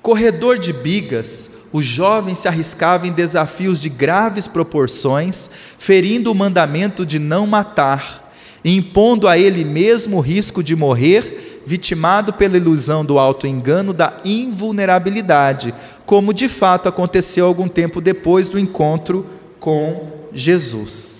Corredor 0.00 0.56
de 0.56 0.72
bigas, 0.72 1.50
o 1.72 1.82
jovem 1.82 2.36
se 2.36 2.46
arriscava 2.46 3.08
em 3.08 3.12
desafios 3.12 3.80
de 3.80 3.88
graves 3.88 4.46
proporções, 4.46 5.50
ferindo 5.76 6.30
o 6.30 6.34
mandamento 6.34 7.04
de 7.04 7.18
não 7.18 7.44
matar, 7.44 8.32
impondo 8.64 9.26
a 9.26 9.36
ele 9.36 9.64
mesmo 9.64 10.18
o 10.18 10.20
risco 10.20 10.62
de 10.62 10.76
morrer, 10.76 11.62
vitimado 11.66 12.32
pela 12.32 12.56
ilusão 12.56 13.04
do 13.04 13.18
auto-engano 13.18 13.92
da 13.92 14.20
invulnerabilidade, 14.24 15.74
como 16.06 16.32
de 16.32 16.48
fato 16.48 16.88
aconteceu 16.88 17.46
algum 17.46 17.66
tempo 17.66 18.00
depois 18.00 18.48
do 18.48 18.60
encontro 18.60 19.26
com 19.58 20.06
Jesus. 20.32 21.17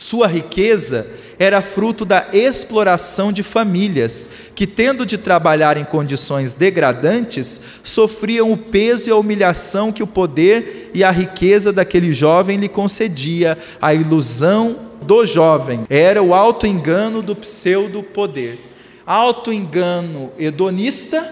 Sua 0.00 0.28
riqueza 0.28 1.08
era 1.40 1.60
fruto 1.60 2.04
da 2.04 2.28
exploração 2.32 3.32
de 3.32 3.42
famílias, 3.42 4.30
que, 4.54 4.64
tendo 4.64 5.04
de 5.04 5.18
trabalhar 5.18 5.76
em 5.76 5.84
condições 5.84 6.54
degradantes, 6.54 7.60
sofriam 7.82 8.52
o 8.52 8.56
peso 8.56 9.08
e 9.08 9.12
a 9.12 9.16
humilhação 9.16 9.90
que 9.90 10.00
o 10.00 10.06
poder 10.06 10.92
e 10.94 11.02
a 11.02 11.10
riqueza 11.10 11.72
daquele 11.72 12.12
jovem 12.12 12.58
lhe 12.58 12.68
concedia. 12.68 13.58
A 13.82 13.92
ilusão 13.92 14.76
do 15.02 15.26
jovem 15.26 15.84
era 15.90 16.22
o 16.22 16.32
auto-engano 16.32 17.20
do 17.20 17.34
pseudo-poder. 17.34 18.70
Auto-engano 19.04 20.30
hedonista, 20.38 21.28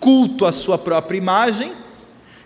culto 0.00 0.44
à 0.44 0.50
sua 0.50 0.76
própria 0.76 1.18
imagem, 1.18 1.72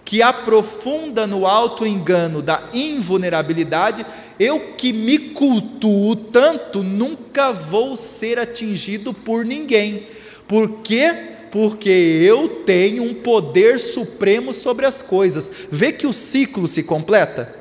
que 0.05 0.23
aprofunda 0.23 1.27
no 1.27 1.47
auto-engano 1.47 2.41
da 2.41 2.63
invulnerabilidade 2.73 4.07
Eu 4.39 4.61
que 4.77 4.93
me 4.93 5.19
cultuo 5.19 6.15
tanto, 6.15 6.83
nunca 6.83 7.53
vou 7.53 7.97
ser 7.97 8.39
atingido 8.39 9.15
por 9.15 9.45
ninguém. 9.45 10.07
Por 10.47 10.81
quê? 10.83 11.13
Porque 11.51 11.89
eu 11.91 12.63
tenho 12.67 13.03
um 13.03 13.15
poder 13.15 13.81
supremo 13.81 14.53
sobre 14.53 14.85
as 14.85 15.01
coisas. 15.01 15.51
Vê 15.71 15.91
que 15.91 16.07
o 16.07 16.13
ciclo 16.13 16.69
se 16.69 16.83
completa? 16.83 17.55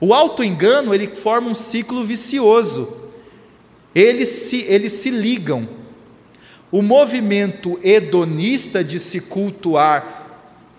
O 0.00 0.12
auto-engano, 0.12 0.94
ele 0.94 1.08
forma 1.08 1.48
um 1.50 1.54
ciclo 1.54 2.04
vicioso. 2.04 2.96
Eles 3.94 4.28
se, 4.28 4.64
eles 4.68 4.92
se 4.92 5.10
ligam. 5.10 5.68
O 6.70 6.82
movimento 6.82 7.78
hedonista 7.82 8.84
de 8.84 8.98
se 8.98 9.22
cultuar 9.22 10.17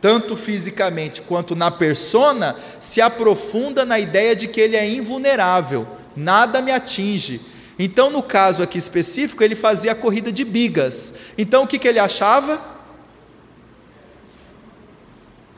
tanto 0.02 0.36
fisicamente 0.36 1.22
quanto 1.22 1.56
na 1.56 1.70
persona, 1.70 2.56
se 2.80 3.02
aprofunda 3.02 3.86
na 3.86 4.00
ideia 4.00 4.36
de 4.36 4.48
que 4.48 4.62
ele 4.62 4.76
é 4.76 4.88
invulnerável, 4.88 5.88
nada 6.16 6.62
me 6.62 6.72
atinge. 6.72 7.42
Então, 7.78 8.10
no 8.10 8.22
caso 8.22 8.62
aqui 8.62 8.78
específico, 8.78 9.44
ele 9.44 9.56
fazia 9.56 9.94
a 9.94 9.96
corrida 9.96 10.32
de 10.32 10.44
bigas. 10.44 11.14
Então, 11.38 11.64
o 11.64 11.68
que, 11.68 11.80
que 11.80 11.88
ele 11.88 12.00
achava? 12.00 12.62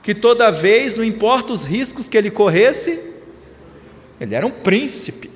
Que 0.03 0.13
toda 0.13 0.51
vez, 0.51 0.95
não 0.95 1.03
importa 1.03 1.53
os 1.53 1.63
riscos 1.63 2.09
que 2.09 2.17
ele 2.17 2.29
corresse, 2.29 2.99
ele 4.19 4.35
era 4.35 4.45
um 4.45 4.51
príncipe, 4.51 5.31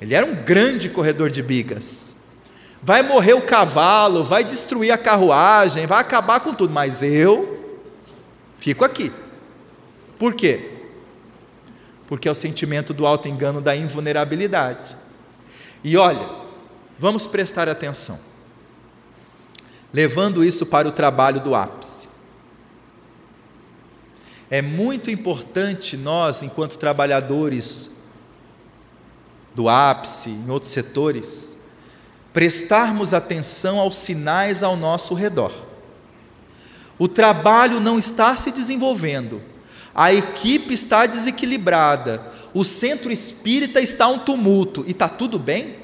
ele 0.00 0.14
era 0.14 0.26
um 0.26 0.34
grande 0.34 0.88
corredor 0.90 1.30
de 1.30 1.42
bigas. 1.42 2.14
Vai 2.82 3.02
morrer 3.02 3.32
o 3.32 3.42
cavalo, 3.42 4.22
vai 4.22 4.44
destruir 4.44 4.90
a 4.92 4.98
carruagem, 4.98 5.86
vai 5.86 6.00
acabar 6.00 6.40
com 6.40 6.54
tudo, 6.54 6.72
mas 6.72 7.02
eu 7.02 7.55
Fico 8.56 8.84
aqui. 8.84 9.12
Por 10.18 10.34
quê? 10.34 10.72
Porque 12.06 12.28
é 12.28 12.30
o 12.30 12.34
sentimento 12.34 12.94
do 12.94 13.06
auto-engano 13.06 13.60
da 13.60 13.76
invulnerabilidade. 13.76 14.96
E 15.82 15.96
olha, 15.96 16.28
vamos 16.98 17.26
prestar 17.26 17.68
atenção. 17.68 18.18
Levando 19.92 20.44
isso 20.44 20.66
para 20.66 20.88
o 20.88 20.92
trabalho 20.92 21.40
do 21.40 21.54
ápice. 21.54 22.08
É 24.48 24.62
muito 24.62 25.10
importante 25.10 25.96
nós, 25.96 26.42
enquanto 26.42 26.78
trabalhadores 26.78 27.96
do 29.54 29.68
ápice, 29.68 30.30
em 30.30 30.50
outros 30.50 30.70
setores, 30.70 31.56
prestarmos 32.32 33.14
atenção 33.14 33.80
aos 33.80 33.96
sinais 33.96 34.62
ao 34.62 34.76
nosso 34.76 35.14
redor. 35.14 35.65
O 36.98 37.06
trabalho 37.06 37.80
não 37.80 37.98
está 37.98 38.36
se 38.36 38.50
desenvolvendo, 38.50 39.42
a 39.94 40.12
equipe 40.12 40.72
está 40.72 41.06
desequilibrada, 41.06 42.30
o 42.54 42.64
centro 42.64 43.12
espírita 43.12 43.80
está 43.80 44.08
um 44.08 44.18
tumulto 44.18 44.84
e 44.86 44.92
está 44.92 45.08
tudo 45.08 45.38
bem? 45.38 45.76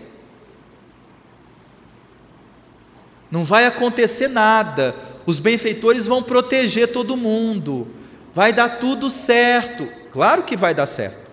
Não 3.31 3.45
vai 3.45 3.67
acontecer 3.67 4.29
nada, 4.29 4.95
os 5.27 5.39
benfeitores 5.39 6.07
vão 6.07 6.23
proteger 6.23 6.93
todo 6.93 7.17
mundo, 7.17 7.89
vai 8.35 8.53
dar 8.53 8.79
tudo 8.79 9.09
certo. 9.11 9.89
Claro 10.11 10.43
que 10.43 10.57
vai 10.57 10.75
dar 10.75 10.87
certo, 10.87 11.31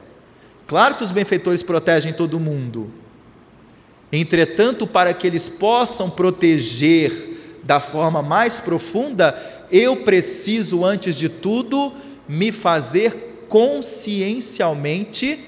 claro 0.67 0.95
que 0.95 1.03
os 1.03 1.11
benfeitores 1.11 1.63
protegem 1.63 2.11
todo 2.13 2.39
mundo. 2.39 2.91
Entretanto, 4.11 4.87
para 4.87 5.13
que 5.13 5.27
eles 5.27 5.47
possam 5.47 6.09
proteger 6.09 7.28
da 7.69 7.79
forma 7.79 8.21
mais 8.23 8.59
profunda, 8.59 9.39
eu 9.71 9.97
preciso, 9.97 10.83
antes 10.83 11.15
de 11.15 11.29
tudo, 11.29 11.93
me 12.27 12.51
fazer 12.51 13.45
consciencialmente 13.47 15.39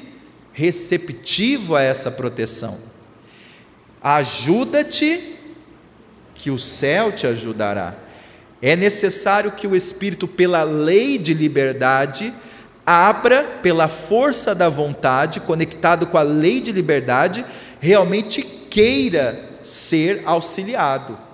receptivo 0.53 1.76
a 1.76 1.81
essa 1.81 2.11
proteção. 2.11 2.77
Ajuda-te, 4.03 5.39
que 6.35 6.52
o 6.52 6.60
céu 6.60 7.11
te 7.11 7.26
ajudará. 7.26 7.95
É 8.61 8.76
necessário 8.76 9.53
que 9.53 9.65
o 9.65 9.76
Espírito, 9.76 10.27
pela 10.27 10.61
lei 10.61 11.18
de 11.18 11.34
liberdade, 11.34 12.31
abra 12.85 13.43
pela 13.64 13.88
força 13.88 14.53
da 14.53 14.69
vontade, 14.69 15.39
conectado 15.39 16.06
com 16.06 16.19
a 16.19 16.22
lei 16.22 16.61
de 16.61 16.72
liberdade, 16.72 17.43
realmente 17.80 18.43
queira 18.43 19.43
ser 19.64 20.22
auxiliado. 20.23 21.31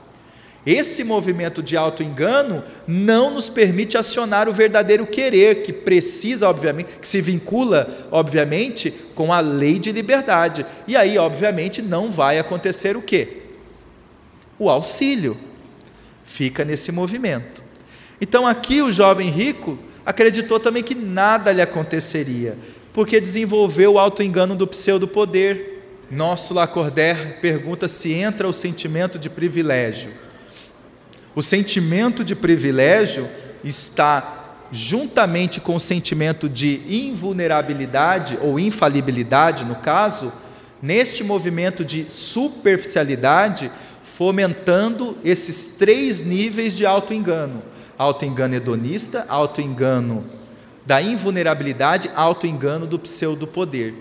Esse 0.67 1.01
movimento 1.01 1.63
de 1.63 1.77
auto-engano 1.77 2.61
não 2.85 3.33
nos 3.33 3.47
permite 3.47 3.97
acionar 3.97 4.49
o 4.49 4.53
verdadeiro 4.53 5.07
querer, 5.07 5.63
que 5.63 5.71
precisa, 5.71 6.49
obviamente, 6.49 6.99
que 6.99 7.07
se 7.07 7.21
vincula, 7.21 7.89
obviamente, 8.11 8.91
com 9.15 9.31
a 9.31 9.39
lei 9.39 9.79
de 9.79 9.93
liberdade. 9.93 10.65
E 10.85 10.97
aí, 10.97 11.17
obviamente, 11.17 11.81
não 11.81 12.11
vai 12.11 12.37
acontecer 12.37 12.97
o 12.97 13.01
quê? 13.01 13.43
O 14.59 14.69
auxílio. 14.69 15.37
Fica 16.21 16.65
nesse 16.65 16.91
movimento. 16.91 17.63
Então, 18.19 18.45
aqui 18.45 18.81
o 18.81 18.91
jovem 18.91 19.29
rico 19.29 19.79
acreditou 20.05 20.59
também 20.59 20.83
que 20.83 20.95
nada 20.95 21.49
lhe 21.53 21.61
aconteceria, 21.61 22.57
porque 22.91 23.21
desenvolveu 23.21 23.93
o 23.93 23.99
auto-engano 23.99 24.53
do 24.53 24.67
pseudo-poder. 24.67 25.81
Nosso 26.11 26.53
Lacordaire 26.53 27.37
pergunta 27.41 27.87
se 27.87 28.11
entra 28.11 28.49
o 28.49 28.53
sentimento 28.53 29.17
de 29.17 29.29
privilégio. 29.29 30.26
O 31.37 31.41
sentimento 31.43 32.23
de 32.23 32.35
privilégio 32.35 33.29
está 33.63 34.65
juntamente 34.71 35.61
com 35.61 35.75
o 35.75 35.79
sentimento 35.79 36.49
de 36.49 36.81
invulnerabilidade 36.89 38.39
ou 38.41 38.59
infalibilidade, 38.59 39.63
no 39.63 39.75
caso, 39.75 40.33
neste 40.81 41.23
movimento 41.23 41.85
de 41.85 42.07
superficialidade, 42.09 43.71
fomentando 44.01 45.15
esses 45.23 45.75
três 45.77 46.21
níveis 46.21 46.75
de 46.75 46.87
auto-engano: 46.87 47.61
auto-engano 47.95 48.55
hedonista, 48.55 49.23
auto-engano 49.29 50.25
da 50.87 51.03
invulnerabilidade, 51.03 52.09
auto-engano 52.15 52.87
do 52.87 52.97
pseudo-poder. 52.97 53.93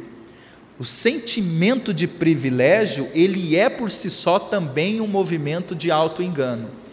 O 0.79 0.87
sentimento 0.87 1.93
de 1.93 2.07
privilégio, 2.07 3.11
ele 3.13 3.57
é 3.57 3.69
por 3.69 3.91
si 3.91 4.09
só 4.09 4.39
também 4.39 5.03
um 5.03 5.07
movimento 5.07 5.75
de 5.75 5.91
auto-engano. 5.91 6.86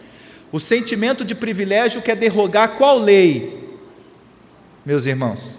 O 0.54 0.60
sentimento 0.60 1.24
de 1.24 1.34
privilégio 1.34 2.00
quer 2.00 2.14
derrogar 2.14 2.76
qual 2.76 2.96
lei? 2.96 3.76
Meus 4.86 5.04
irmãos. 5.04 5.58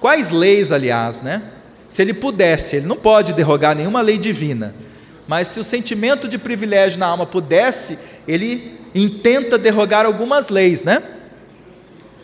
Quais 0.00 0.30
leis, 0.30 0.72
aliás, 0.72 1.20
né? 1.20 1.42
Se 1.90 2.00
ele 2.00 2.14
pudesse, 2.14 2.76
ele 2.76 2.86
não 2.86 2.96
pode 2.96 3.34
derrogar 3.34 3.76
nenhuma 3.76 4.00
lei 4.00 4.16
divina. 4.16 4.74
Mas 5.28 5.48
se 5.48 5.60
o 5.60 5.64
sentimento 5.64 6.26
de 6.26 6.38
privilégio 6.38 6.98
na 6.98 7.08
alma 7.08 7.26
pudesse, 7.26 7.98
ele 8.26 8.80
intenta 8.94 9.58
derrogar 9.58 10.06
algumas 10.06 10.48
leis, 10.48 10.82
né? 10.84 11.02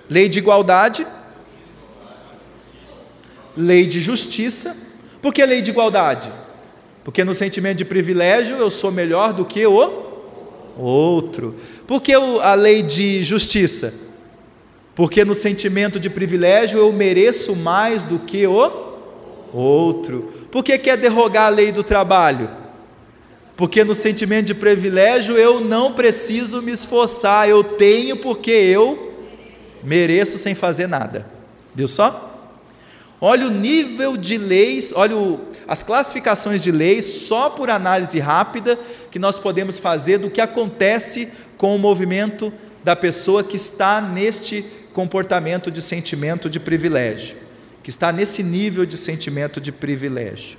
Lei 0.09 0.27
de 0.27 0.39
igualdade, 0.39 1.07
lei 3.55 3.85
de 3.85 4.01
justiça. 4.01 4.75
Por 5.21 5.35
que 5.35 5.45
lei 5.45 5.61
de 5.61 5.69
igualdade? 5.71 6.33
Porque 7.05 7.25
no 7.25 7.35
sentimento 7.35 7.79
de 7.79 7.85
privilégio 7.85 8.57
eu 8.57 8.71
sou 8.71 8.93
melhor 8.93 9.33
do 9.33 9.45
que 9.45 9.67
o 9.67 9.73
outro. 10.77 11.57
Por 11.87 12.01
que 12.01 12.13
a 12.15 12.55
lei 12.55 12.83
de 12.83 13.23
justiça? 13.25 13.93
Porque 14.95 15.25
no 15.25 15.35
sentimento 15.35 15.99
de 15.99 16.11
privilégio 16.11 16.79
eu 16.79 16.93
mereço 16.93 17.57
mais 17.57 18.05
do 18.05 18.19
que 18.19 18.47
o 18.47 18.73
outro. 19.53 20.33
Por 20.51 20.63
que 20.63 20.79
quer 20.79 20.97
derrogar 20.97 21.47
a 21.47 21.49
lei 21.49 21.73
do 21.73 21.83
trabalho? 21.83 22.49
Porque 23.57 23.85
no 23.85 23.95
sentimento 23.95 24.47
de 24.47 24.55
privilégio 24.55 25.37
eu 25.37 25.61
não 25.61 25.93
preciso 25.93 26.63
me 26.63 26.73
esforçar, 26.73 27.49
eu 27.49 27.63
tenho 27.63 28.17
porque 28.17 28.51
eu 28.51 29.13
mereço 29.83 30.39
sem 30.39 30.55
fazer 30.55 30.87
nada. 30.87 31.27
Viu 31.75 31.89
só? 31.89 32.31
Olha 33.21 33.47
o 33.47 33.51
nível 33.51 34.17
de 34.17 34.37
leis, 34.37 34.93
olha 34.95 35.17
o, 35.17 35.41
as 35.67 35.83
classificações 35.83 36.63
de 36.63 36.71
leis, 36.73 37.05
só 37.05 37.51
por 37.51 37.71
análise 37.71 38.19
rápida, 38.19 38.79
que 39.11 39.19
nós 39.19 39.39
podemos 39.39 39.79
fazer 39.79 40.19
do 40.19 40.31
que 40.31 40.41
acontece 40.41 41.29
com 41.57 41.75
o 41.75 41.79
movimento 41.79 42.53
da 42.83 42.97
pessoa 42.97 43.45
que 43.45 43.57
está 43.57 44.01
neste 44.01 44.65
comportamento 44.93 45.71
de 45.71 45.81
sentimento 45.81 46.51
de 46.51 46.61
privilégio, 46.61 47.37
que 47.83 47.91
está 47.91 48.13
nesse 48.13 48.43
nível 48.43 48.85
de 48.85 48.97
sentimento 48.97 49.61
de 49.61 49.73
privilégio. 49.73 50.59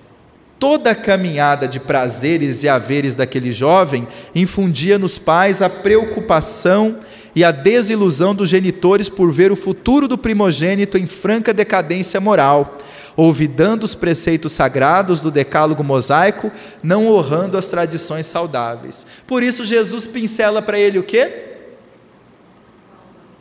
Toda 0.57 0.91
a 0.91 0.95
caminhada 0.95 1.67
de 1.67 1.79
prazeres 1.79 2.63
e 2.63 2.69
haveres 2.69 3.15
daquele 3.15 3.51
jovem 3.51 4.07
infundia 4.33 4.97
nos 4.97 5.19
pais 5.19 5.61
a 5.61 5.69
preocupação 5.69 6.99
e 7.35 7.43
a 7.43 7.51
desilusão 7.51 8.35
dos 8.35 8.49
genitores 8.49 9.09
por 9.09 9.31
ver 9.31 9.51
o 9.51 9.55
futuro 9.55 10.07
do 10.07 10.17
primogênito 10.17 10.97
em 10.97 11.07
franca 11.07 11.53
decadência 11.53 12.19
moral, 12.19 12.77
ouvidando 13.15 13.85
os 13.85 13.95
preceitos 13.95 14.51
sagrados 14.51 15.19
do 15.19 15.31
decálogo 15.31 15.83
mosaico, 15.83 16.51
não 16.81 17.07
honrando 17.07 17.57
as 17.57 17.65
tradições 17.65 18.25
saudáveis. 18.25 19.05
Por 19.25 19.41
isso 19.41 19.65
Jesus 19.65 20.05
pincela 20.05 20.61
para 20.61 20.79
ele 20.79 20.99
o 20.99 21.03
quê? 21.03 21.57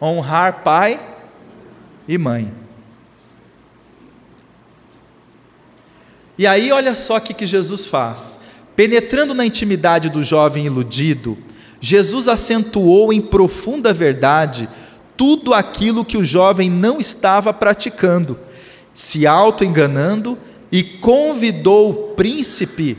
Honrar 0.01 0.62
pai 0.62 1.01
e 2.09 2.16
mãe. 2.19 2.52
E 6.39 6.47
aí 6.47 6.73
olha 6.73 6.94
só 6.94 7.16
o 7.16 7.20
que, 7.20 7.35
que 7.35 7.47
Jesus 7.47 7.86
faz. 7.86 8.39
Penetrando 8.74 9.35
na 9.35 9.44
intimidade 9.44 10.09
do 10.09 10.23
jovem 10.23 10.64
iludido, 10.64 11.36
Jesus 11.84 12.28
acentuou 12.28 13.12
em 13.12 13.20
profunda 13.20 13.92
verdade 13.92 14.68
tudo 15.16 15.52
aquilo 15.52 16.04
que 16.04 16.16
o 16.16 16.22
jovem 16.22 16.70
não 16.70 17.00
estava 17.00 17.52
praticando, 17.52 18.38
se 18.94 19.26
auto-enganando 19.26 20.38
e 20.70 20.84
convidou 20.84 21.90
o 21.90 22.14
príncipe 22.14 22.96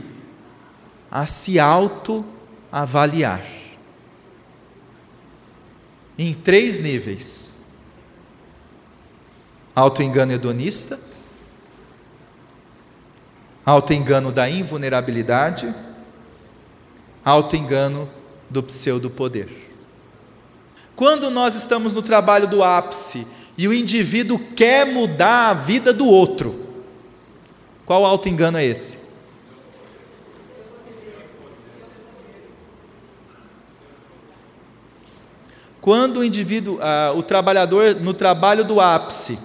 a 1.10 1.26
se 1.26 1.58
auto-avaliar. 1.58 3.46
Em 6.18 6.34
três 6.34 6.78
níveis: 6.78 7.56
auto-engano 9.74 10.32
hedonista, 10.32 11.00
auto-engano 13.64 14.30
da 14.30 14.48
invulnerabilidade, 14.48 15.74
auto-engano 17.24 18.06
do 18.50 18.62
pseudo-poder. 18.62 19.48
Quando 20.96 21.30
nós 21.30 21.56
estamos 21.56 21.92
no 21.92 22.02
trabalho 22.02 22.46
do 22.46 22.62
ápice 22.62 23.26
e 23.58 23.66
o 23.66 23.74
indivíduo 23.74 24.38
quer 24.54 24.86
mudar 24.86 25.50
a 25.50 25.54
vida 25.54 25.92
do 25.92 26.06
outro, 26.06 26.64
qual 27.84 28.04
auto-engano 28.04 28.58
é 28.58 28.64
esse? 28.64 28.98
Quando 35.80 36.20
o 36.20 36.24
indivíduo, 36.24 36.78
ah, 36.80 37.12
o 37.14 37.22
trabalhador 37.22 37.96
no 37.96 38.14
trabalho 38.14 38.64
do 38.64 38.80
ápice, 38.80 39.38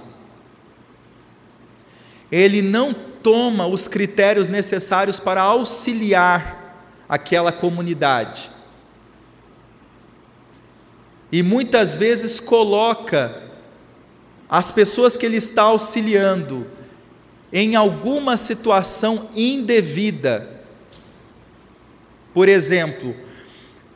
ele 2.31 2.61
não 2.61 2.93
toma 2.93 3.67
os 3.67 3.87
critérios 3.87 4.47
necessários 4.47 5.19
para 5.19 5.41
auxiliar 5.41 7.03
aquela 7.09 7.51
comunidade 7.51 8.51
e 11.31 11.43
muitas 11.43 11.95
vezes 11.95 12.39
coloca 12.39 13.43
as 14.49 14.71
pessoas 14.71 15.15
que 15.15 15.25
ele 15.25 15.37
está 15.37 15.63
auxiliando 15.63 16.65
em 17.53 17.75
alguma 17.75 18.35
situação 18.37 19.29
indevida. 19.35 20.63
Por 22.33 22.49
exemplo, 22.49 23.15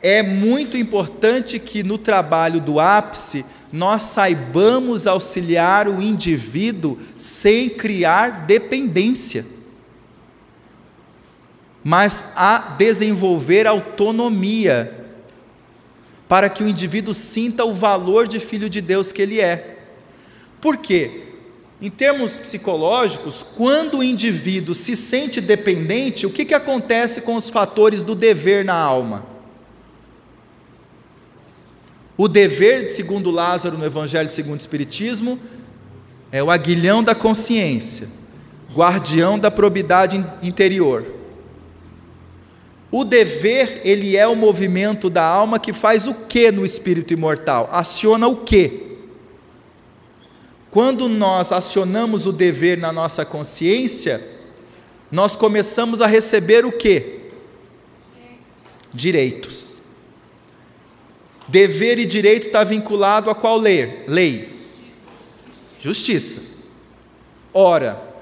é 0.00 0.22
muito 0.22 0.76
importante 0.76 1.58
que 1.58 1.82
no 1.82 1.98
trabalho 1.98 2.60
do 2.60 2.78
ápice 2.78 3.44
nós 3.72 4.02
saibamos 4.04 5.06
auxiliar 5.06 5.88
o 5.88 6.00
indivíduo 6.00 6.98
sem 7.18 7.68
criar 7.68 8.44
dependência, 8.46 9.44
mas 11.82 12.26
a 12.36 12.76
desenvolver 12.78 13.66
autonomia 13.66 14.93
para 16.28 16.48
que 16.48 16.62
o 16.62 16.68
indivíduo 16.68 17.12
sinta 17.12 17.64
o 17.64 17.74
valor 17.74 18.26
de 18.26 18.40
filho 18.40 18.68
de 18.68 18.80
Deus 18.80 19.12
que 19.12 19.22
ele 19.22 19.40
é. 19.40 19.78
Por 20.60 20.76
quê? 20.78 21.22
Em 21.80 21.90
termos 21.90 22.38
psicológicos, 22.38 23.42
quando 23.42 23.98
o 23.98 24.02
indivíduo 24.02 24.74
se 24.74 24.96
sente 24.96 25.40
dependente, 25.40 26.24
o 26.24 26.30
que, 26.30 26.44
que 26.44 26.54
acontece 26.54 27.20
com 27.20 27.34
os 27.36 27.50
fatores 27.50 28.02
do 28.02 28.14
dever 28.14 28.64
na 28.64 28.74
alma? 28.74 29.26
O 32.16 32.28
dever, 32.28 32.90
segundo 32.90 33.30
Lázaro 33.30 33.76
no 33.76 33.84
Evangelho 33.84 34.30
segundo 34.30 34.54
o 34.54 34.60
Espiritismo, 34.60 35.38
é 36.30 36.42
o 36.42 36.50
aguilhão 36.50 37.02
da 37.02 37.14
consciência, 37.14 38.08
guardião 38.72 39.38
da 39.38 39.50
probidade 39.50 40.24
interior. 40.42 41.04
O 42.96 43.04
dever, 43.04 43.80
ele 43.84 44.16
é 44.16 44.24
o 44.24 44.36
movimento 44.36 45.10
da 45.10 45.24
alma 45.24 45.58
que 45.58 45.72
faz 45.72 46.06
o 46.06 46.14
que 46.14 46.52
no 46.52 46.64
espírito 46.64 47.12
imortal? 47.12 47.68
Aciona 47.72 48.28
o 48.28 48.44
que? 48.44 48.98
Quando 50.70 51.08
nós 51.08 51.50
acionamos 51.50 52.24
o 52.24 52.30
dever 52.30 52.78
na 52.78 52.92
nossa 52.92 53.24
consciência, 53.24 54.24
nós 55.10 55.34
começamos 55.34 56.00
a 56.00 56.06
receber 56.06 56.64
o 56.64 56.70
que? 56.70 57.32
Direitos. 58.92 59.80
Dever 61.48 61.98
e 61.98 62.04
direito 62.04 62.46
está 62.46 62.62
vinculado 62.62 63.28
a 63.28 63.34
qual 63.34 63.58
lei? 63.58 64.04
Lei. 64.06 64.56
Justiça. 65.80 66.42
Ora, 67.52 68.13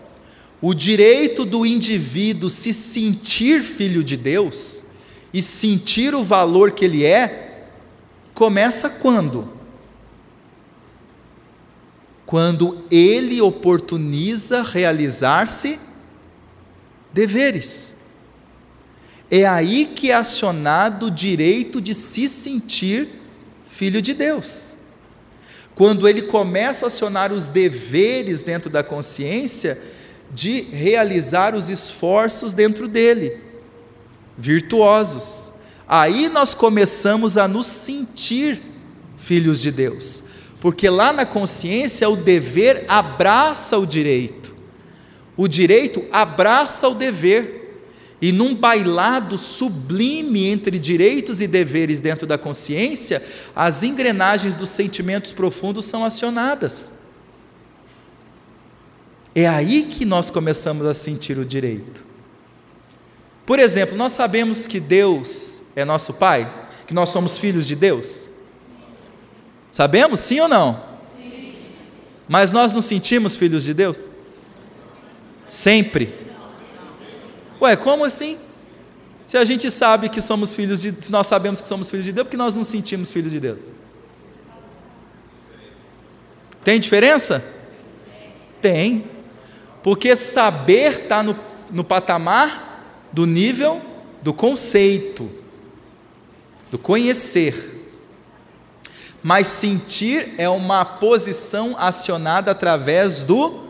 o 0.62 0.72
direito 0.72 1.44
do 1.44 1.66
indivíduo 1.66 2.48
se 2.48 2.72
sentir 2.72 3.62
filho 3.62 4.04
de 4.04 4.16
Deus 4.16 4.84
e 5.34 5.42
sentir 5.42 6.14
o 6.14 6.22
valor 6.22 6.70
que 6.70 6.84
ele 6.84 7.04
é, 7.04 7.66
começa 8.32 8.88
quando? 8.88 9.52
Quando 12.24 12.84
ele 12.88 13.40
oportuniza 13.40 14.62
realizar-se 14.62 15.80
deveres. 17.12 17.96
É 19.28 19.44
aí 19.44 19.86
que 19.86 20.12
é 20.12 20.14
acionado 20.14 21.06
o 21.06 21.10
direito 21.10 21.80
de 21.80 21.92
se 21.92 22.28
sentir 22.28 23.08
filho 23.66 24.00
de 24.00 24.14
Deus. 24.14 24.76
Quando 25.74 26.06
ele 26.06 26.22
começa 26.22 26.86
a 26.86 26.88
acionar 26.88 27.32
os 27.32 27.48
deveres 27.48 28.42
dentro 28.42 28.70
da 28.70 28.84
consciência, 28.84 29.80
de 30.32 30.62
realizar 30.62 31.54
os 31.54 31.68
esforços 31.68 32.54
dentro 32.54 32.88
dele, 32.88 33.38
virtuosos. 34.36 35.52
Aí 35.86 36.28
nós 36.28 36.54
começamos 36.54 37.36
a 37.36 37.46
nos 37.46 37.66
sentir 37.66 38.62
filhos 39.16 39.60
de 39.60 39.70
Deus, 39.70 40.24
porque 40.58 40.88
lá 40.88 41.12
na 41.12 41.26
consciência 41.26 42.08
o 42.08 42.16
dever 42.16 42.86
abraça 42.88 43.78
o 43.78 43.86
direito, 43.86 44.54
o 45.36 45.46
direito 45.46 46.04
abraça 46.10 46.88
o 46.88 46.94
dever. 46.94 47.60
E 48.22 48.30
num 48.30 48.54
bailado 48.54 49.36
sublime 49.36 50.46
entre 50.46 50.78
direitos 50.78 51.40
e 51.40 51.48
deveres 51.48 51.98
dentro 51.98 52.24
da 52.24 52.38
consciência, 52.38 53.20
as 53.52 53.82
engrenagens 53.82 54.54
dos 54.54 54.68
sentimentos 54.68 55.32
profundos 55.32 55.86
são 55.86 56.04
acionadas. 56.04 56.92
É 59.34 59.48
aí 59.48 59.84
que 59.84 60.04
nós 60.04 60.30
começamos 60.30 60.86
a 60.86 60.94
sentir 60.94 61.38
o 61.38 61.44
direito. 61.44 62.04
Por 63.46 63.58
exemplo, 63.58 63.96
nós 63.96 64.12
sabemos 64.12 64.66
que 64.66 64.78
Deus 64.78 65.62
é 65.74 65.84
nosso 65.84 66.14
Pai, 66.14 66.68
que 66.86 66.94
nós 66.94 67.08
somos 67.08 67.38
filhos 67.38 67.66
de 67.66 67.74
Deus. 67.74 68.28
Sabemos, 69.70 70.20
sim 70.20 70.38
ou 70.40 70.48
não? 70.48 70.82
Sim. 71.16 71.54
Mas 72.28 72.52
nós 72.52 72.72
nos 72.72 72.84
sentimos 72.84 73.34
filhos 73.34 73.64
de 73.64 73.72
Deus? 73.72 74.08
Sempre. 75.48 76.14
Ué, 77.60 77.74
como 77.76 78.04
assim? 78.04 78.38
Se 79.24 79.38
a 79.38 79.44
gente 79.44 79.70
sabe 79.70 80.08
que 80.08 80.20
somos 80.20 80.54
filhos 80.54 80.80
de 80.80 80.94
se 81.00 81.10
nós 81.10 81.26
sabemos 81.26 81.62
que 81.62 81.68
somos 81.68 81.90
filhos 81.90 82.04
de 82.04 82.12
Deus, 82.12 82.24
por 82.26 82.30
que 82.30 82.36
nós 82.36 82.54
não 82.54 82.64
sentimos 82.64 83.10
filhos 83.10 83.30
de 83.30 83.40
Deus? 83.40 83.58
Tem 86.62 86.78
diferença? 86.78 87.42
Tem. 88.60 89.04
Porque 89.82 90.14
saber 90.14 91.02
está 91.02 91.22
no, 91.22 91.36
no 91.70 91.82
patamar 91.82 93.08
do 93.12 93.26
nível 93.26 93.80
do 94.22 94.32
conceito, 94.32 95.30
do 96.70 96.78
conhecer. 96.78 97.80
Mas 99.22 99.46
sentir 99.46 100.34
é 100.38 100.48
uma 100.48 100.84
posição 100.84 101.76
acionada 101.78 102.50
através 102.50 103.24
do 103.24 103.62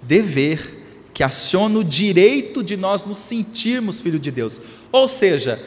dever, 0.00 0.82
que 1.12 1.22
aciona 1.22 1.78
o 1.78 1.84
direito 1.84 2.62
de 2.62 2.76
nós 2.76 3.04
nos 3.04 3.18
sentirmos 3.18 4.00
filho 4.00 4.18
de 4.18 4.30
Deus. 4.30 4.60
Ou 4.90 5.06
seja, 5.06 5.62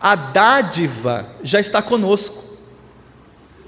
a 0.00 0.14
dádiva 0.14 1.28
já 1.42 1.60
está 1.60 1.82
conosco. 1.82 2.44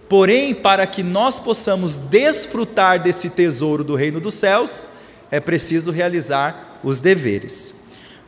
Porém, 0.08 0.54
para 0.54 0.86
que 0.86 1.02
nós 1.02 1.38
possamos 1.38 1.96
desfrutar 1.96 3.02
desse 3.02 3.30
tesouro 3.30 3.84
do 3.84 3.94
reino 3.94 4.20
dos 4.20 4.34
céus, 4.34 4.90
é 5.30 5.40
preciso 5.40 5.90
realizar 5.90 6.80
os 6.82 7.00
deveres. 7.00 7.74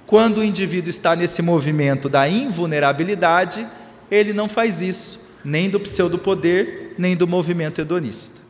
Quando 0.06 0.38
o 0.38 0.44
indivíduo 0.44 0.90
está 0.90 1.16
nesse 1.16 1.40
movimento 1.40 2.08
da 2.08 2.28
invulnerabilidade, 2.28 3.66
ele 4.10 4.32
não 4.32 4.48
faz 4.48 4.82
isso, 4.82 5.20
nem 5.42 5.70
do 5.70 5.80
pseudo-poder, 5.80 6.94
nem 6.98 7.16
do 7.16 7.26
movimento 7.26 7.80
hedonista. 7.80 8.41